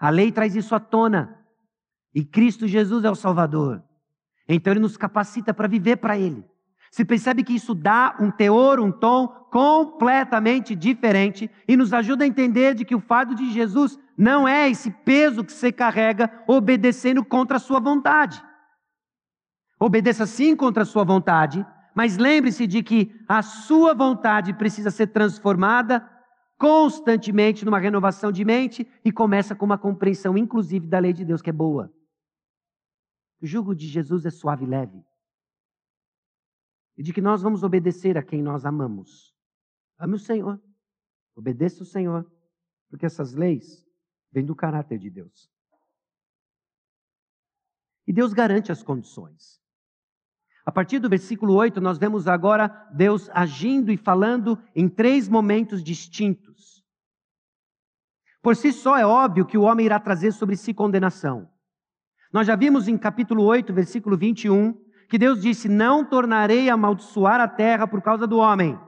A 0.00 0.10
lei 0.10 0.32
traz 0.32 0.56
isso 0.56 0.74
à 0.74 0.80
tona. 0.80 1.46
E 2.12 2.24
Cristo 2.24 2.66
Jesus 2.66 3.04
é 3.04 3.10
o 3.10 3.14
Salvador. 3.14 3.84
Então 4.48 4.72
ele 4.72 4.80
nos 4.80 4.96
capacita 4.96 5.54
para 5.54 5.68
viver 5.68 5.98
para 5.98 6.18
Ele. 6.18 6.44
Se 6.90 7.04
percebe 7.04 7.44
que 7.44 7.54
isso 7.54 7.74
dá 7.74 8.16
um 8.18 8.30
teor, 8.30 8.80
um 8.80 8.90
tom 8.90 9.28
completamente 9.50 10.74
diferente 10.74 11.50
e 11.66 11.76
nos 11.76 11.92
ajuda 11.92 12.24
a 12.24 12.26
entender 12.26 12.74
de 12.74 12.84
que 12.84 12.94
o 12.94 13.00
fardo 13.00 13.34
de 13.34 13.50
Jesus 13.50 13.98
não 14.16 14.48
é 14.48 14.68
esse 14.68 14.90
peso 14.90 15.44
que 15.44 15.52
você 15.52 15.70
carrega 15.70 16.42
obedecendo 16.46 17.24
contra 17.24 17.56
a 17.56 17.60
sua 17.60 17.80
vontade. 17.80 18.42
Obedeça 19.78 20.26
sim 20.26 20.56
contra 20.56 20.82
a 20.82 20.86
sua 20.86 21.04
vontade, 21.04 21.64
mas 21.94 22.16
lembre-se 22.16 22.66
de 22.66 22.82
que 22.82 23.14
a 23.28 23.42
sua 23.42 23.94
vontade 23.94 24.52
precisa 24.54 24.90
ser 24.90 25.08
transformada 25.08 26.08
constantemente 26.58 27.64
numa 27.64 27.78
renovação 27.78 28.32
de 28.32 28.44
mente 28.44 28.86
e 29.04 29.12
começa 29.12 29.54
com 29.54 29.64
uma 29.64 29.78
compreensão, 29.78 30.36
inclusive, 30.36 30.86
da 30.88 30.98
lei 30.98 31.12
de 31.12 31.24
Deus, 31.24 31.40
que 31.40 31.50
é 31.50 31.52
boa. 31.52 31.92
O 33.40 33.46
jugo 33.46 33.74
de 33.74 33.86
Jesus 33.86 34.26
é 34.26 34.30
suave 34.30 34.64
e 34.64 34.68
leve. 34.68 35.07
E 36.98 37.02
de 37.02 37.12
que 37.12 37.20
nós 37.20 37.40
vamos 37.40 37.62
obedecer 37.62 38.18
a 38.18 38.22
quem 38.24 38.42
nós 38.42 38.66
amamos. 38.66 39.32
Ame 39.96 40.16
o 40.16 40.18
Senhor. 40.18 40.60
Obedeça 41.36 41.84
o 41.84 41.86
Senhor. 41.86 42.28
Porque 42.90 43.06
essas 43.06 43.34
leis 43.34 43.86
vêm 44.32 44.44
do 44.44 44.56
caráter 44.56 44.98
de 44.98 45.08
Deus. 45.08 45.48
E 48.04 48.12
Deus 48.12 48.32
garante 48.32 48.72
as 48.72 48.82
condições. 48.82 49.62
A 50.66 50.72
partir 50.72 50.98
do 50.98 51.08
versículo 51.08 51.54
8, 51.54 51.80
nós 51.80 51.98
vemos 51.98 52.26
agora 52.26 52.68
Deus 52.92 53.30
agindo 53.30 53.92
e 53.92 53.96
falando 53.96 54.60
em 54.74 54.88
três 54.88 55.28
momentos 55.28 55.84
distintos. 55.84 56.84
Por 58.42 58.56
si 58.56 58.72
só 58.72 58.96
é 58.96 59.06
óbvio 59.06 59.46
que 59.46 59.56
o 59.56 59.62
homem 59.62 59.86
irá 59.86 60.00
trazer 60.00 60.32
sobre 60.32 60.56
si 60.56 60.74
condenação. 60.74 61.48
Nós 62.32 62.46
já 62.46 62.56
vimos 62.56 62.88
em 62.88 62.98
capítulo 62.98 63.44
8, 63.44 63.72
versículo 63.72 64.16
21, 64.16 64.87
que 65.08 65.18
Deus 65.18 65.40
disse: 65.40 65.68
Não 65.68 66.04
tornarei 66.04 66.68
a 66.68 66.74
amaldiçoar 66.74 67.40
a 67.40 67.48
terra 67.48 67.86
por 67.86 68.02
causa 68.02 68.26
do 68.26 68.38
homem, 68.38 68.78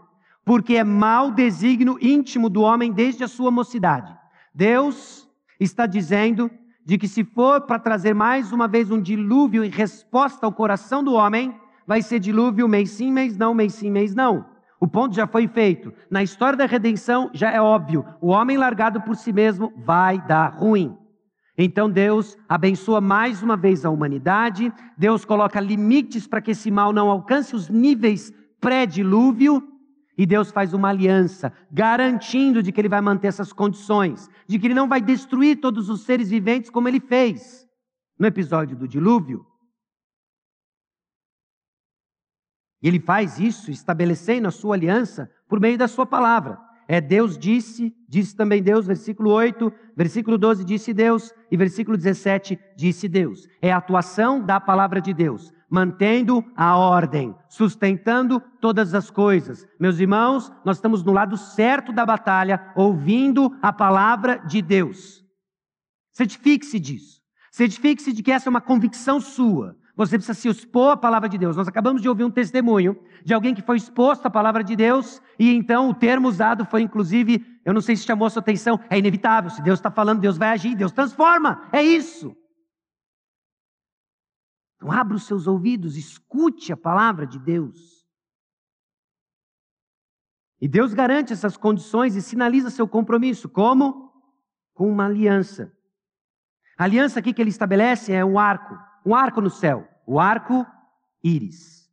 porque 0.44 0.76
é 0.76 0.84
mau 0.84 1.30
desígnio 1.30 1.98
íntimo 2.00 2.48
do 2.48 2.62
homem 2.62 2.92
desde 2.92 3.24
a 3.24 3.28
sua 3.28 3.50
mocidade. 3.50 4.14
Deus 4.54 5.28
está 5.58 5.86
dizendo 5.86 6.50
de 6.84 6.98
que 6.98 7.08
se 7.08 7.24
for 7.24 7.62
para 7.62 7.78
trazer 7.78 8.14
mais 8.14 8.52
uma 8.52 8.66
vez 8.66 8.90
um 8.90 9.00
dilúvio 9.00 9.64
em 9.64 9.70
resposta 9.70 10.46
ao 10.46 10.52
coração 10.52 11.04
do 11.04 11.14
homem, 11.14 11.54
vai 11.86 12.02
ser 12.02 12.18
dilúvio 12.18 12.68
mês 12.68 12.90
sim, 12.90 13.12
mês 13.12 13.36
não, 13.36 13.54
mês 13.54 13.74
sim, 13.74 13.90
mês 13.90 14.14
não. 14.14 14.44
O 14.78 14.88
ponto 14.88 15.14
já 15.14 15.26
foi 15.26 15.46
feito. 15.46 15.92
Na 16.10 16.22
história 16.22 16.56
da 16.56 16.66
redenção, 16.66 17.30
já 17.34 17.50
é 17.50 17.60
óbvio: 17.60 18.04
o 18.20 18.28
homem 18.28 18.56
largado 18.56 19.00
por 19.02 19.14
si 19.14 19.32
mesmo 19.32 19.72
vai 19.76 20.20
dar 20.26 20.54
ruim. 20.54 20.96
Então 21.62 21.90
Deus 21.90 22.38
abençoa 22.48 23.02
mais 23.02 23.42
uma 23.42 23.54
vez 23.54 23.84
a 23.84 23.90
humanidade, 23.90 24.72
Deus 24.96 25.26
coloca 25.26 25.60
limites 25.60 26.26
para 26.26 26.40
que 26.40 26.52
esse 26.52 26.70
mal 26.70 26.90
não 26.90 27.10
alcance 27.10 27.54
os 27.54 27.68
níveis 27.68 28.32
pré-dilúvio, 28.58 29.62
e 30.16 30.24
Deus 30.24 30.50
faz 30.50 30.72
uma 30.72 30.88
aliança, 30.88 31.52
garantindo 31.70 32.62
de 32.62 32.72
que 32.72 32.80
ele 32.80 32.88
vai 32.88 33.02
manter 33.02 33.28
essas 33.28 33.52
condições, 33.52 34.26
de 34.46 34.58
que 34.58 34.66
ele 34.66 34.74
não 34.74 34.88
vai 34.88 35.02
destruir 35.02 35.60
todos 35.60 35.90
os 35.90 36.02
seres 36.02 36.30
viventes 36.30 36.70
como 36.70 36.88
ele 36.88 36.98
fez 36.98 37.66
no 38.18 38.26
episódio 38.26 38.74
do 38.74 38.88
dilúvio. 38.88 39.44
E 42.82 42.88
ele 42.88 43.00
faz 43.00 43.38
isso 43.38 43.70
estabelecendo 43.70 44.48
a 44.48 44.50
sua 44.50 44.76
aliança 44.76 45.30
por 45.46 45.60
meio 45.60 45.76
da 45.76 45.88
sua 45.88 46.06
palavra. 46.06 46.58
É 46.92 47.00
Deus 47.00 47.38
disse, 47.38 47.94
disse 48.08 48.34
também 48.34 48.60
Deus, 48.60 48.84
versículo 48.84 49.30
8, 49.30 49.72
versículo 49.96 50.36
12 50.36 50.64
disse 50.64 50.92
Deus 50.92 51.32
e 51.48 51.56
versículo 51.56 51.96
17 51.96 52.58
disse 52.74 53.06
Deus. 53.06 53.46
É 53.62 53.70
a 53.70 53.76
atuação 53.76 54.44
da 54.44 54.58
palavra 54.58 55.00
de 55.00 55.14
Deus, 55.14 55.52
mantendo 55.70 56.44
a 56.56 56.76
ordem, 56.76 57.32
sustentando 57.48 58.42
todas 58.60 58.92
as 58.92 59.08
coisas. 59.08 59.64
Meus 59.78 60.00
irmãos, 60.00 60.50
nós 60.64 60.78
estamos 60.78 61.04
no 61.04 61.12
lado 61.12 61.36
certo 61.36 61.92
da 61.92 62.04
batalha, 62.04 62.72
ouvindo 62.74 63.56
a 63.62 63.72
palavra 63.72 64.38
de 64.38 64.60
Deus. 64.60 65.24
Certifique-se 66.12 66.80
disso. 66.80 67.20
Certifique-se 67.52 68.12
de 68.12 68.20
que 68.20 68.32
essa 68.32 68.48
é 68.48 68.50
uma 68.50 68.60
convicção 68.60 69.20
sua. 69.20 69.76
Você 69.96 70.16
precisa 70.16 70.38
se 70.38 70.48
expor 70.48 70.92
à 70.92 70.96
palavra 70.96 71.28
de 71.28 71.36
Deus. 71.36 71.56
Nós 71.56 71.68
acabamos 71.68 72.00
de 72.00 72.08
ouvir 72.08 72.24
um 72.24 72.30
testemunho 72.30 72.98
de 73.24 73.34
alguém 73.34 73.54
que 73.54 73.62
foi 73.62 73.76
exposto 73.76 74.24
à 74.26 74.30
palavra 74.30 74.62
de 74.62 74.74
Deus, 74.76 75.20
e 75.38 75.52
então 75.54 75.90
o 75.90 75.94
termo 75.94 76.28
usado 76.28 76.64
foi, 76.64 76.82
inclusive, 76.82 77.44
eu 77.64 77.74
não 77.74 77.80
sei 77.80 77.96
se 77.96 78.04
chamou 78.04 78.26
a 78.26 78.30
sua 78.30 78.40
atenção, 78.40 78.80
é 78.88 78.98
inevitável. 78.98 79.50
Se 79.50 79.62
Deus 79.62 79.78
está 79.78 79.90
falando, 79.90 80.20
Deus 80.20 80.38
vai 80.38 80.50
agir, 80.50 80.74
Deus 80.74 80.92
transforma. 80.92 81.68
É 81.72 81.82
isso. 81.82 82.34
Então, 84.76 84.90
abra 84.90 85.16
os 85.16 85.26
seus 85.26 85.46
ouvidos, 85.46 85.96
escute 85.96 86.72
a 86.72 86.76
palavra 86.76 87.26
de 87.26 87.38
Deus. 87.38 88.06
E 90.60 90.68
Deus 90.68 90.94
garante 90.94 91.32
essas 91.32 91.56
condições 91.56 92.16
e 92.16 92.22
sinaliza 92.22 92.70
seu 92.70 92.86
compromisso. 92.86 93.48
Como? 93.48 94.10
Com 94.72 94.90
uma 94.90 95.06
aliança. 95.06 95.72
A 96.78 96.84
aliança 96.84 97.18
aqui 97.18 97.32
que 97.34 97.42
ele 97.42 97.50
estabelece 97.50 98.12
é 98.12 98.24
um 98.24 98.38
arco 98.38 98.89
um 99.04 99.14
arco 99.14 99.40
no 99.40 99.50
céu, 99.50 99.88
o 100.06 100.18
arco 100.18 100.66
íris. 101.22 101.90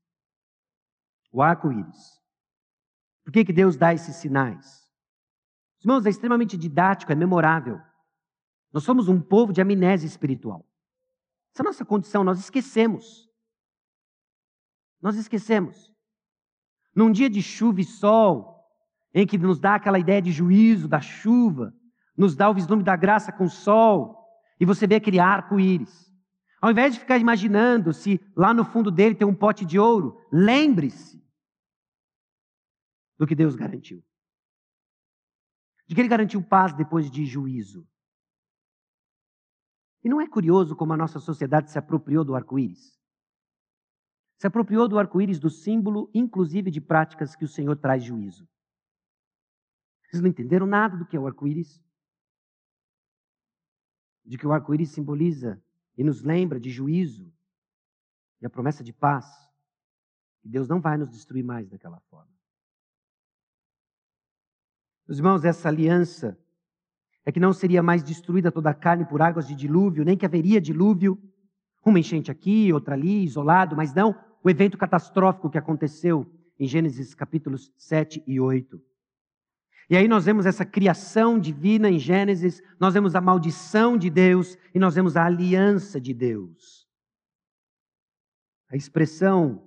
O 1.32 1.42
arco 1.42 1.72
íris. 1.72 2.18
Por 3.24 3.32
que, 3.32 3.46
que 3.46 3.54
Deus 3.54 3.76
dá 3.76 3.94
esses 3.94 4.16
sinais? 4.16 4.88
Irmãos, 5.82 6.06
é 6.06 6.10
extremamente 6.10 6.58
didático, 6.58 7.12
é 7.12 7.16
memorável. 7.16 7.80
Nós 8.72 8.84
somos 8.84 9.08
um 9.08 9.22
povo 9.22 9.54
de 9.54 9.62
amnésia 9.62 10.08
espiritual. 10.08 10.66
Essa 11.54 11.62
é 11.62 11.64
a 11.64 11.70
nossa 11.70 11.86
condição, 11.86 12.24
nós 12.24 12.40
esquecemos. 12.40 13.30
Nós 15.02 15.16
esquecemos. 15.16 15.94
Num 16.96 17.12
dia 17.12 17.30
de 17.30 17.42
chuva 17.42 17.82
e 17.82 17.84
sol, 17.84 18.58
em 19.14 19.26
que 19.26 19.38
nos 19.38 19.60
dá 19.60 19.76
aquela 19.76 20.00
ideia 20.00 20.22
de 20.22 20.32
juízo 20.32 20.88
da 20.88 21.00
chuva, 21.00 21.74
nos 22.16 22.36
dá 22.36 22.50
o 22.50 22.54
vislumbre 22.54 22.84
da 22.84 22.96
graça 22.96 23.32
com 23.32 23.46
o 23.46 23.50
sol, 23.50 24.18
e 24.60 24.66
você 24.66 24.88
vê 24.88 24.96
aquele 24.96 25.20
arco-íris. 25.20 26.12
Ao 26.60 26.72
invés 26.72 26.94
de 26.94 27.00
ficar 27.00 27.18
imaginando 27.18 27.94
se 27.94 28.20
lá 28.36 28.54
no 28.54 28.66
fundo 28.66 28.90
dele 28.90 29.16
tem 29.16 29.28
um 29.28 29.36
pote 29.36 29.66
de 29.66 29.78
ouro, 29.78 30.20
lembre-se 30.32 31.24
do 33.18 33.28
que 33.28 33.36
Deus 33.36 33.56
garantiu. 33.56 34.04
De 35.88 35.94
que 35.94 36.02
ele 36.02 36.10
garantiu 36.10 36.44
paz 36.44 36.74
depois 36.74 37.10
de 37.10 37.26
juízo. 37.26 37.88
E 40.04 40.10
não 40.10 40.20
é 40.20 40.28
curioso 40.28 40.76
como 40.76 40.94
a 40.94 40.98
nossa 40.98 41.20
sociedade 41.20 41.72
se 41.72 41.78
apropriou 41.78 42.24
do 42.24 42.36
arco-íris? 42.36 42.98
Se 44.38 44.48
apropriou 44.48 44.88
do 44.88 45.00
arco-íris 45.00 45.40
do 45.40 45.50
símbolo, 45.50 46.10
inclusive 46.14 46.70
de 46.70 46.80
práticas 46.80 47.36
que 47.36 47.46
o 47.46 47.48
Senhor 47.48 47.76
traz 47.76 48.04
juízo. 48.04 48.48
Vocês 50.04 50.22
não 50.22 50.30
entenderam 50.30 50.66
nada 50.66 50.96
do 50.96 51.06
que 51.06 51.18
é 51.18 51.20
o 51.20 51.28
arco-íris? 51.28 51.84
De 54.24 54.38
que 54.38 54.46
o 54.46 54.52
arco-íris 54.52 54.92
simboliza 54.92 55.62
e 55.98 56.04
nos 56.04 56.22
lembra 56.22 56.60
de 56.60 56.70
juízo 56.70 57.34
e 58.40 58.46
a 58.46 58.50
promessa 58.50 58.84
de 58.84 58.94
paz, 58.94 59.26
que 60.42 60.48
Deus 60.48 60.68
não 60.68 60.80
vai 60.80 60.98
nos 60.98 61.10
destruir 61.10 61.44
mais 61.44 61.68
daquela 61.68 62.00
forma. 62.02 62.32
Meus 65.08 65.18
irmãos, 65.18 65.44
essa 65.44 65.70
aliança 65.70 66.38
é 67.26 67.32
que 67.32 67.40
não 67.40 67.52
seria 67.52 67.82
mais 67.82 68.04
destruída 68.04 68.52
toda 68.52 68.70
a 68.70 68.74
carne 68.74 69.06
por 69.06 69.22
águas 69.22 69.48
de 69.48 69.56
dilúvio, 69.56 70.06
nem 70.06 70.18
que 70.18 70.26
haveria 70.26 70.62
dilúvio, 70.62 71.20
uma 71.86 72.00
enchente 72.00 72.30
aqui, 72.30 72.72
outra 72.74 72.96
ali, 72.96 73.24
isolado, 73.24 73.76
mas 73.76 73.94
não 73.94 74.14
o 74.44 74.50
evento 74.50 74.78
catastrófico 74.78 75.50
que 75.50 75.58
aconteceu 75.58 76.30
em 76.60 76.68
Gênesis 76.68 77.16
capítulos 77.16 77.72
7 77.78 78.24
e 78.28 78.40
8. 78.40 78.82
E 79.90 79.96
aí 79.96 80.08
nós 80.08 80.26
vemos 80.26 80.46
essa 80.46 80.66
criação 80.66 81.40
divina 81.40 81.90
em 81.90 81.98
Gênesis, 81.98 82.62
nós 82.80 82.94
vemos 82.94 83.16
a 83.16 83.22
maldição 83.22 83.98
de 83.98 84.10
Deus 84.10 84.58
e 84.74 84.80
nós 84.80 84.96
vemos 84.96 85.16
a 85.16 85.26
aliança 85.26 86.00
de 86.00 86.14
Deus. 86.14 86.88
A 88.70 88.76
expressão 88.76 89.66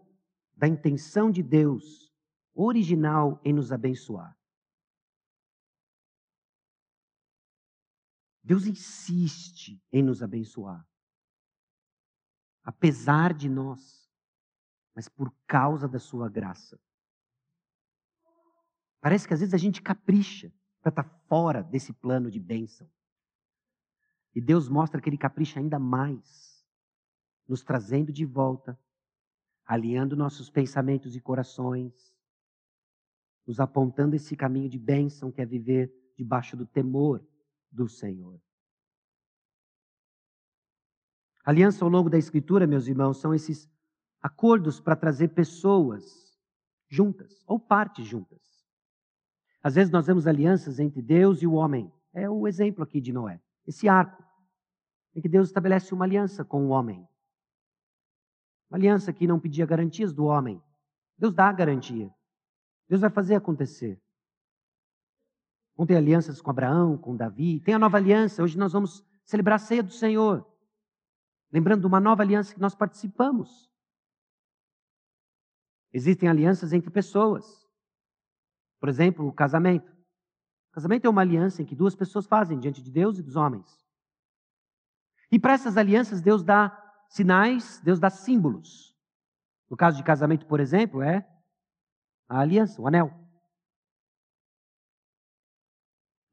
da 0.55 0.69
intenção 0.69 1.31
de 1.31 1.43
Deus 1.43 2.13
original 2.55 3.41
em 3.43 3.53
nos 3.53 3.73
abençoar. 3.73 4.37
Deus 8.43 8.67
insiste 8.67 9.83
em 9.91 10.03
nos 10.03 10.23
abençoar. 10.23 10.87
Apesar 12.63 13.33
de 13.33 13.49
nós, 13.49 14.11
mas 14.95 15.09
por 15.09 15.33
causa 15.47 15.89
da 15.89 15.99
sua 15.99 16.29
graça. 16.29 16.79
Parece 19.01 19.27
que 19.27 19.35
às 19.35 19.41
vezes 19.41 19.55
a 19.55 19.59
gente 19.59 19.81
capricha 19.81 20.53
para 20.83 20.91
estar 20.91 21.05
tá 21.05 21.21
fora 21.27 21.63
desse 21.63 21.93
plano 21.93 22.31
de 22.31 22.39
bênção. 22.39 22.89
E 24.35 24.41
Deus 24.41 24.69
mostra 24.69 25.01
que 25.01 25.09
Ele 25.09 25.19
capricha 25.19 25.59
ainda 25.59 25.79
mais, 25.79 26.65
nos 27.49 27.63
trazendo 27.63 28.13
de 28.13 28.25
volta, 28.25 28.79
alinhando 29.65 30.17
nossos 30.17 30.51
pensamentos 30.51 31.17
e 31.17 31.21
corações, 31.21 32.15
nos 33.47 33.59
apontando 33.59 34.15
esse 34.15 34.37
caminho 34.37 34.69
de 34.69 34.79
bênção 34.79 35.33
que 35.33 35.41
é 35.41 35.47
viver 35.47 35.93
debaixo 36.17 36.57
do 36.57 36.67
temor 36.67 37.27
do 37.71 37.89
Senhor. 37.89 38.41
Aliança 41.45 41.85
ao 41.85 41.91
longo 41.91 42.11
da 42.11 42.19
Escritura, 42.19 42.67
meus 42.67 42.87
irmãos, 42.87 43.19
são 43.19 43.35
esses 43.35 43.69
acordos 44.21 44.81
para 44.81 44.95
trazer 44.95 45.29
pessoas 45.29 46.39
juntas, 46.89 47.43
ou 47.47 47.59
partes 47.59 48.07
juntas. 48.07 48.50
Às 49.63 49.75
vezes 49.75 49.93
nós 49.93 50.07
vemos 50.07 50.27
alianças 50.27 50.79
entre 50.79 51.03
Deus 51.03 51.43
e 51.43 51.47
o 51.47 51.53
homem. 51.53 51.93
É 52.13 52.29
o 52.29 52.49
exemplo 52.49 52.83
aqui 52.83 53.01
de 53.01 53.13
Noé. 53.13 53.41
Esse 53.67 53.89
arco, 53.89 54.23
em 55.15 55.21
que 55.21 55.29
Deus 55.29 55.49
estabelece 55.49 55.93
uma 55.93 56.05
aliança 56.05 56.45
com 56.45 56.67
o 56.67 56.69
homem. 56.71 57.07
Uma 58.71 58.79
aliança 58.79 59.13
que 59.13 59.27
não 59.27 59.39
pedia 59.39 59.67
garantias 59.67 60.13
do 60.13 60.25
homem. 60.25 60.63
Deus 61.19 61.35
dá 61.35 61.49
a 61.49 61.53
garantia. 61.53 62.13
Deus 62.89 63.01
vai 63.01 63.11
fazer 63.11 63.35
acontecer. 63.35 64.01
Ontem 65.77 65.97
alianças 65.97 66.41
com 66.41 66.51
Abraão, 66.51 66.97
com 66.97 67.17
Davi. 67.17 67.61
Tem 67.61 67.75
a 67.75 67.79
nova 67.79 67.97
aliança. 67.97 68.43
Hoje 68.43 68.57
nós 68.57 68.73
vamos 68.73 69.05
celebrar 69.25 69.57
a 69.57 69.59
ceia 69.59 69.83
do 69.83 69.93
Senhor. 69.93 70.47
Lembrando 71.53 71.81
de 71.81 71.87
uma 71.87 72.01
nova 72.01 72.23
aliança 72.23 72.55
que 72.55 72.61
nós 72.61 72.75
participamos. 72.75 73.71
Existem 75.93 76.29
alianças 76.29 76.73
entre 76.73 76.91
pessoas. 76.91 77.60
Por 78.81 78.89
exemplo, 78.89 79.29
o 79.29 79.33
casamento. 79.33 79.93
O 80.71 80.73
casamento 80.73 81.05
é 81.05 81.11
uma 81.11 81.21
aliança 81.21 81.63
em 81.63 81.67
que 81.67 81.77
duas 81.77 81.95
pessoas 81.95 82.27
fazem 82.27 82.59
diante 82.59 82.83
de 82.83 82.91
Deus 82.91 83.19
e 83.19 83.23
dos 83.23 83.37
homens. 83.37 83.85
E 85.31 85.39
para 85.39 85.53
essas 85.53 85.77
alianças, 85.77 86.21
Deus 86.21 86.43
dá 86.43 86.77
sinais, 87.09 87.81
Deus 87.81 88.01
dá 88.01 88.09
símbolos. 88.09 88.97
No 89.69 89.77
caso 89.77 89.97
de 89.97 90.03
casamento, 90.03 90.47
por 90.47 90.59
exemplo, 90.59 91.03
é 91.03 91.29
a 92.29 92.41
aliança, 92.41 92.81
o 92.81 92.87
anel. 92.87 93.13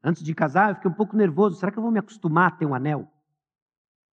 Antes 0.02 0.22
de 0.22 0.34
casar, 0.34 0.70
eu 0.70 0.76
fiquei 0.76 0.90
um 0.90 0.94
pouco 0.94 1.16
nervoso. 1.16 1.56
Será 1.56 1.70
que 1.70 1.78
eu 1.78 1.82
vou 1.82 1.92
me 1.92 1.98
acostumar 1.98 2.48
a 2.48 2.56
ter 2.56 2.66
um 2.66 2.74
anel? 2.74 3.12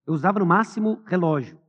Eu 0.06 0.14
usava 0.14 0.40
no 0.40 0.46
máximo 0.46 1.04
relógio. 1.06 1.62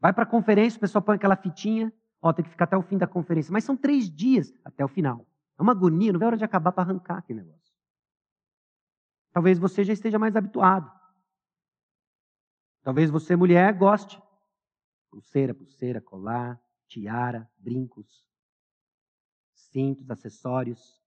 Vai 0.00 0.12
para 0.12 0.24
a 0.24 0.26
conferência, 0.26 0.76
o 0.76 0.80
pessoal 0.80 1.02
põe 1.02 1.16
aquela 1.16 1.36
fitinha. 1.36 1.92
Ó, 2.20 2.32
tem 2.32 2.44
que 2.44 2.50
ficar 2.50 2.64
até 2.64 2.76
o 2.76 2.82
fim 2.82 2.98
da 2.98 3.06
conferência. 3.06 3.52
Mas 3.52 3.64
são 3.64 3.76
três 3.76 4.10
dias 4.10 4.52
até 4.64 4.84
o 4.84 4.88
final. 4.88 5.27
É 5.58 5.62
uma 5.62 5.72
agonia, 5.72 6.12
não 6.12 6.18
vê 6.18 6.24
a 6.24 6.28
hora 6.28 6.36
de 6.36 6.44
acabar 6.44 6.70
para 6.70 6.84
arrancar 6.84 7.18
aquele 7.18 7.42
negócio. 7.42 7.74
Talvez 9.32 9.58
você 9.58 9.82
já 9.82 9.92
esteja 9.92 10.18
mais 10.18 10.36
habituado. 10.36 10.90
Talvez 12.82 13.10
você, 13.10 13.34
mulher, 13.34 13.74
goste. 13.74 14.22
Pulseira, 15.10 15.52
pulseira, 15.52 16.00
colar, 16.00 16.60
tiara, 16.86 17.50
brincos, 17.58 18.26
cintos, 19.52 20.10
acessórios. 20.10 21.02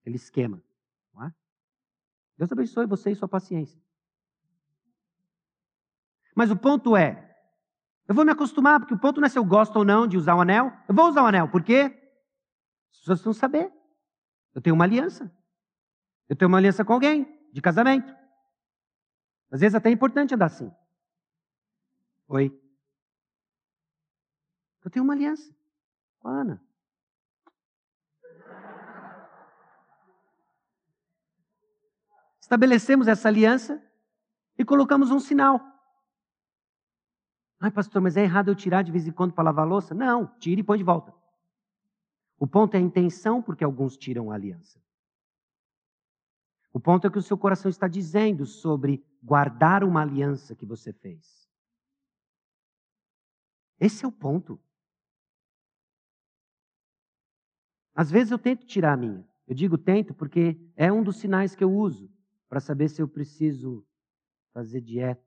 Aquele 0.00 0.16
esquema. 0.16 0.62
Não 1.12 1.24
é? 1.24 1.34
Deus 2.38 2.52
abençoe 2.52 2.86
você 2.86 3.10
e 3.10 3.16
sua 3.16 3.28
paciência. 3.28 3.80
Mas 6.34 6.50
o 6.50 6.56
ponto 6.56 6.96
é, 6.96 7.32
eu 8.08 8.14
vou 8.14 8.24
me 8.24 8.32
acostumar, 8.32 8.80
porque 8.80 8.94
o 8.94 8.98
ponto 8.98 9.20
não 9.20 9.26
é 9.26 9.28
se 9.28 9.38
eu 9.38 9.44
gosto 9.44 9.76
ou 9.76 9.84
não 9.84 10.06
de 10.06 10.16
usar 10.16 10.34
o 10.34 10.38
um 10.38 10.40
anel. 10.40 10.72
Eu 10.88 10.94
vou 10.94 11.08
usar 11.08 11.22
o 11.22 11.24
um 11.24 11.28
anel, 11.28 11.48
por 11.48 11.62
quê? 11.62 12.01
As 12.92 12.98
pessoas 12.98 13.18
precisam 13.20 13.32
saber. 13.32 13.72
Eu 14.54 14.60
tenho 14.60 14.74
uma 14.74 14.84
aliança. 14.84 15.30
Eu 16.28 16.36
tenho 16.36 16.48
uma 16.48 16.58
aliança 16.58 16.84
com 16.84 16.92
alguém, 16.92 17.26
de 17.52 17.60
casamento. 17.60 18.14
Às 19.50 19.60
vezes 19.60 19.74
até 19.74 19.88
é 19.88 19.92
importante 19.92 20.34
andar 20.34 20.46
assim. 20.46 20.70
Oi. 22.28 22.58
Eu 24.84 24.90
tenho 24.90 25.04
uma 25.04 25.12
aliança 25.12 25.54
com 26.18 26.28
a 26.28 26.40
Ana. 26.40 26.62
Estabelecemos 32.40 33.08
essa 33.08 33.28
aliança 33.28 33.82
e 34.58 34.64
colocamos 34.64 35.10
um 35.10 35.20
sinal. 35.20 35.60
Ai, 37.60 37.70
pastor, 37.70 38.02
mas 38.02 38.16
é 38.16 38.22
errado 38.22 38.48
eu 38.48 38.54
tirar 38.54 38.82
de 38.82 38.90
vez 38.90 39.06
em 39.06 39.12
quando 39.12 39.32
para 39.32 39.44
lavar 39.44 39.64
a 39.64 39.68
louça? 39.68 39.94
Não, 39.94 40.26
tire 40.38 40.60
e 40.60 40.64
põe 40.64 40.76
de 40.76 40.84
volta. 40.84 41.21
O 42.38 42.46
ponto 42.46 42.74
é 42.74 42.78
a 42.78 42.82
intenção, 42.82 43.42
porque 43.42 43.64
alguns 43.64 43.96
tiram 43.96 44.30
a 44.30 44.34
aliança. 44.34 44.82
O 46.72 46.80
ponto 46.80 47.06
é 47.06 47.10
que 47.10 47.18
o 47.18 47.22
seu 47.22 47.36
coração 47.36 47.68
está 47.68 47.86
dizendo 47.86 48.46
sobre 48.46 49.04
guardar 49.22 49.84
uma 49.84 50.00
aliança 50.00 50.56
que 50.56 50.64
você 50.64 50.92
fez. 50.92 51.48
Esse 53.78 54.04
é 54.04 54.08
o 54.08 54.12
ponto. 54.12 54.60
Às 57.94 58.10
vezes 58.10 58.30
eu 58.30 58.38
tento 58.38 58.64
tirar 58.64 58.94
a 58.94 58.96
minha. 58.96 59.28
Eu 59.46 59.54
digo 59.54 59.76
tento 59.76 60.14
porque 60.14 60.58
é 60.74 60.90
um 60.90 61.02
dos 61.02 61.16
sinais 61.16 61.54
que 61.54 61.62
eu 61.62 61.70
uso 61.70 62.10
para 62.48 62.60
saber 62.60 62.88
se 62.88 63.02
eu 63.02 63.08
preciso 63.08 63.86
fazer 64.52 64.80
dieta. 64.80 65.22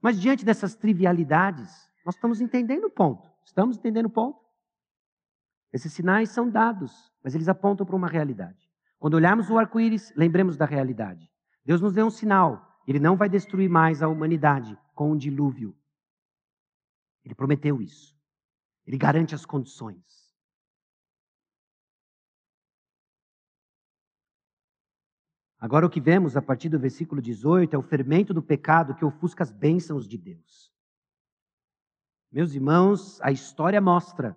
Mas 0.00 0.20
diante 0.20 0.44
dessas 0.44 0.74
trivialidades, 0.74 1.88
nós 2.04 2.14
estamos 2.14 2.40
entendendo 2.40 2.84
o 2.84 2.90
ponto. 2.90 3.30
Estamos 3.44 3.76
entendendo 3.76 4.06
o 4.06 4.10
ponto? 4.10 4.40
Esses 5.72 5.92
sinais 5.92 6.30
são 6.30 6.50
dados, 6.50 7.12
mas 7.22 7.34
eles 7.34 7.48
apontam 7.48 7.86
para 7.86 7.96
uma 7.96 8.08
realidade. 8.08 8.70
Quando 8.98 9.14
olharmos 9.14 9.50
o 9.50 9.58
arco-íris, 9.58 10.12
lembremos 10.16 10.56
da 10.56 10.64
realidade. 10.64 11.30
Deus 11.64 11.80
nos 11.80 11.94
deu 11.94 12.06
um 12.06 12.10
sinal. 12.10 12.68
Ele 12.86 12.98
não 12.98 13.16
vai 13.16 13.28
destruir 13.28 13.68
mais 13.68 14.02
a 14.02 14.08
humanidade 14.08 14.76
com 14.94 15.12
um 15.12 15.16
dilúvio. 15.16 15.76
Ele 17.24 17.34
prometeu 17.34 17.80
isso. 17.80 18.16
Ele 18.86 18.98
garante 18.98 19.34
as 19.34 19.46
condições. 19.46 20.02
Agora, 25.58 25.86
o 25.86 25.90
que 25.90 26.00
vemos 26.00 26.36
a 26.36 26.42
partir 26.42 26.68
do 26.68 26.78
versículo 26.78 27.22
18 27.22 27.74
é 27.74 27.78
o 27.78 27.82
fermento 27.82 28.34
do 28.34 28.42
pecado 28.42 28.96
que 28.96 29.04
ofusca 29.04 29.44
as 29.44 29.52
bênçãos 29.52 30.08
de 30.08 30.18
Deus. 30.18 30.71
Meus 32.32 32.54
irmãos, 32.54 33.20
a 33.20 33.30
história 33.30 33.78
mostra 33.78 34.34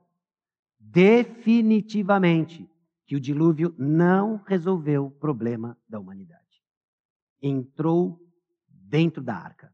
definitivamente 0.78 2.70
que 3.06 3.16
o 3.16 3.20
dilúvio 3.22 3.74
não 3.78 4.43
resolveu 4.46 5.06
o 5.06 5.12
problema 5.12 5.78
da 5.88 5.98
humanidade. 5.98 6.43
Entrou 7.41 8.20
dentro 8.68 9.24
da 9.24 9.36
arca. 9.36 9.74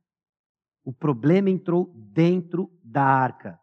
O 0.84 0.93
problema 0.93 1.49
entrou 1.49 1.91
dentro 1.95 2.72
da 2.84 3.03
arca. 3.03 3.59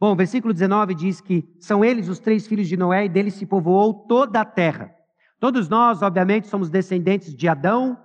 Bom, 0.00 0.16
versículo 0.16 0.54
19 0.54 0.94
diz 0.94 1.20
que 1.20 1.46
são 1.60 1.84
eles 1.84 2.08
os 2.08 2.20
três 2.20 2.46
filhos 2.46 2.68
de 2.68 2.76
Noé 2.76 3.04
e 3.04 3.08
deles 3.08 3.34
se 3.34 3.44
povoou 3.44 3.92
toda 4.06 4.40
a 4.40 4.44
terra. 4.46 4.94
Todos 5.38 5.68
nós, 5.68 6.00
obviamente, 6.00 6.46
somos 6.46 6.70
descendentes 6.70 7.34
de 7.34 7.48
Adão, 7.48 8.02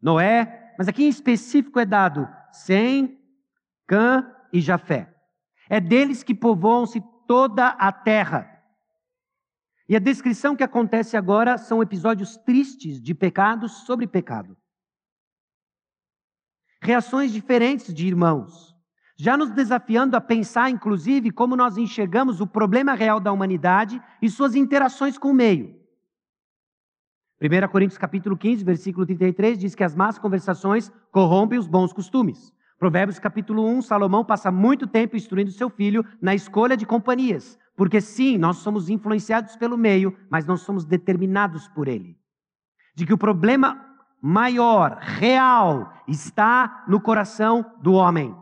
Noé, 0.00 0.74
mas 0.78 0.86
aqui 0.86 1.04
em 1.04 1.08
específico 1.08 1.80
é 1.80 1.84
dado 1.84 2.28
Sem, 2.52 3.19
Cã 3.90 4.24
e 4.52 4.60
Jafé. 4.60 5.12
É 5.68 5.80
deles 5.80 6.22
que 6.22 6.32
povoam-se 6.32 7.02
toda 7.26 7.70
a 7.70 7.90
terra. 7.90 8.48
E 9.88 9.96
a 9.96 9.98
descrição 9.98 10.54
que 10.54 10.62
acontece 10.62 11.16
agora 11.16 11.58
são 11.58 11.82
episódios 11.82 12.36
tristes 12.36 13.02
de 13.02 13.12
pecados 13.12 13.84
sobre 13.84 14.06
pecado. 14.06 14.56
Reações 16.80 17.32
diferentes 17.32 17.92
de 17.92 18.06
irmãos. 18.06 18.70
já 19.18 19.36
nos 19.36 19.50
desafiando 19.50 20.16
a 20.16 20.20
pensar, 20.20 20.70
inclusive, 20.70 21.30
como 21.30 21.54
nós 21.54 21.76
enxergamos 21.76 22.40
o 22.40 22.46
problema 22.46 22.94
real 22.94 23.20
da 23.20 23.30
humanidade 23.30 24.00
e 24.22 24.30
suas 24.30 24.54
interações 24.54 25.18
com 25.18 25.32
o 25.32 25.34
meio. 25.34 25.78
1 27.42 27.68
Coríntios 27.70 27.98
capítulo 27.98 28.34
15, 28.34 28.64
versículo 28.64 29.04
33 29.04 29.58
diz 29.58 29.74
que 29.74 29.84
as 29.84 29.94
más 29.94 30.18
conversações 30.18 30.90
corrompem 31.10 31.58
os 31.58 31.66
bons 31.66 31.92
costumes. 31.92 32.50
Provérbios 32.80 33.18
capítulo 33.18 33.66
1, 33.66 33.82
Salomão 33.82 34.24
passa 34.24 34.50
muito 34.50 34.86
tempo 34.86 35.14
instruindo 35.14 35.52
seu 35.52 35.68
filho 35.68 36.02
na 36.18 36.34
escolha 36.34 36.74
de 36.74 36.86
companhias, 36.86 37.58
porque 37.76 38.00
sim, 38.00 38.38
nós 38.38 38.56
somos 38.56 38.88
influenciados 38.88 39.54
pelo 39.54 39.76
meio, 39.76 40.16
mas 40.30 40.46
não 40.46 40.56
somos 40.56 40.86
determinados 40.86 41.68
por 41.68 41.88
ele. 41.88 42.18
De 42.94 43.04
que 43.04 43.12
o 43.12 43.18
problema 43.18 43.78
maior, 44.22 44.96
real, 44.98 45.92
está 46.08 46.82
no 46.88 46.98
coração 46.98 47.70
do 47.82 47.92
homem. 47.92 48.34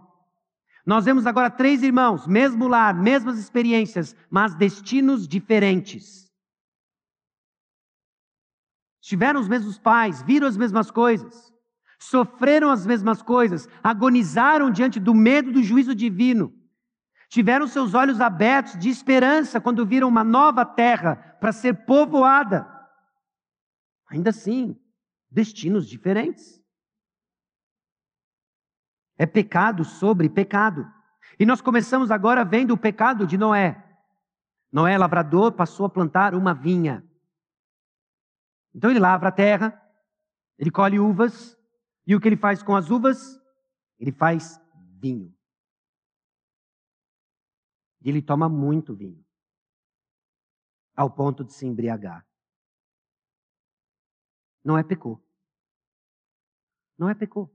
Nós 0.87 1.05
vemos 1.05 1.27
agora 1.27 1.51
três 1.51 1.83
irmãos, 1.83 2.25
mesmo 2.25 2.69
lar, 2.69 2.95
mesmas 2.95 3.41
experiências, 3.41 4.15
mas 4.31 4.55
destinos 4.55 5.27
diferentes. 5.27 6.33
Tiveram 9.01 9.41
os 9.41 9.49
mesmos 9.49 9.81
pais, 9.81 10.23
viram 10.23 10.47
as 10.47 10.57
mesmas 10.57 10.93
coisas, 10.93 11.53
sofreram 11.99 12.71
as 12.71 12.87
mesmas 12.87 13.21
coisas, 13.21 13.69
agonizaram 13.83 14.71
diante 14.71 15.01
do 15.01 15.15
medo 15.15 15.53
do 15.53 15.63
juízo 15.63 15.95
divino, 15.95 16.55
tiveram 17.29 17.67
seus 17.67 17.95
olhos 17.95 18.21
abertos 18.21 18.79
de 18.79 18.89
esperança 18.89 19.61
quando 19.61 19.85
viram 19.85 20.09
uma 20.09 20.25
nova 20.25 20.65
terra 20.65 21.17
para 21.41 21.53
ser 21.53 21.85
povoada. 21.85 22.67
Ainda 24.11 24.31
assim, 24.31 24.79
destinos 25.31 25.87
diferentes. 25.87 26.63
É 29.19 29.27
pecado 29.27 29.85
sobre 29.85 30.29
pecado. 30.29 30.91
E 31.39 31.45
nós 31.45 31.61
começamos 31.61 32.11
agora 32.11 32.45
vendo 32.45 32.73
o 32.73 32.79
pecado 32.79 33.27
de 33.27 33.37
Noé. 33.37 33.85
Noé, 34.73 34.97
lavrador, 34.97 35.53
passou 35.53 35.87
a 35.87 35.91
plantar 35.91 36.35
uma 36.35 36.55
vinha. 36.55 37.05
Então 38.75 38.91
ele 38.91 39.01
lavra 39.01 39.29
a 39.29 39.33
terra, 39.33 39.83
ele 40.59 40.71
colhe 40.71 41.01
uvas, 41.01 41.58
e 42.09 42.17
o 42.17 42.21
que 42.21 42.27
ele 42.27 42.39
faz 42.39 42.63
com 42.63 42.75
as 42.75 42.89
uvas? 42.89 43.39
Ele 43.99 44.11
faz 44.11 44.59
vinho. 44.99 45.37
E 48.01 48.09
ele 48.09 48.23
toma 48.23 48.49
muito 48.49 48.97
vinho, 48.97 49.23
ao 50.97 51.11
ponto 51.11 51.45
de 51.45 51.53
se 51.53 51.67
embriagar. 51.67 52.27
Não 54.65 54.79
é 54.79 54.83
pecou. 54.83 55.23
Não 56.97 57.11
é 57.11 57.15
pecou. 57.15 57.55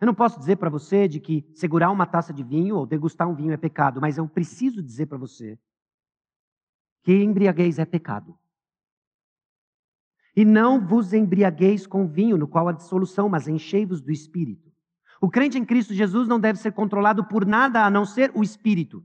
Eu 0.00 0.06
não 0.06 0.14
posso 0.14 0.38
dizer 0.38 0.56
para 0.56 0.70
você 0.70 1.08
de 1.08 1.18
que 1.18 1.50
segurar 1.56 1.90
uma 1.90 2.06
taça 2.06 2.32
de 2.32 2.44
vinho 2.44 2.76
ou 2.76 2.86
degustar 2.86 3.28
um 3.28 3.34
vinho 3.34 3.52
é 3.52 3.56
pecado, 3.56 4.00
mas 4.00 4.16
eu 4.16 4.28
preciso 4.28 4.80
dizer 4.80 5.06
para 5.06 5.18
você 5.18 5.58
que 7.02 7.12
embriaguez 7.12 7.80
é 7.80 7.84
pecado. 7.84 8.38
E 10.36 10.44
não 10.44 10.84
vos 10.84 11.12
embriagueis 11.12 11.86
com 11.86 12.06
vinho, 12.06 12.36
no 12.36 12.48
qual 12.48 12.68
há 12.68 12.72
dissolução, 12.72 13.28
mas 13.28 13.46
enchei-vos 13.46 14.00
do 14.00 14.10
Espírito. 14.10 14.72
O 15.20 15.30
crente 15.30 15.56
em 15.56 15.64
Cristo 15.64 15.94
Jesus 15.94 16.28
não 16.28 16.40
deve 16.40 16.58
ser 16.58 16.72
controlado 16.72 17.24
por 17.24 17.46
nada 17.46 17.84
a 17.84 17.90
não 17.90 18.04
ser 18.04 18.32
o 18.34 18.42
Espírito. 18.42 19.04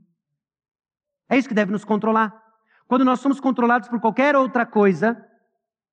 É 1.28 1.38
isso 1.38 1.48
que 1.48 1.54
deve 1.54 1.70
nos 1.70 1.84
controlar. 1.84 2.34
Quando 2.88 3.04
nós 3.04 3.20
somos 3.20 3.38
controlados 3.38 3.88
por 3.88 4.00
qualquer 4.00 4.34
outra 4.34 4.66
coisa, 4.66 5.24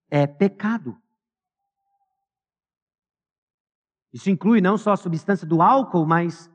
é 0.09 0.25
pecado. 0.25 0.97
Isso 4.11 4.31
inclui 4.31 4.59
não 4.61 4.77
só 4.77 4.93
a 4.93 4.97
substância 4.97 5.45
do 5.45 5.61
álcool, 5.61 6.07
mas 6.07 6.49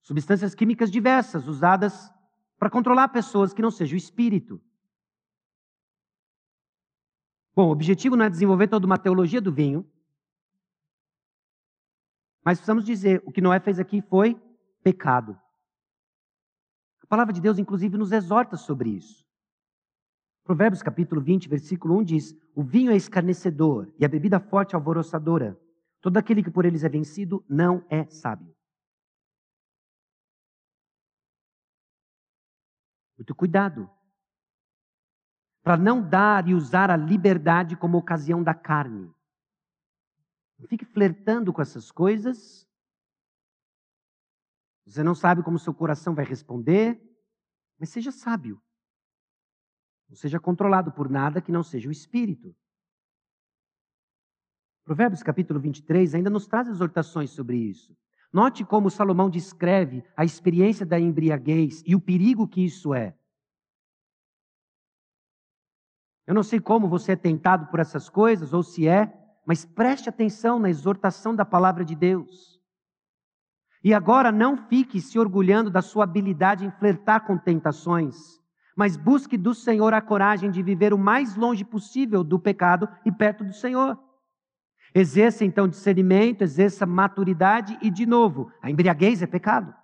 substâncias 0.00 0.54
químicas 0.54 0.90
diversas 0.90 1.48
usadas 1.48 2.08
para 2.56 2.70
controlar 2.70 3.08
pessoas 3.08 3.52
que 3.52 3.60
não 3.60 3.70
seja 3.70 3.94
o 3.94 3.98
espírito. 3.98 4.60
Bom, 7.58 7.70
o 7.70 7.72
objetivo 7.72 8.14
não 8.14 8.24
é 8.24 8.30
desenvolver 8.30 8.68
toda 8.68 8.86
uma 8.86 8.96
teologia 8.96 9.40
do 9.40 9.52
vinho, 9.52 9.84
mas 12.44 12.56
precisamos 12.56 12.84
dizer: 12.84 13.20
o 13.26 13.32
que 13.32 13.40
Noé 13.40 13.58
fez 13.58 13.80
aqui 13.80 14.00
foi 14.00 14.40
pecado. 14.80 15.36
A 17.02 17.06
palavra 17.08 17.32
de 17.32 17.40
Deus, 17.40 17.58
inclusive, 17.58 17.98
nos 17.98 18.12
exorta 18.12 18.56
sobre 18.56 18.90
isso. 18.90 19.26
Provérbios 20.44 20.84
capítulo 20.84 21.20
20, 21.20 21.48
versículo 21.48 21.98
1 21.98 22.04
diz: 22.04 22.36
O 22.54 22.62
vinho 22.62 22.92
é 22.92 22.96
escarnecedor 22.96 23.92
e 23.98 24.04
a 24.04 24.08
bebida 24.08 24.38
forte 24.38 24.76
alvoroçadora. 24.76 25.60
Todo 26.00 26.16
aquele 26.16 26.44
que 26.44 26.52
por 26.52 26.64
eles 26.64 26.84
é 26.84 26.88
vencido 26.88 27.44
não 27.48 27.84
é 27.90 28.06
sábio. 28.06 28.54
Muito 33.18 33.34
cuidado. 33.34 33.90
Para 35.68 35.76
não 35.76 36.00
dar 36.00 36.48
e 36.48 36.54
usar 36.54 36.90
a 36.90 36.96
liberdade 36.96 37.76
como 37.76 37.98
ocasião 37.98 38.42
da 38.42 38.54
carne. 38.54 39.14
Não 40.58 40.66
fique 40.66 40.86
flertando 40.86 41.52
com 41.52 41.60
essas 41.60 41.90
coisas. 41.90 42.66
Você 44.86 45.02
não 45.02 45.14
sabe 45.14 45.42
como 45.42 45.58
seu 45.58 45.74
coração 45.74 46.14
vai 46.14 46.24
responder, 46.24 46.98
mas 47.78 47.90
seja 47.90 48.10
sábio. 48.10 48.58
Não 50.08 50.16
seja 50.16 50.40
controlado 50.40 50.90
por 50.90 51.10
nada 51.10 51.42
que 51.42 51.52
não 51.52 51.62
seja 51.62 51.90
o 51.90 51.92
espírito. 51.92 52.56
Provérbios 54.86 55.22
capítulo 55.22 55.60
23 55.60 56.14
ainda 56.14 56.30
nos 56.30 56.46
traz 56.46 56.66
exortações 56.66 57.28
sobre 57.28 57.58
isso. 57.58 57.94
Note 58.32 58.64
como 58.64 58.88
Salomão 58.88 59.28
descreve 59.28 60.02
a 60.16 60.24
experiência 60.24 60.86
da 60.86 60.98
embriaguez 60.98 61.82
e 61.86 61.94
o 61.94 62.00
perigo 62.00 62.48
que 62.48 62.64
isso 62.64 62.94
é. 62.94 63.17
Eu 66.28 66.34
não 66.34 66.42
sei 66.42 66.60
como 66.60 66.86
você 66.86 67.12
é 67.12 67.16
tentado 67.16 67.68
por 67.68 67.80
essas 67.80 68.10
coisas, 68.10 68.52
ou 68.52 68.62
se 68.62 68.86
é, 68.86 69.10
mas 69.46 69.64
preste 69.64 70.10
atenção 70.10 70.58
na 70.58 70.68
exortação 70.68 71.34
da 71.34 71.42
palavra 71.42 71.86
de 71.86 71.94
Deus. 71.94 72.60
E 73.82 73.94
agora 73.94 74.30
não 74.30 74.54
fique 74.54 75.00
se 75.00 75.18
orgulhando 75.18 75.70
da 75.70 75.80
sua 75.80 76.04
habilidade 76.04 76.66
em 76.66 76.70
flertar 76.70 77.24
com 77.26 77.38
tentações, 77.38 78.38
mas 78.76 78.94
busque 78.94 79.38
do 79.38 79.54
Senhor 79.54 79.94
a 79.94 80.02
coragem 80.02 80.50
de 80.50 80.62
viver 80.62 80.92
o 80.92 80.98
mais 80.98 81.34
longe 81.34 81.64
possível 81.64 82.22
do 82.22 82.38
pecado 82.38 82.86
e 83.06 83.10
perto 83.10 83.42
do 83.42 83.54
Senhor. 83.54 83.98
Exerça 84.94 85.46
então 85.46 85.66
discernimento, 85.66 86.42
exerça 86.42 86.84
maturidade 86.84 87.78
e, 87.80 87.90
de 87.90 88.04
novo, 88.04 88.52
a 88.60 88.70
embriaguez 88.70 89.22
é 89.22 89.26
pecado. 89.26 89.74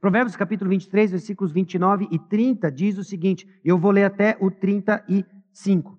Provérbios 0.00 0.34
capítulo 0.34 0.70
23, 0.70 1.10
versículos 1.10 1.52
29 1.52 2.08
e 2.10 2.18
30 2.18 2.72
diz 2.72 2.96
o 2.96 3.04
seguinte: 3.04 3.46
eu 3.62 3.78
vou 3.78 3.90
ler 3.90 4.04
até 4.04 4.38
o 4.40 4.50
35. 5.52 5.98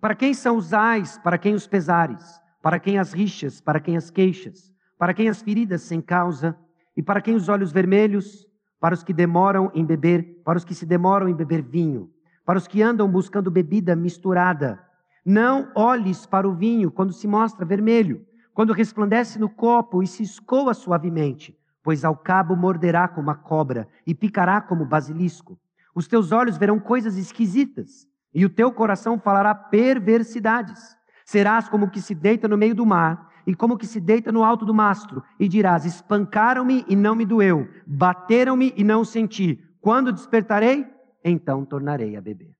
Para 0.00 0.14
quem 0.14 0.34
são 0.34 0.56
os 0.56 0.72
ais, 0.72 1.18
para 1.18 1.38
quem 1.38 1.54
os 1.54 1.66
pesares, 1.66 2.40
para 2.62 2.78
quem 2.78 2.98
as 2.98 3.12
rixas, 3.12 3.60
para 3.60 3.80
quem 3.80 3.96
as 3.96 4.10
queixas, 4.10 4.72
para 4.98 5.14
quem 5.14 5.28
as 5.28 5.40
feridas 5.40 5.82
sem 5.82 6.00
causa, 6.00 6.56
e 6.96 7.02
para 7.02 7.20
quem 7.20 7.34
os 7.34 7.48
olhos 7.48 7.70
vermelhos, 7.70 8.46
para 8.80 8.94
os 8.94 9.02
que 9.02 9.12
demoram 9.12 9.70
em 9.74 9.84
beber, 9.84 10.42
para 10.44 10.58
os 10.58 10.64
que 10.64 10.74
se 10.74 10.84
demoram 10.84 11.28
em 11.28 11.34
beber 11.34 11.62
vinho, 11.62 12.10
para 12.44 12.58
os 12.58 12.66
que 12.66 12.82
andam 12.82 13.08
buscando 13.08 13.50
bebida 13.50 13.94
misturada, 13.94 14.80
não 15.24 15.70
olhes 15.76 16.26
para 16.26 16.48
o 16.48 16.54
vinho 16.54 16.90
quando 16.90 17.12
se 17.12 17.28
mostra 17.28 17.64
vermelho, 17.64 18.24
quando 18.54 18.72
resplandece 18.72 19.38
no 19.38 19.48
copo 19.48 20.02
e 20.02 20.06
se 20.06 20.22
escoa 20.22 20.74
suavemente, 20.74 21.56
pois 21.82 22.04
ao 22.04 22.16
cabo 22.16 22.56
morderá 22.56 23.06
como 23.06 23.30
a 23.30 23.34
cobra 23.34 23.88
e 24.06 24.14
picará 24.14 24.60
como 24.60 24.84
basilisco. 24.84 25.58
Os 25.94 26.08
teus 26.08 26.32
olhos 26.32 26.56
verão 26.56 26.80
coisas 26.80 27.16
esquisitas 27.16 28.07
e 28.34 28.44
o 28.44 28.50
teu 28.50 28.72
coração 28.72 29.18
falará 29.18 29.54
perversidades. 29.54 30.96
Serás 31.24 31.68
como 31.68 31.90
que 31.90 32.00
se 32.00 32.14
deita 32.14 32.48
no 32.48 32.56
meio 32.56 32.74
do 32.74 32.86
mar 32.86 33.28
e 33.48 33.54
como 33.54 33.78
que 33.78 33.86
se 33.86 33.98
deita 33.98 34.30
no 34.30 34.44
alto 34.44 34.66
do 34.66 34.74
mastro, 34.74 35.22
e 35.40 35.48
dirás: 35.48 35.86
Espancaram-me 35.86 36.84
e 36.86 36.94
não 36.94 37.14
me 37.14 37.24
doeu, 37.24 37.66
bateram-me 37.86 38.74
e 38.76 38.84
não 38.84 39.06
senti. 39.06 39.56
Quando 39.80 40.12
despertarei, 40.12 40.86
então 41.24 41.64
tornarei 41.64 42.14
a 42.14 42.20
beber. 42.20 42.54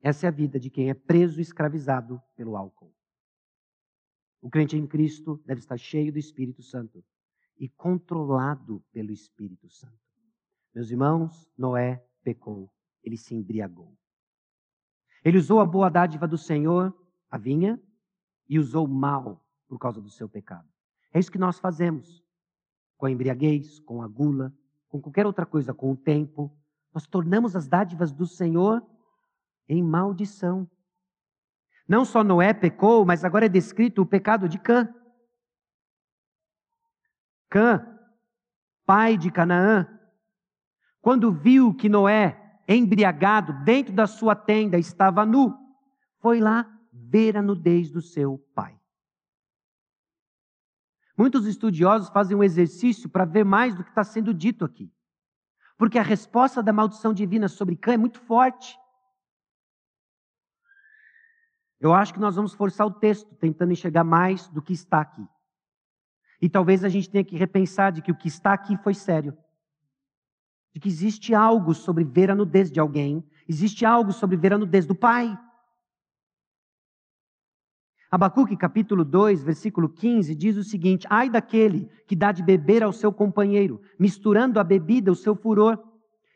Essa 0.00 0.24
é 0.24 0.28
a 0.28 0.32
vida 0.32 0.58
de 0.58 0.70
quem 0.70 0.88
é 0.88 0.94
preso 0.94 1.38
e 1.38 1.42
escravizado 1.42 2.18
pelo 2.34 2.56
álcool. 2.56 2.94
O 4.40 4.48
crente 4.48 4.74
em 4.74 4.86
Cristo 4.86 5.42
deve 5.44 5.60
estar 5.60 5.76
cheio 5.76 6.10
do 6.10 6.18
Espírito 6.18 6.62
Santo 6.62 7.04
e 7.58 7.68
controlado 7.68 8.82
pelo 8.90 9.12
Espírito 9.12 9.68
Santo. 9.68 9.98
Meus 10.74 10.90
irmãos, 10.90 11.46
Noé 11.58 12.02
pecou, 12.22 12.72
ele 13.02 13.18
se 13.18 13.34
embriagou. 13.34 13.94
Ele 15.26 15.38
usou 15.38 15.58
a 15.58 15.66
boa 15.66 15.90
dádiva 15.90 16.24
do 16.28 16.38
Senhor, 16.38 16.96
a 17.28 17.36
vinha, 17.36 17.82
e 18.48 18.60
usou 18.60 18.86
mal 18.86 19.44
por 19.66 19.76
causa 19.76 20.00
do 20.00 20.08
seu 20.08 20.28
pecado. 20.28 20.68
É 21.12 21.18
isso 21.18 21.32
que 21.32 21.36
nós 21.36 21.58
fazemos 21.58 22.24
com 22.96 23.06
a 23.06 23.10
embriaguez, 23.10 23.80
com 23.80 24.02
a 24.02 24.06
gula, 24.06 24.54
com 24.88 25.00
qualquer 25.00 25.26
outra 25.26 25.44
coisa, 25.44 25.74
com 25.74 25.90
o 25.90 25.96
tempo. 25.96 26.56
Nós 26.94 27.08
tornamos 27.08 27.56
as 27.56 27.66
dádivas 27.66 28.12
do 28.12 28.24
Senhor 28.24 28.86
em 29.68 29.82
maldição. 29.82 30.70
Não 31.88 32.04
só 32.04 32.22
Noé 32.22 32.54
pecou, 32.54 33.04
mas 33.04 33.24
agora 33.24 33.46
é 33.46 33.48
descrito 33.48 34.02
o 34.02 34.06
pecado 34.06 34.48
de 34.48 34.60
Cã. 34.60 34.94
Cã, 37.50 37.84
pai 38.84 39.16
de 39.16 39.32
Canaã, 39.32 39.88
quando 41.00 41.32
viu 41.32 41.74
que 41.74 41.88
Noé, 41.88 42.45
embriagado 42.74 43.52
dentro 43.64 43.92
da 43.92 44.06
sua 44.06 44.34
tenda, 44.34 44.78
estava 44.78 45.24
nu, 45.24 45.54
foi 46.18 46.40
lá 46.40 46.66
ver 46.92 47.36
a 47.36 47.42
nudez 47.42 47.90
do 47.90 48.00
seu 48.00 48.38
pai. 48.54 48.78
Muitos 51.16 51.46
estudiosos 51.46 52.08
fazem 52.10 52.36
um 52.36 52.42
exercício 52.42 53.08
para 53.08 53.24
ver 53.24 53.44
mais 53.44 53.74
do 53.74 53.82
que 53.82 53.88
está 53.90 54.04
sendo 54.04 54.34
dito 54.34 54.64
aqui. 54.64 54.92
Porque 55.78 55.98
a 55.98 56.02
resposta 56.02 56.62
da 56.62 56.72
maldição 56.72 57.14
divina 57.14 57.48
sobre 57.48 57.76
Cã 57.76 57.94
é 57.94 57.96
muito 57.96 58.20
forte. 58.20 58.78
Eu 61.80 61.94
acho 61.94 62.12
que 62.12 62.20
nós 62.20 62.36
vamos 62.36 62.54
forçar 62.54 62.86
o 62.86 62.92
texto, 62.92 63.34
tentando 63.36 63.72
enxergar 63.72 64.04
mais 64.04 64.48
do 64.48 64.62
que 64.62 64.72
está 64.72 65.00
aqui. 65.00 65.26
E 66.40 66.48
talvez 66.48 66.84
a 66.84 66.88
gente 66.88 67.08
tenha 67.08 67.24
que 67.24 67.36
repensar 67.36 67.92
de 67.92 68.02
que 68.02 68.10
o 68.10 68.16
que 68.16 68.28
está 68.28 68.52
aqui 68.52 68.76
foi 68.78 68.94
sério. 68.94 69.36
De 70.76 70.80
que 70.80 70.90
existe 70.90 71.34
algo 71.34 71.72
sobre 71.72 72.04
ver 72.04 72.30
a 72.30 72.34
nudez 72.34 72.70
de 72.70 72.78
alguém, 72.78 73.24
existe 73.48 73.86
algo 73.86 74.12
sobre 74.12 74.36
ver 74.36 74.52
a 74.52 74.58
nudez 74.58 74.84
do 74.84 74.94
pai. 74.94 75.34
Abacuque 78.10 78.54
capítulo 78.58 79.02
2, 79.02 79.42
versículo 79.42 79.88
15 79.88 80.34
diz 80.34 80.54
o 80.58 80.62
seguinte: 80.62 81.06
Ai 81.08 81.30
daquele 81.30 81.86
que 82.06 82.14
dá 82.14 82.30
de 82.30 82.42
beber 82.42 82.82
ao 82.82 82.92
seu 82.92 83.10
companheiro, 83.10 83.80
misturando 83.98 84.60
a 84.60 84.64
bebida 84.64 85.10
o 85.10 85.14
seu 85.14 85.34
furor, 85.34 85.82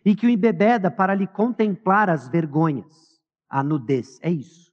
e 0.03 0.17
que 0.17 0.27
o 0.27 0.31
embebeda 0.31 0.91
para 0.91 1.15
lhe 1.15 1.27
contemplar 1.27 2.09
as 2.09 2.27
vergonhas, 2.27 3.21
a 3.47 3.63
nudez. 3.63 4.19
É 4.23 4.31
isso. 4.31 4.73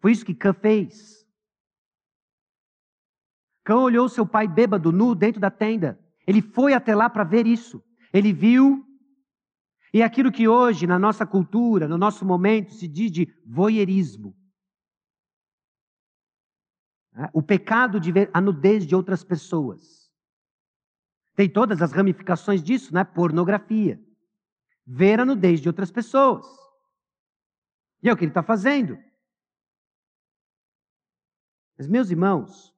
Foi 0.00 0.12
isso 0.12 0.24
que 0.24 0.36
Cã 0.36 0.52
fez. 0.52 1.26
Cã 3.64 3.78
olhou 3.78 4.08
seu 4.08 4.24
pai 4.24 4.46
bêbado, 4.46 4.92
nu, 4.92 5.16
dentro 5.16 5.40
da 5.40 5.50
tenda. 5.50 5.98
Ele 6.24 6.40
foi 6.40 6.74
até 6.74 6.94
lá 6.94 7.10
para 7.10 7.24
ver 7.24 7.44
isso. 7.44 7.82
Ele 8.12 8.32
viu. 8.32 8.84
E 9.92 10.02
aquilo 10.02 10.30
que 10.30 10.46
hoje, 10.46 10.86
na 10.86 10.98
nossa 10.98 11.26
cultura, 11.26 11.88
no 11.88 11.96
nosso 11.96 12.24
momento, 12.24 12.74
se 12.74 12.86
diz 12.86 13.10
de 13.10 13.26
voyeurismo. 13.44 14.36
Né? 17.12 17.28
O 17.32 17.42
pecado 17.42 17.98
de 17.98 18.12
ver 18.12 18.30
a 18.32 18.40
nudez 18.40 18.86
de 18.86 18.94
outras 18.94 19.24
pessoas. 19.24 20.12
Tem 21.34 21.48
todas 21.48 21.80
as 21.80 21.92
ramificações 21.92 22.62
disso, 22.62 22.92
né? 22.92 23.04
Pornografia. 23.04 24.02
Ver 24.84 25.20
a 25.20 25.24
nudez 25.24 25.60
de 25.60 25.68
outras 25.68 25.90
pessoas. 25.90 26.46
E 28.02 28.08
é 28.08 28.12
o 28.12 28.16
que 28.16 28.24
ele 28.24 28.30
está 28.30 28.42
fazendo. 28.42 28.98
Mas, 31.76 31.86
meus 31.86 32.10
irmãos, 32.10 32.74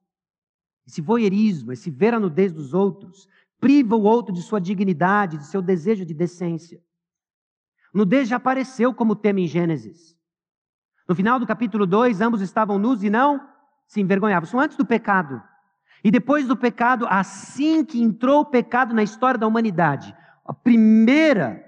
esse 0.87 1.01
voyeurismo, 1.01 1.73
esse 1.73 1.91
ver 1.91 2.13
a 2.15 2.21
nudez 2.21 2.53
dos 2.53 2.75
outros, 2.75 3.27
priva 3.61 3.95
o 3.95 4.03
outro 4.03 4.35
de 4.35 4.43
sua 4.43 4.61
dignidade, 4.61 5.37
de 5.37 5.47
seu 5.47 5.61
desejo 5.61 6.05
de 6.05 6.15
decência. 6.15 6.81
Nudez 7.93 8.29
já 8.29 8.37
apareceu 8.37 8.95
como 8.95 9.15
tema 9.15 9.41
em 9.41 9.47
Gênesis. 9.47 10.17
No 11.09 11.15
final 11.15 11.39
do 11.39 11.47
capítulo 11.47 11.87
2, 11.87 12.21
ambos 12.21 12.41
estavam 12.41 12.79
nus 12.79 13.03
e 13.03 13.11
não 13.11 13.47
se 13.87 14.01
envergonhavam. 14.01 14.47
Isso 14.47 14.59
antes 14.59 14.77
do 14.77 14.87
pecado. 14.87 15.43
E 16.03 16.11
depois 16.11 16.47
do 16.47 16.57
pecado, 16.57 17.07
assim 17.09 17.85
que 17.85 18.01
entrou 18.01 18.41
o 18.41 18.47
pecado 18.47 18.95
na 18.95 19.03
história 19.03 19.39
da 19.39 19.47
humanidade, 19.47 20.17
a 20.45 20.55
primeira 20.55 21.63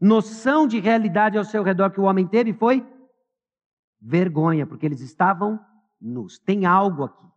noção 0.00 0.66
de 0.66 0.80
realidade 0.80 1.38
ao 1.38 1.44
seu 1.44 1.62
redor 1.62 1.90
que 1.90 2.00
o 2.00 2.04
homem 2.04 2.26
teve 2.26 2.52
foi 2.52 2.86
vergonha, 4.00 4.66
porque 4.66 4.84
eles 4.84 5.00
estavam 5.00 5.60
nus. 6.00 6.38
Tem 6.40 6.66
algo 6.66 7.04
aqui. 7.04 7.31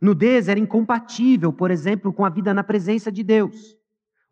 Nudez 0.00 0.48
era 0.48 0.58
incompatível, 0.58 1.52
por 1.52 1.70
exemplo, 1.70 2.12
com 2.12 2.24
a 2.24 2.30
vida 2.30 2.54
na 2.54 2.64
presença 2.64 3.12
de 3.12 3.22
Deus. 3.22 3.76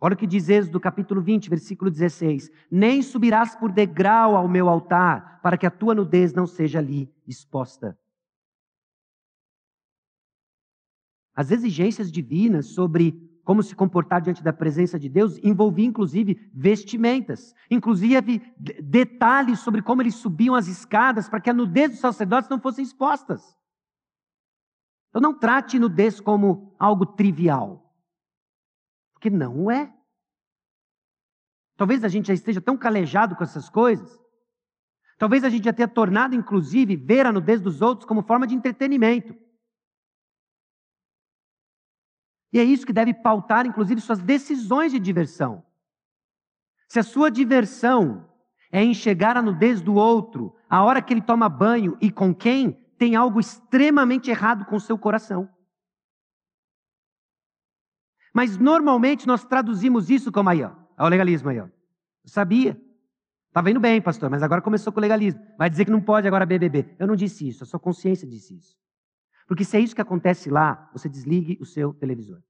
Olha 0.00 0.14
o 0.14 0.16
que 0.16 0.26
diz 0.26 0.48
Êxodo 0.48 0.80
capítulo 0.80 1.20
20, 1.20 1.50
versículo 1.50 1.90
16: 1.90 2.50
Nem 2.70 3.02
subirás 3.02 3.54
por 3.56 3.70
degrau 3.70 4.36
ao 4.36 4.48
meu 4.48 4.68
altar, 4.68 5.40
para 5.42 5.58
que 5.58 5.66
a 5.66 5.70
tua 5.70 5.94
nudez 5.94 6.32
não 6.32 6.46
seja 6.46 6.78
ali 6.78 7.12
exposta. 7.26 7.98
As 11.34 11.50
exigências 11.50 12.10
divinas 12.10 12.66
sobre 12.66 13.28
como 13.44 13.62
se 13.62 13.74
comportar 13.74 14.20
diante 14.20 14.42
da 14.42 14.52
presença 14.52 14.98
de 14.98 15.08
Deus 15.08 15.38
envolviam 15.42 15.88
inclusive 15.88 16.50
vestimentas, 16.52 17.54
inclusive 17.70 18.42
detalhes 18.82 19.60
sobre 19.60 19.80
como 19.80 20.02
eles 20.02 20.16
subiam 20.16 20.54
as 20.54 20.68
escadas 20.68 21.28
para 21.28 21.40
que 21.40 21.48
a 21.48 21.54
nudez 21.54 21.92
dos 21.92 22.00
sacerdotes 22.00 22.50
não 22.50 22.60
fossem 22.60 22.84
expostas. 22.84 23.57
Então 25.08 25.20
não 25.20 25.38
trate 25.38 25.78
nudez 25.78 26.20
como 26.20 26.74
algo 26.78 27.06
trivial. 27.06 27.94
Porque 29.12 29.30
não 29.30 29.70
é. 29.70 29.92
Talvez 31.76 32.04
a 32.04 32.08
gente 32.08 32.28
já 32.28 32.34
esteja 32.34 32.60
tão 32.60 32.76
calejado 32.76 33.36
com 33.36 33.42
essas 33.42 33.68
coisas. 33.68 34.20
Talvez 35.16 35.42
a 35.42 35.48
gente 35.48 35.64
já 35.64 35.72
tenha 35.72 35.88
tornado, 35.88 36.34
inclusive, 36.34 36.96
ver 36.96 37.26
a 37.26 37.32
nudez 37.32 37.60
dos 37.60 37.82
outros 37.82 38.06
como 38.06 38.22
forma 38.22 38.46
de 38.46 38.54
entretenimento. 38.54 39.34
E 42.52 42.58
é 42.58 42.64
isso 42.64 42.86
que 42.86 42.92
deve 42.92 43.12
pautar, 43.12 43.66
inclusive, 43.66 44.00
suas 44.00 44.20
decisões 44.20 44.92
de 44.92 44.98
diversão. 44.98 45.64
Se 46.88 46.98
a 46.98 47.02
sua 47.02 47.30
diversão 47.30 48.28
é 48.70 48.82
enxergar 48.82 49.36
a 49.36 49.42
nudez 49.42 49.80
do 49.80 49.94
outro, 49.94 50.56
a 50.68 50.82
hora 50.82 51.02
que 51.02 51.12
ele 51.12 51.20
toma 51.20 51.48
banho 51.48 51.96
e 52.00 52.10
com 52.10 52.34
quem, 52.34 52.87
tem 52.98 53.14
algo 53.14 53.38
extremamente 53.38 54.30
errado 54.30 54.64
com 54.66 54.76
o 54.76 54.80
seu 54.80 54.98
coração. 54.98 55.48
Mas 58.34 58.58
normalmente 58.58 59.26
nós 59.26 59.44
traduzimos 59.44 60.10
isso 60.10 60.30
como 60.30 60.48
aí, 60.48 60.62
ó, 60.62 60.74
é 60.98 61.02
o 61.02 61.08
legalismo 61.08 61.48
aí, 61.48 61.60
ó. 61.60 61.66
Eu 61.66 62.28
sabia. 62.28 62.80
Estava 63.48 63.70
indo 63.70 63.80
bem, 63.80 64.02
pastor, 64.02 64.28
mas 64.28 64.42
agora 64.42 64.60
começou 64.60 64.92
com 64.92 64.98
o 64.98 65.00
legalismo. 65.00 65.40
Vai 65.56 65.70
dizer 65.70 65.84
que 65.84 65.90
não 65.90 66.02
pode 66.02 66.28
agora 66.28 66.44
beber. 66.44 66.94
Eu 66.98 67.06
não 67.06 67.16
disse 67.16 67.48
isso, 67.48 67.64
a 67.64 67.66
sua 67.66 67.80
consciência 67.80 68.28
disse 68.28 68.56
isso. 68.56 68.76
Porque 69.46 69.64
se 69.64 69.76
é 69.76 69.80
isso 69.80 69.94
que 69.94 70.02
acontece 70.02 70.50
lá, 70.50 70.90
você 70.92 71.08
desligue 71.08 71.56
o 71.60 71.64
seu 71.64 71.94
televisor. 71.94 72.42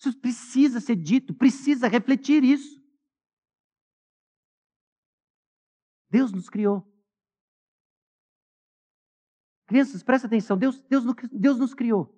Isso 0.00 0.18
precisa 0.18 0.80
ser 0.80 0.96
dito, 0.96 1.32
precisa 1.32 1.86
refletir 1.86 2.42
isso. 2.42 2.82
Deus 6.10 6.32
nos 6.32 6.50
criou. 6.50 6.91
Crianças, 9.72 10.02
presta 10.02 10.26
atenção, 10.26 10.58
Deus, 10.58 10.82
Deus, 10.82 11.02
Deus 11.32 11.58
nos 11.58 11.72
criou. 11.72 12.14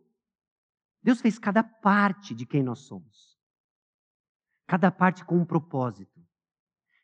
Deus 1.00 1.20
fez 1.20 1.38
cada 1.38 1.62
parte 1.62 2.34
de 2.34 2.44
quem 2.44 2.64
nós 2.64 2.80
somos. 2.80 3.38
Cada 4.66 4.90
parte 4.90 5.24
com 5.24 5.36
um 5.36 5.44
propósito. 5.44 6.20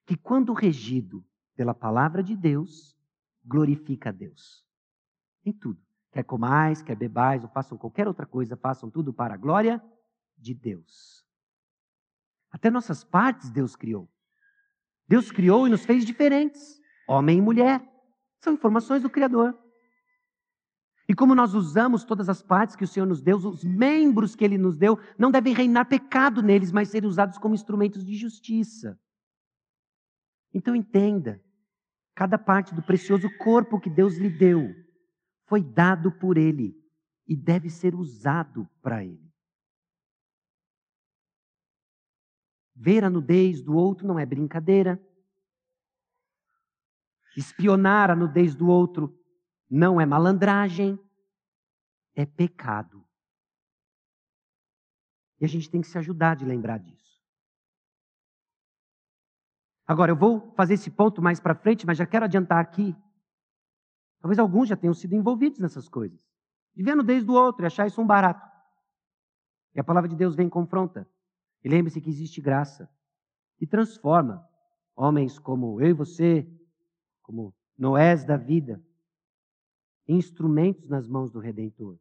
Que, 0.05 0.17
quando 0.17 0.53
regido 0.53 1.25
pela 1.55 1.73
palavra 1.73 2.21
de 2.21 2.35
Deus, 2.35 2.99
glorifica 3.45 4.09
a 4.09 4.13
Deus. 4.13 4.67
Em 5.45 5.53
tudo. 5.53 5.81
Quer 6.11 6.25
comais, 6.25 6.83
quer 6.83 6.97
bebais, 6.97 7.45
ou 7.45 7.49
façam 7.51 7.79
qualquer 7.79 8.09
outra 8.09 8.27
coisa, 8.27 8.57
façam 8.57 8.91
tudo 8.91 9.13
para 9.13 9.35
a 9.35 9.37
glória 9.37 9.81
de 10.37 10.53
Deus. 10.53 11.25
Até 12.51 12.73
nossas 12.73 13.05
partes 13.05 13.51
Deus 13.51 13.77
criou. 13.77 14.11
Deus 15.07 15.31
criou 15.31 15.69
e 15.69 15.71
nos 15.71 15.85
fez 15.85 16.05
diferentes, 16.05 16.81
homem 17.07 17.39
e 17.39 17.41
mulher. 17.41 17.89
São 18.41 18.55
informações 18.55 19.01
do 19.01 19.09
Criador. 19.09 19.57
E 21.11 21.13
como 21.13 21.35
nós 21.35 21.55
usamos 21.55 22.05
todas 22.05 22.29
as 22.29 22.41
partes 22.41 22.77
que 22.77 22.85
o 22.85 22.87
Senhor 22.87 23.05
nos 23.05 23.21
deu, 23.21 23.37
os 23.37 23.65
membros 23.65 24.37
que 24.37 24.45
Ele 24.45 24.57
nos 24.57 24.77
deu, 24.77 24.97
não 25.19 25.29
devem 25.29 25.53
reinar 25.53 25.89
pecado 25.89 26.41
neles, 26.41 26.71
mas 26.71 26.89
ser 26.89 27.05
usados 27.05 27.37
como 27.37 27.53
instrumentos 27.53 28.07
de 28.07 28.15
justiça. 28.15 28.97
Então 30.55 30.73
entenda: 30.73 31.43
cada 32.15 32.39
parte 32.39 32.73
do 32.73 32.81
precioso 32.81 33.29
corpo 33.39 33.81
que 33.81 33.91
Deus 33.91 34.19
lhe 34.19 34.31
deu 34.31 34.73
foi 35.47 35.65
dado 35.65 36.13
por 36.13 36.39
Ele 36.39 36.81
e 37.27 37.35
deve 37.35 37.69
ser 37.71 37.93
usado 37.97 38.71
para 38.81 39.05
Ele. 39.05 39.35
Ver 42.73 43.03
a 43.03 43.11
nudez 43.11 43.61
do 43.61 43.75
outro 43.75 44.07
não 44.07 44.17
é 44.17 44.25
brincadeira. 44.25 45.05
Espionar 47.37 48.13
a 48.13 48.15
nudez 48.15 48.55
do 48.55 48.69
outro 48.69 49.20
não 49.71 50.01
é 50.01 50.05
malandragem, 50.05 50.99
é 52.15 52.27
pecado. 52.27 53.07
E 55.41 55.45
a 55.45 55.49
gente 55.49 55.71
tem 55.71 55.81
que 55.81 55.87
se 55.87 55.97
ajudar 55.97 56.35
de 56.35 56.45
lembrar 56.45 56.79
disso. 56.79 57.21
Agora, 59.87 60.13
eu 60.13 60.17
vou 60.17 60.53
fazer 60.55 60.75
esse 60.75 60.91
ponto 60.91 61.23
mais 61.23 61.41
para 61.41 61.55
frente, 61.55 61.87
mas 61.87 61.97
já 61.97 62.07
quero 62.07 62.25
adiantar 62.25 62.59
aqui. 62.59 62.95
Talvez 64.21 64.39
alguns 64.39 64.69
já 64.69 64.77
tenham 64.77 64.95
sido 64.95 65.15
envolvidos 65.15 65.59
nessas 65.59 65.89
coisas. 65.89 66.21
De 66.75 66.83
ver 66.83 66.93
a 66.93 66.97
nudez 66.97 67.25
do 67.25 67.33
outro 67.33 67.65
e 67.65 67.67
achar 67.67 67.87
isso 67.87 68.01
um 68.01 68.07
barato. 68.07 68.49
E 69.75 69.81
a 69.81 69.85
palavra 69.85 70.09
de 70.09 70.17
Deus 70.17 70.35
vem 70.35 70.47
e 70.47 70.51
confronta. 70.51 71.09
E 71.65 71.69
lembre-se 71.69 72.01
que 72.01 72.11
existe 72.11 72.41
graça. 72.41 72.89
E 73.61 73.67
transforma 73.67 74.47
homens 74.95 75.39
como 75.39 75.81
eu 75.81 75.89
e 75.89 75.93
você, 75.93 76.47
como 77.23 77.55
Noés 77.77 78.25
da 78.25 78.37
vida, 78.37 78.83
instrumentos 80.13 80.89
nas 80.89 81.07
mãos 81.07 81.31
do 81.31 81.39
Redentor. 81.39 81.99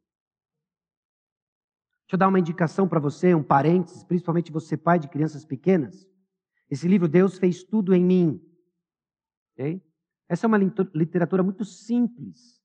Deixa 2.02 2.16
eu 2.16 2.18
dar 2.18 2.28
uma 2.28 2.40
indicação 2.40 2.88
para 2.88 2.98
você, 2.98 3.34
um 3.34 3.42
parênteses, 3.42 4.02
principalmente 4.02 4.50
você, 4.50 4.76
pai 4.76 4.98
de 4.98 5.08
crianças 5.08 5.44
pequenas. 5.44 6.08
Esse 6.68 6.88
livro, 6.88 7.06
Deus 7.06 7.38
Fez 7.38 7.62
Tudo 7.62 7.94
em 7.94 8.04
Mim. 8.04 8.42
Okay? 9.52 9.80
Essa 10.28 10.46
é 10.46 10.48
uma 10.48 10.58
literatura 10.58 11.42
muito 11.42 11.64
simples, 11.64 12.60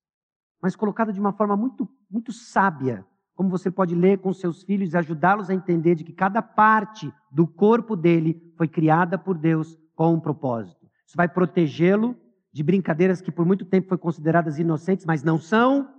mas 0.61 0.75
colocada 0.75 1.13
de 1.13 1.19
uma 1.19 1.33
forma 1.33 1.55
muito, 1.55 1.87
muito 2.09 2.31
sábia, 2.31 3.05
como 3.35 3.49
você 3.49 3.69
pode 3.69 3.93
ler 3.93 4.19
com 4.19 4.33
seus 4.33 4.63
filhos 4.63 4.93
e 4.93 4.97
ajudá-los 4.97 5.49
a 5.49 5.53
entender 5.53 5.95
de 5.95 6.03
que 6.03 6.13
cada 6.13 6.41
parte 6.41 7.11
do 7.31 7.45
corpo 7.45 7.95
dele 7.95 8.41
foi 8.57 8.67
criada 8.67 9.17
por 9.17 9.37
Deus 9.37 9.77
com 9.93 10.13
um 10.13 10.19
propósito. 10.19 10.89
Isso 11.05 11.15
vai 11.15 11.27
protegê-lo 11.27 12.15
de 12.55 12.63
brincadeiras 12.63 13.19
que 13.19 13.33
por 13.33 13.45
muito 13.45 13.65
tempo 13.65 13.89
foram 13.89 14.01
consideradas 14.01 14.57
inocentes, 14.57 15.05
mas 15.05 15.21
não 15.21 15.37
são. 15.37 15.93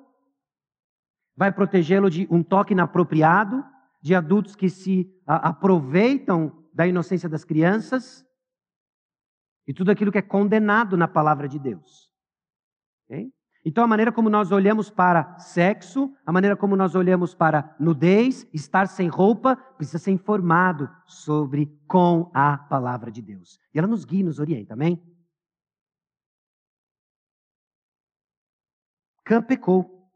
Vai 1.37 1.53
protegê-lo 1.53 2.09
de 2.09 2.27
um 2.31 2.43
toque 2.43 2.73
inapropriado, 2.73 3.63
de 4.01 4.15
adultos 4.15 4.57
que 4.57 4.71
se 4.71 5.07
aproveitam 5.27 6.65
da 6.73 6.87
inocência 6.87 7.29
das 7.29 7.45
crianças 7.45 8.25
e 9.69 9.75
tudo 9.75 9.91
aquilo 9.91 10.11
que 10.11 10.17
é 10.17 10.23
condenado 10.23 10.97
na 10.97 11.07
palavra 11.07 11.47
de 11.47 11.59
Deus. 11.59 12.11
Okay? 13.05 13.31
Então, 13.63 13.85
a 13.85 13.87
maneira 13.87 14.11
como 14.11 14.31
nós 14.31 14.51
olhamos 14.51 14.89
para 14.89 15.39
sexo, 15.39 16.11
a 16.25 16.33
maneira 16.33 16.57
como 16.57 16.75
nós 16.75 16.95
olhamos 16.95 17.35
para 17.35 17.77
nudez, 17.79 18.49
estar 18.51 18.87
sem 18.87 19.09
roupa, 19.09 19.57
precisa 19.77 19.99
ser 19.99 20.13
informado 20.13 20.89
sobre 21.05 21.79
com 21.87 22.31
a 22.33 22.57
palavra 22.57 23.13
de 23.13 23.21
Deus. 23.21 23.61
E 23.75 23.79
ela 23.79 23.87
nos 23.87 24.07
guia 24.07 24.25
nos 24.25 24.39
orienta, 24.39 24.73
amém? 24.73 25.03
Cã 29.27 29.43
pecou. 29.43 30.09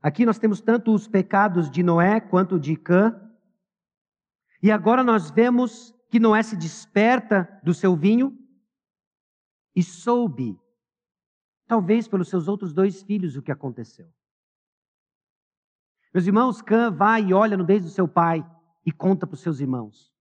Aqui 0.00 0.24
nós 0.24 0.38
temos 0.38 0.60
tanto 0.60 0.94
os 0.94 1.08
pecados 1.08 1.68
de 1.68 1.82
Noé 1.82 2.20
quanto 2.20 2.60
de 2.60 2.76
Cã. 2.76 3.20
E 4.62 4.70
agora 4.70 5.02
nós 5.02 5.32
vemos 5.32 5.92
que 6.08 6.20
Noé 6.20 6.44
se 6.44 6.56
desperta 6.56 7.60
do 7.64 7.74
seu 7.74 7.96
vinho 7.96 8.38
e 9.74 9.82
soube 9.82 10.56
talvez 11.66 12.06
pelos 12.06 12.28
seus 12.28 12.46
outros 12.46 12.72
dois 12.72 13.02
filhos, 13.02 13.34
o 13.34 13.42
que 13.42 13.50
aconteceu. 13.50 14.08
Meus 16.12 16.24
irmãos, 16.24 16.62
Cã 16.62 16.88
vai 16.88 17.24
e 17.24 17.34
olha 17.34 17.56
no 17.56 17.64
beijo 17.64 17.86
do 17.86 17.90
seu 17.90 18.06
pai 18.06 18.48
e 18.86 18.92
conta 18.92 19.26
para 19.26 19.34
os 19.34 19.40
seus 19.40 19.58
irmãos. 19.58 20.14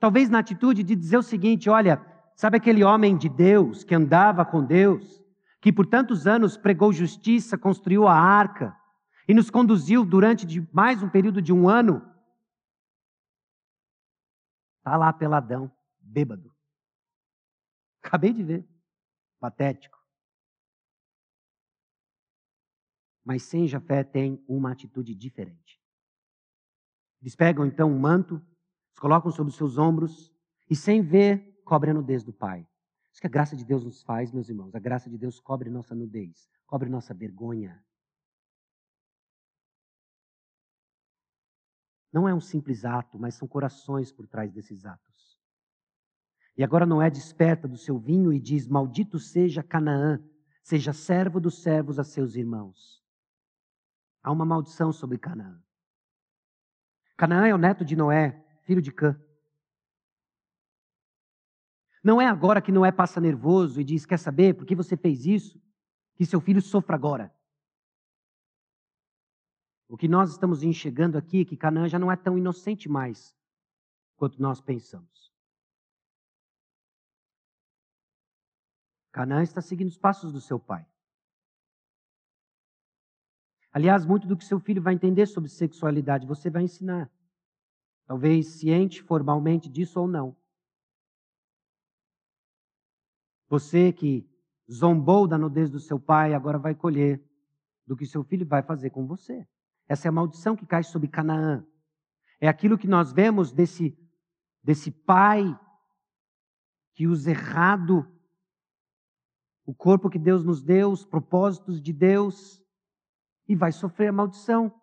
Talvez 0.00 0.28
na 0.28 0.40
atitude 0.40 0.82
de 0.82 0.96
dizer 0.96 1.18
o 1.18 1.22
seguinte: 1.22 1.70
olha, 1.70 2.04
sabe 2.40 2.56
aquele 2.56 2.82
homem 2.82 3.18
de 3.18 3.28
Deus 3.28 3.84
que 3.84 3.94
andava 3.94 4.46
com 4.46 4.64
Deus, 4.64 5.22
que 5.60 5.70
por 5.70 5.86
tantos 5.86 6.26
anos 6.26 6.56
pregou 6.56 6.90
justiça, 6.90 7.58
construiu 7.58 8.08
a 8.08 8.14
arca 8.14 8.74
e 9.28 9.34
nos 9.34 9.50
conduziu 9.50 10.06
durante 10.06 10.46
mais 10.72 11.02
um 11.02 11.10
período 11.10 11.42
de 11.42 11.52
um 11.52 11.68
ano? 11.68 12.02
Está 14.78 14.96
lá 14.96 15.12
peladão, 15.12 15.70
bêbado. 16.00 16.50
Acabei 18.02 18.32
de 18.32 18.42
ver 18.42 18.66
patético. 19.38 20.02
Mas 23.22 23.42
sem 23.42 23.68
Jafé 23.68 24.02
tem 24.02 24.42
uma 24.48 24.72
atitude 24.72 25.14
diferente. 25.14 25.78
Eles 27.20 27.36
pegam 27.36 27.66
então 27.66 27.92
um 27.92 27.98
manto, 27.98 28.42
os 28.94 28.98
colocam 28.98 29.30
sobre 29.30 29.50
os 29.50 29.58
seus 29.58 29.76
ombros 29.76 30.32
e, 30.70 30.74
sem 30.74 31.02
ver, 31.02 31.59
cobrem 31.70 31.92
a 31.92 31.94
nudez 31.94 32.24
do 32.24 32.32
pai. 32.32 32.66
Isso 33.12 33.20
que 33.20 33.28
a 33.28 33.30
graça 33.30 33.54
de 33.54 33.64
Deus 33.64 33.84
nos 33.84 34.02
faz, 34.02 34.32
meus 34.32 34.48
irmãos. 34.48 34.74
A 34.74 34.80
graça 34.80 35.08
de 35.08 35.16
Deus 35.16 35.38
cobre 35.38 35.70
nossa 35.70 35.94
nudez, 35.94 36.48
cobre 36.66 36.88
nossa 36.88 37.14
vergonha. 37.14 37.80
Não 42.12 42.28
é 42.28 42.34
um 42.34 42.40
simples 42.40 42.84
ato, 42.84 43.20
mas 43.20 43.36
são 43.36 43.46
corações 43.46 44.10
por 44.10 44.26
trás 44.26 44.52
desses 44.52 44.84
atos. 44.84 45.38
E 46.56 46.64
agora 46.64 46.84
Noé 46.84 47.08
desperta 47.08 47.68
do 47.68 47.78
seu 47.78 48.00
vinho 48.00 48.32
e 48.32 48.40
diz: 48.40 48.66
Maldito 48.66 49.20
seja 49.20 49.62
Canaã, 49.62 50.20
seja 50.64 50.92
servo 50.92 51.38
dos 51.38 51.62
servos 51.62 52.00
a 52.00 52.04
seus 52.04 52.34
irmãos. 52.34 53.00
Há 54.24 54.32
uma 54.32 54.44
maldição 54.44 54.92
sobre 54.92 55.18
Canaã. 55.18 55.62
Canaã 57.16 57.46
é 57.46 57.54
o 57.54 57.58
neto 57.58 57.84
de 57.84 57.94
Noé, 57.94 58.44
filho 58.62 58.82
de 58.82 58.90
Cã. 58.90 59.16
Não 62.02 62.20
é 62.20 62.26
agora 62.26 62.62
que 62.62 62.72
Noé 62.72 62.90
passa 62.90 63.20
nervoso 63.20 63.80
e 63.80 63.84
diz: 63.84 64.06
Quer 64.06 64.18
saber 64.18 64.54
por 64.54 64.64
que 64.64 64.74
você 64.74 64.96
fez 64.96 65.26
isso? 65.26 65.60
Que 66.14 66.24
seu 66.24 66.40
filho 66.40 66.62
sofra 66.62 66.96
agora. 66.96 67.34
O 69.88 69.96
que 69.96 70.08
nós 70.08 70.30
estamos 70.30 70.62
enxergando 70.62 71.18
aqui 71.18 71.42
é 71.42 71.44
que 71.44 71.56
Canaã 71.56 71.88
já 71.88 71.98
não 71.98 72.10
é 72.10 72.16
tão 72.16 72.38
inocente 72.38 72.88
mais 72.88 73.36
quanto 74.16 74.40
nós 74.40 74.60
pensamos. 74.60 75.30
Canaã 79.10 79.42
está 79.42 79.60
seguindo 79.60 79.88
os 79.88 79.98
passos 79.98 80.32
do 80.32 80.40
seu 80.40 80.58
pai. 80.58 80.86
Aliás, 83.72 84.04
muito 84.06 84.26
do 84.26 84.36
que 84.36 84.44
seu 84.44 84.60
filho 84.60 84.82
vai 84.82 84.94
entender 84.94 85.26
sobre 85.26 85.48
sexualidade 85.48 86.26
você 86.26 86.48
vai 86.48 86.62
ensinar. 86.62 87.10
Talvez 88.06 88.46
ciente 88.46 89.02
formalmente 89.02 89.68
disso 89.68 90.00
ou 90.00 90.08
não. 90.08 90.36
Você 93.50 93.92
que 93.92 94.24
zombou 94.70 95.26
da 95.26 95.36
nudez 95.36 95.68
do 95.68 95.80
seu 95.80 95.98
pai, 95.98 96.32
agora 96.32 96.56
vai 96.56 96.72
colher 96.72 97.20
do 97.84 97.96
que 97.96 98.06
seu 98.06 98.22
filho 98.22 98.46
vai 98.46 98.62
fazer 98.62 98.90
com 98.90 99.04
você. 99.04 99.44
Essa 99.88 100.06
é 100.06 100.08
a 100.08 100.12
maldição 100.12 100.54
que 100.54 100.64
cai 100.64 100.84
sobre 100.84 101.08
Canaã. 101.08 101.66
É 102.40 102.46
aquilo 102.46 102.78
que 102.78 102.86
nós 102.86 103.12
vemos 103.12 103.50
desse, 103.50 103.98
desse 104.62 104.92
pai 104.92 105.58
que 106.94 107.08
usa 107.08 107.32
errado 107.32 108.06
o 109.66 109.74
corpo 109.74 110.08
que 110.08 110.18
Deus 110.18 110.44
nos 110.44 110.62
deu, 110.62 110.92
os 110.92 111.04
propósitos 111.04 111.82
de 111.82 111.92
Deus, 111.92 112.62
e 113.48 113.56
vai 113.56 113.72
sofrer 113.72 114.08
a 114.08 114.12
maldição. 114.12 114.79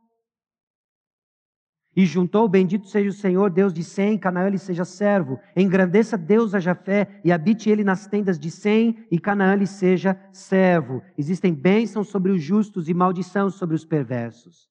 E 1.97 2.05
juntou, 2.05 2.47
bendito 2.47 2.87
seja 2.87 3.09
o 3.09 3.11
Senhor, 3.11 3.49
Deus 3.49 3.73
de 3.73 3.83
Sem, 3.83 4.19
Canaã 4.19 4.49
lhe 4.49 4.59
seja 4.59 4.85
servo. 4.85 5.39
Engrandeça 5.55 6.15
Deus 6.15 6.53
a 6.53 6.59
Jafé 6.59 7.19
e 7.25 7.31
habite 7.31 7.71
ele 7.71 7.83
nas 7.83 8.05
tendas 8.05 8.37
de 8.37 8.51
Sem, 8.51 9.07
e 9.09 9.19
Canaã 9.19 9.55
lhe 9.55 9.65
seja 9.65 10.15
servo. 10.31 11.01
Existem 11.17 11.55
bênçãos 11.55 12.09
sobre 12.09 12.31
os 12.31 12.39
justos 12.39 12.87
e 12.87 12.93
maldição 12.93 13.49
sobre 13.49 13.75
os 13.75 13.83
perversos. 13.83 14.69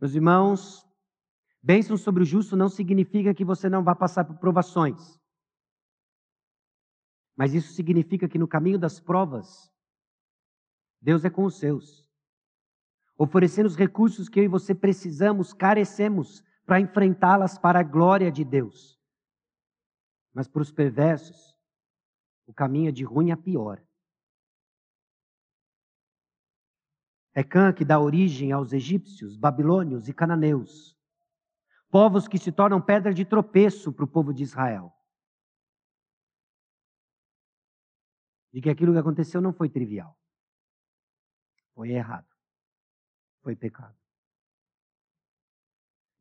Meus 0.00 0.14
irmãos, 0.14 0.86
bênçãos 1.60 2.02
sobre 2.02 2.22
o 2.22 2.26
justo 2.26 2.56
não 2.56 2.68
significa 2.68 3.34
que 3.34 3.44
você 3.44 3.68
não 3.68 3.82
vá 3.82 3.92
passar 3.92 4.24
por 4.24 4.38
provações. 4.38 5.20
Mas 7.36 7.52
isso 7.52 7.72
significa 7.72 8.28
que 8.28 8.38
no 8.38 8.46
caminho 8.46 8.78
das 8.78 9.00
provas, 9.00 9.68
Deus 11.02 11.24
é 11.24 11.30
com 11.30 11.44
os 11.46 11.58
seus, 11.58 12.05
oferecendo 13.16 13.66
os 13.66 13.76
recursos 13.76 14.28
que 14.28 14.40
eu 14.40 14.44
e 14.44 14.48
você 14.48 14.74
precisamos, 14.74 15.52
carecemos 15.52 16.44
para 16.64 16.80
enfrentá-las 16.80 17.58
para 17.58 17.80
a 17.80 17.82
glória 17.82 18.30
de 18.30 18.44
Deus. 18.44 19.00
Mas 20.32 20.46
para 20.48 20.62
os 20.62 20.70
perversos, 20.70 21.56
o 22.46 22.52
caminho 22.52 22.88
é 22.88 22.92
de 22.92 23.04
ruim 23.04 23.30
a 23.30 23.36
pior. 23.36 23.82
É 27.34 27.42
Cã 27.42 27.72
que 27.72 27.84
dá 27.84 27.98
origem 27.98 28.52
aos 28.52 28.72
egípcios, 28.72 29.36
babilônios 29.36 30.08
e 30.08 30.12
cananeus, 30.12 30.96
povos 31.90 32.26
que 32.26 32.38
se 32.38 32.50
tornam 32.50 32.80
pedra 32.80 33.12
de 33.12 33.24
tropeço 33.24 33.92
para 33.92 34.04
o 34.04 34.08
povo 34.08 34.32
de 34.32 34.42
Israel. 34.42 34.96
de 38.56 38.62
que 38.62 38.70
aquilo 38.70 38.94
que 38.94 38.98
aconteceu 38.98 39.38
não 39.38 39.52
foi 39.52 39.68
trivial. 39.68 40.18
Foi 41.74 41.90
errado. 41.90 42.35
Foi 43.46 43.54
pecado. 43.54 43.94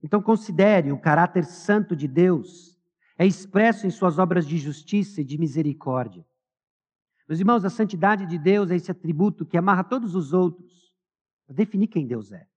Então 0.03 0.21
considere 0.21 0.91
o 0.91 1.01
caráter 1.01 1.43
santo 1.43 1.95
de 1.95 2.07
Deus 2.07 2.80
é 3.17 3.26
expresso 3.26 3.88
em 3.88 3.89
suas 3.89 4.19
obras 4.19 4.45
de 4.45 4.59
justiça 4.59 5.21
e 5.21 5.23
de 5.23 5.36
misericórdia. 5.36 6.23
Meus 7.28 7.39
irmãos, 7.39 7.65
a 7.65 7.69
santidade 7.71 8.28
de 8.28 8.38
Deus 8.38 8.69
é 8.69 8.76
esse 8.76 8.91
atributo 8.91 9.43
que 9.43 9.57
amarra 9.57 9.84
todos 9.84 10.13
os 10.13 10.34
outros 10.34 10.93
para 11.47 11.55
definir 11.55 11.88
quem 11.88 12.05
Deus 12.05 12.32
é. 12.32 12.47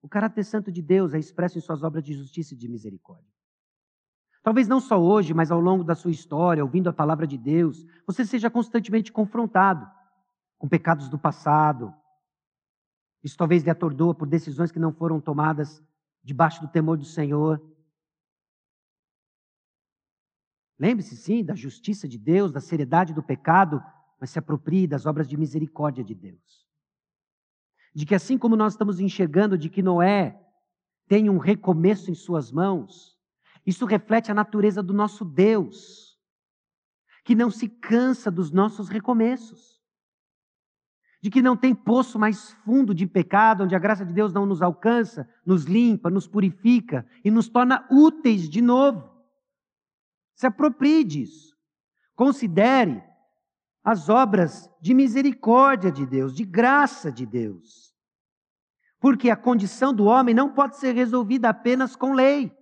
O 0.00 0.08
caráter 0.08 0.44
santo 0.44 0.70
de 0.70 0.80
Deus 0.80 1.12
é 1.12 1.18
expresso 1.18 1.58
em 1.58 1.62
suas 1.62 1.82
obras 1.82 2.04
de 2.04 2.14
justiça 2.14 2.54
e 2.54 2.56
de 2.56 2.68
misericórdia. 2.68 3.34
Talvez 4.44 4.68
não 4.68 4.78
só 4.78 4.96
hoje, 4.96 5.34
mas 5.34 5.50
ao 5.50 5.58
longo 5.58 5.82
da 5.82 5.96
sua 5.96 6.12
história, 6.12 6.62
ouvindo 6.62 6.88
a 6.88 6.92
palavra 6.92 7.26
de 7.26 7.36
Deus, 7.36 7.84
você 8.06 8.24
seja 8.24 8.48
constantemente 8.48 9.10
confrontado 9.10 9.90
com 10.56 10.68
pecados 10.68 11.08
do 11.08 11.18
passado. 11.18 11.92
Isso 13.26 13.36
talvez 13.36 13.64
lhe 13.64 13.70
atordoa 13.70 14.14
por 14.14 14.28
decisões 14.28 14.70
que 14.70 14.78
não 14.78 14.92
foram 14.92 15.20
tomadas 15.20 15.82
debaixo 16.22 16.60
do 16.60 16.68
temor 16.68 16.96
do 16.96 17.04
Senhor. 17.04 17.60
Lembre-se, 20.78 21.16
sim, 21.16 21.44
da 21.44 21.56
justiça 21.56 22.06
de 22.06 22.18
Deus, 22.18 22.52
da 22.52 22.60
seriedade 22.60 23.12
do 23.12 23.24
pecado, 23.24 23.82
mas 24.20 24.30
se 24.30 24.38
aproprie 24.38 24.86
das 24.86 25.06
obras 25.06 25.28
de 25.28 25.36
misericórdia 25.36 26.04
de 26.04 26.14
Deus. 26.14 26.64
de 27.92 28.06
que 28.06 28.14
assim 28.14 28.38
como 28.38 28.54
nós 28.54 28.74
estamos 28.74 29.00
enxergando 29.00 29.58
de 29.58 29.68
que 29.68 29.82
Noé 29.82 30.40
tem 31.08 31.28
um 31.28 31.38
recomeço 31.38 32.12
em 32.12 32.14
suas 32.14 32.52
mãos, 32.52 33.18
isso 33.66 33.86
reflete 33.86 34.30
a 34.30 34.34
natureza 34.34 34.84
do 34.84 34.94
nosso 34.94 35.24
Deus, 35.24 36.16
que 37.24 37.34
não 37.34 37.50
se 37.50 37.68
cansa 37.68 38.30
dos 38.30 38.52
nossos 38.52 38.88
recomeços, 38.88 39.75
de 41.26 41.30
que 41.30 41.42
não 41.42 41.56
tem 41.56 41.74
poço 41.74 42.20
mais 42.20 42.52
fundo 42.64 42.94
de 42.94 43.04
pecado, 43.04 43.64
onde 43.64 43.74
a 43.74 43.80
graça 43.80 44.06
de 44.06 44.12
Deus 44.12 44.32
não 44.32 44.46
nos 44.46 44.62
alcança, 44.62 45.28
nos 45.44 45.64
limpa, 45.64 46.08
nos 46.08 46.28
purifica 46.28 47.04
e 47.24 47.32
nos 47.32 47.48
torna 47.48 47.84
úteis 47.90 48.48
de 48.48 48.62
novo. 48.62 49.10
Se 50.36 50.46
aproprie 50.46 51.02
disso. 51.02 51.56
Considere 52.14 53.02
as 53.82 54.08
obras 54.08 54.70
de 54.80 54.94
misericórdia 54.94 55.90
de 55.90 56.06
Deus, 56.06 56.32
de 56.32 56.44
graça 56.44 57.10
de 57.10 57.26
Deus. 57.26 57.92
Porque 59.00 59.28
a 59.28 59.36
condição 59.36 59.92
do 59.92 60.04
homem 60.04 60.32
não 60.32 60.54
pode 60.54 60.76
ser 60.76 60.94
resolvida 60.94 61.48
apenas 61.48 61.96
com 61.96 62.12
lei. 62.12 62.56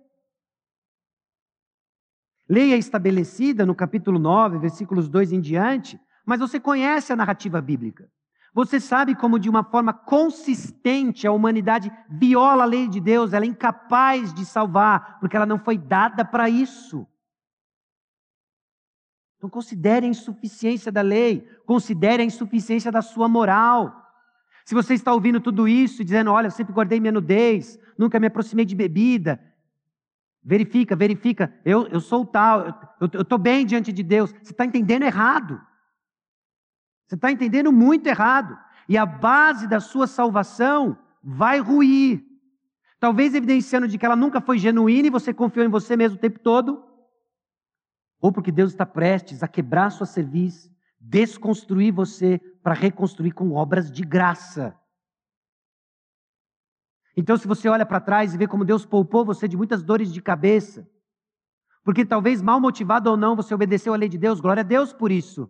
Lei 2.49 2.73
é 2.73 2.77
estabelecida 2.77 3.63
no 3.63 3.75
capítulo 3.75 4.17
9, 4.17 4.57
versículos 4.57 5.07
2 5.07 5.33
em 5.33 5.39
diante, 5.39 6.01
mas 6.25 6.39
você 6.39 6.59
conhece 6.59 7.13
a 7.13 7.15
narrativa 7.15 7.61
bíblica. 7.61 8.09
Você 8.55 8.79
sabe 8.79 9.15
como, 9.15 9.37
de 9.37 9.49
uma 9.49 9.65
forma 9.65 9.91
consistente, 9.91 11.27
a 11.27 11.31
humanidade 11.33 11.91
viola 12.09 12.63
a 12.63 12.65
lei 12.65 12.87
de 12.87 13.01
Deus, 13.01 13.33
ela 13.33 13.43
é 13.43 13.49
incapaz 13.49 14.33
de 14.33 14.45
salvar, 14.45 15.19
porque 15.19 15.35
ela 15.35 15.45
não 15.45 15.59
foi 15.59 15.77
dada 15.77 16.23
para 16.23 16.49
isso. 16.49 17.05
Então 19.35 19.49
considere 19.49 20.05
a 20.05 20.09
insuficiência 20.09 20.89
da 20.89 21.01
lei, 21.01 21.45
considere 21.65 22.23
a 22.23 22.25
insuficiência 22.25 22.89
da 22.89 23.01
sua 23.01 23.27
moral. 23.27 23.93
Se 24.63 24.73
você 24.73 24.93
está 24.93 25.13
ouvindo 25.13 25.41
tudo 25.41 25.67
isso 25.67 26.01
e 26.01 26.05
dizendo, 26.05 26.31
olha, 26.31 26.47
eu 26.47 26.51
sempre 26.51 26.73
guardei 26.73 26.97
minha 27.01 27.11
nudez, 27.11 27.77
nunca 27.97 28.21
me 28.21 28.27
aproximei 28.27 28.63
de 28.63 28.73
bebida, 28.73 29.37
verifica, 30.41 30.95
verifica, 30.95 31.53
eu, 31.65 31.87
eu 31.87 31.99
sou 31.99 32.25
tal, 32.25 32.95
eu 33.01 33.21
estou 33.21 33.37
bem 33.37 33.65
diante 33.65 33.91
de 33.91 34.01
Deus. 34.01 34.31
Você 34.41 34.53
está 34.53 34.63
entendendo 34.63 35.03
errado. 35.03 35.59
Você 37.07 37.15
está 37.15 37.31
entendendo 37.31 37.71
muito 37.71 38.07
errado. 38.07 38.57
E 38.87 38.97
a 38.97 39.05
base 39.05 39.67
da 39.67 39.79
sua 39.79 40.07
salvação 40.07 40.97
vai 41.23 41.59
ruir. 41.59 42.23
Talvez 42.99 43.33
evidenciando 43.33 43.87
de 43.87 43.97
que 43.97 44.05
ela 44.05 44.15
nunca 44.15 44.41
foi 44.41 44.57
genuína 44.57 45.07
e 45.07 45.11
você 45.11 45.33
confiou 45.33 45.65
em 45.65 45.69
você 45.69 45.95
mesmo 45.95 46.17
o 46.17 46.21
tempo 46.21 46.39
todo 46.39 46.83
ou 48.25 48.31
porque 48.31 48.51
Deus 48.51 48.71
está 48.71 48.87
prestes 48.87 49.43
a 49.43 49.47
quebrar 49.47 49.91
sua 49.91 50.07
cerviz, 50.07 50.67
desconstruir 50.99 51.91
você 51.91 52.39
para 52.63 52.73
reconstruir 52.73 53.31
com 53.31 53.51
obras 53.51 53.91
de 53.91 54.03
graça. 54.03 54.75
Então, 57.15 57.37
se 57.37 57.47
você 57.47 57.69
olha 57.69 57.85
para 57.85 57.99
trás 57.99 58.33
e 58.33 58.37
vê 58.39 58.47
como 58.47 58.65
Deus 58.65 58.83
poupou 58.83 59.23
você 59.23 59.47
de 59.47 59.55
muitas 59.55 59.83
dores 59.83 60.11
de 60.11 60.23
cabeça, 60.23 60.89
porque 61.83 62.03
talvez 62.03 62.41
mal 62.41 62.59
motivado 62.59 63.11
ou 63.11 63.15
não 63.15 63.35
você 63.35 63.53
obedeceu 63.53 63.93
à 63.93 63.95
lei 63.95 64.09
de 64.09 64.17
Deus, 64.17 64.39
glória 64.39 64.61
a 64.61 64.63
Deus 64.63 64.91
por 64.91 65.11
isso. 65.11 65.47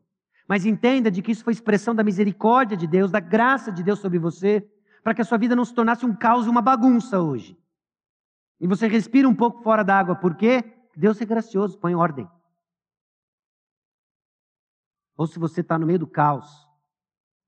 Mas 0.47 0.65
entenda 0.65 1.09
de 1.09 1.21
que 1.21 1.31
isso 1.31 1.43
foi 1.43 1.53
expressão 1.53 1.95
da 1.95 2.03
misericórdia 2.03 2.77
de 2.77 2.85
Deus, 2.85 3.11
da 3.11 3.19
graça 3.19 3.71
de 3.71 3.83
Deus 3.83 3.99
sobre 3.99 4.19
você, 4.19 4.67
para 5.03 5.13
que 5.13 5.21
a 5.21 5.25
sua 5.25 5.37
vida 5.37 5.55
não 5.55 5.65
se 5.65 5.73
tornasse 5.73 6.05
um 6.05 6.15
caos 6.15 6.45
e 6.45 6.49
uma 6.49 6.61
bagunça 6.61 7.19
hoje. 7.19 7.57
E 8.59 8.67
você 8.67 8.87
respira 8.87 9.27
um 9.27 9.35
pouco 9.35 9.61
fora 9.63 9.83
da 9.83 9.97
água, 9.97 10.15
por 10.15 10.35
quê? 10.35 10.63
Deus 10.95 11.19
é 11.19 11.25
gracioso, 11.25 11.77
põe 11.79 11.95
ordem. 11.95 12.29
Ou 15.17 15.27
se 15.27 15.39
você 15.39 15.61
está 15.61 15.77
no 15.77 15.85
meio 15.85 15.99
do 15.99 16.07
caos, 16.07 16.47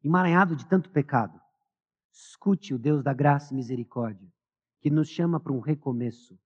emaranhado 0.04 0.56
de 0.56 0.66
tanto 0.68 0.90
pecado, 0.90 1.40
escute 2.12 2.74
o 2.74 2.80
Deus 2.80 3.04
da 3.04 3.14
graça 3.14 3.54
e 3.54 3.56
misericórdia, 3.56 4.28
que 4.82 4.90
nos 4.90 5.08
chama 5.08 5.40
para 5.40 5.54
um 5.54 5.60
recomeço 5.60 6.38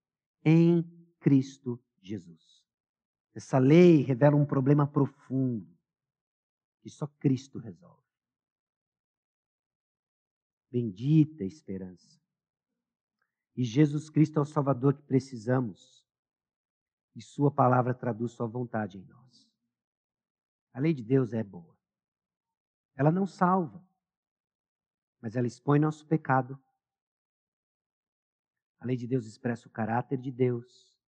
em 0.44 0.84
Cristo 1.20 1.80
Jesus. 2.00 2.62
Essa 3.34 3.58
lei 3.58 4.02
revela 4.02 4.36
um 4.36 4.44
problema 4.44 4.86
profundo 4.86 5.66
que 6.82 6.90
só 6.90 7.06
Cristo 7.06 7.58
resolve. 7.58 8.02
Bendita 10.70 11.44
esperança. 11.44 12.20
E 13.54 13.62
Jesus 13.62 14.10
Cristo 14.10 14.38
é 14.38 14.42
o 14.42 14.46
Salvador 14.46 14.94
que 14.94 15.02
precisamos. 15.02 16.04
E 17.14 17.22
Sua 17.22 17.50
palavra 17.50 17.94
traduz 17.94 18.32
Sua 18.32 18.46
vontade 18.46 18.98
em 18.98 19.04
nós. 19.04 19.48
A 20.72 20.80
lei 20.80 20.92
de 20.92 21.04
Deus 21.04 21.32
é 21.32 21.44
boa. 21.44 21.78
Ela 22.96 23.12
não 23.12 23.26
salva, 23.26 23.86
mas 25.20 25.36
ela 25.36 25.46
expõe 25.46 25.78
nosso 25.78 26.06
pecado. 26.06 26.58
A 28.80 28.86
lei 28.86 28.96
de 28.96 29.06
Deus 29.06 29.26
expressa 29.26 29.68
o 29.68 29.70
caráter 29.70 30.18
de 30.18 30.32
Deus. 30.32 30.98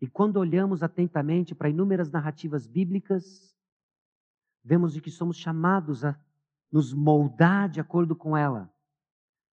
E 0.00 0.08
quando 0.08 0.38
olhamos 0.38 0.82
atentamente 0.82 1.54
para 1.54 1.68
inúmeras 1.68 2.10
narrativas 2.10 2.66
bíblicas, 2.66 3.54
vemos 4.62 4.92
de 4.92 5.00
que 5.00 5.10
somos 5.10 5.36
chamados 5.36 6.04
a 6.04 6.18
nos 6.70 6.92
moldar 6.92 7.68
de 7.68 7.80
acordo 7.80 8.14
com 8.14 8.36
ela, 8.36 8.72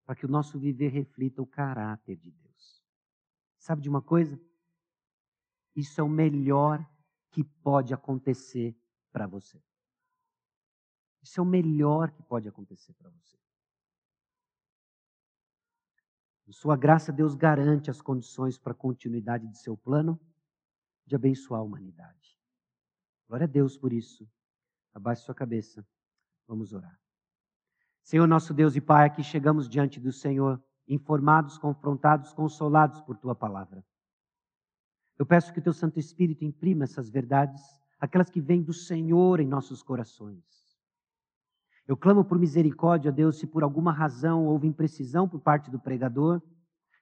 para 0.06 0.16
que 0.16 0.26
o 0.26 0.30
nosso 0.30 0.60
viver 0.60 0.90
reflita 0.90 1.42
o 1.42 1.48
caráter 1.48 2.18
de 2.18 2.32
Deus. 2.32 2.84
Sabe 3.58 3.82
de 3.82 3.90
uma 3.90 4.02
coisa? 4.02 4.40
Isso 5.76 6.00
é 6.00 6.04
o 6.04 6.10
melhor 6.10 6.86
que 7.32 7.44
pode 7.44 7.94
acontecer 7.94 8.78
para 9.12 9.28
você. 9.28 9.62
Isso 11.22 11.40
é 11.40 11.44
o 11.44 11.46
melhor 11.46 12.12
que 12.12 12.22
pode 12.22 12.48
acontecer 12.48 12.94
para 12.94 13.10
você. 13.10 13.38
Em 16.48 16.52
sua 16.52 16.78
graça, 16.78 17.12
Deus 17.12 17.34
garante 17.34 17.90
as 17.90 18.02
condições 18.02 18.58
para 18.58 18.72
a 18.72 18.76
continuidade 18.76 19.48
de 19.48 19.58
seu 19.58 19.76
plano 19.76 20.20
de 21.06 21.16
abençoar 21.16 21.62
a 21.62 21.64
humanidade. 21.64 22.40
Glória 23.28 23.46
a 23.46 23.48
Deus 23.48 23.78
por 23.78 23.92
isso. 23.92 24.30
Abaixe 24.96 25.22
sua 25.22 25.36
cabeça. 25.36 25.86
Vamos 26.48 26.74
orar. 26.74 27.00
Senhor, 28.04 28.28
nosso 28.28 28.54
Deus 28.54 28.76
e 28.76 28.82
Pai, 28.82 29.06
aqui 29.06 29.24
chegamos 29.24 29.70
diante 29.70 30.00
do 30.00 30.12
Senhor, 30.12 30.60
informados, 30.88 31.60
confrontados, 31.60 32.34
consolados 32.34 33.00
por 33.02 33.18
tua 33.18 33.36
palavra. 33.36 33.86
Eu 35.20 35.26
peço 35.26 35.54
que 35.54 35.60
o 35.60 35.64
teu 35.64 35.74
Santo 35.74 36.00
Espírito 36.00 36.44
imprima 36.44 36.86
essas 36.86 37.10
verdades 37.10 37.62
aquelas 38.00 38.30
que 38.30 38.42
vêm 38.42 38.62
do 38.62 38.74
Senhor 38.74 39.40
em 39.40 39.48
nossos 39.48 39.82
corações. 39.84 40.44
Eu 41.88 41.96
clamo 41.96 42.24
por 42.24 42.40
misericórdia, 42.40 43.12
Deus, 43.12 43.38
se 43.38 43.46
por 43.46 43.64
alguma 43.64 43.92
razão 43.92 44.46
houve 44.46 44.68
imprecisão 44.68 45.28
por 45.28 45.40
parte 45.40 45.70
do 45.70 45.80
pregador, 45.80 46.42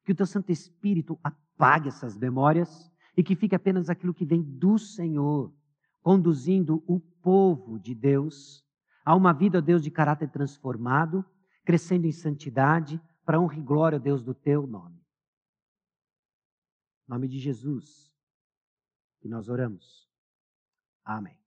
que 0.03 0.11
o 0.11 0.15
teu 0.15 0.25
Santo 0.25 0.51
Espírito 0.51 1.17
apague 1.23 1.87
essas 1.87 2.17
memórias 2.17 2.91
e 3.15 3.23
que 3.23 3.35
fique 3.35 3.55
apenas 3.55 3.89
aquilo 3.89 4.13
que 4.13 4.25
vem 4.25 4.41
do 4.41 4.77
Senhor, 4.77 5.53
conduzindo 6.03 6.83
o 6.85 6.99
povo 6.99 7.79
de 7.79 7.95
Deus 7.95 8.63
a 9.05 9.15
uma 9.15 9.33
vida, 9.33 9.61
Deus, 9.61 9.81
de 9.81 9.89
caráter 9.89 10.29
transformado, 10.29 11.25
crescendo 11.65 12.05
em 12.05 12.11
santidade, 12.11 13.01
para 13.25 13.39
honra 13.39 13.57
e 13.57 13.61
glória, 13.61 13.99
Deus, 13.99 14.21
do 14.21 14.33
teu 14.33 14.67
nome. 14.67 15.01
Em 17.07 17.11
nome 17.11 17.27
de 17.27 17.39
Jesus, 17.39 18.13
que 19.21 19.27
nós 19.27 19.49
oramos. 19.49 20.09
Amém. 21.03 21.42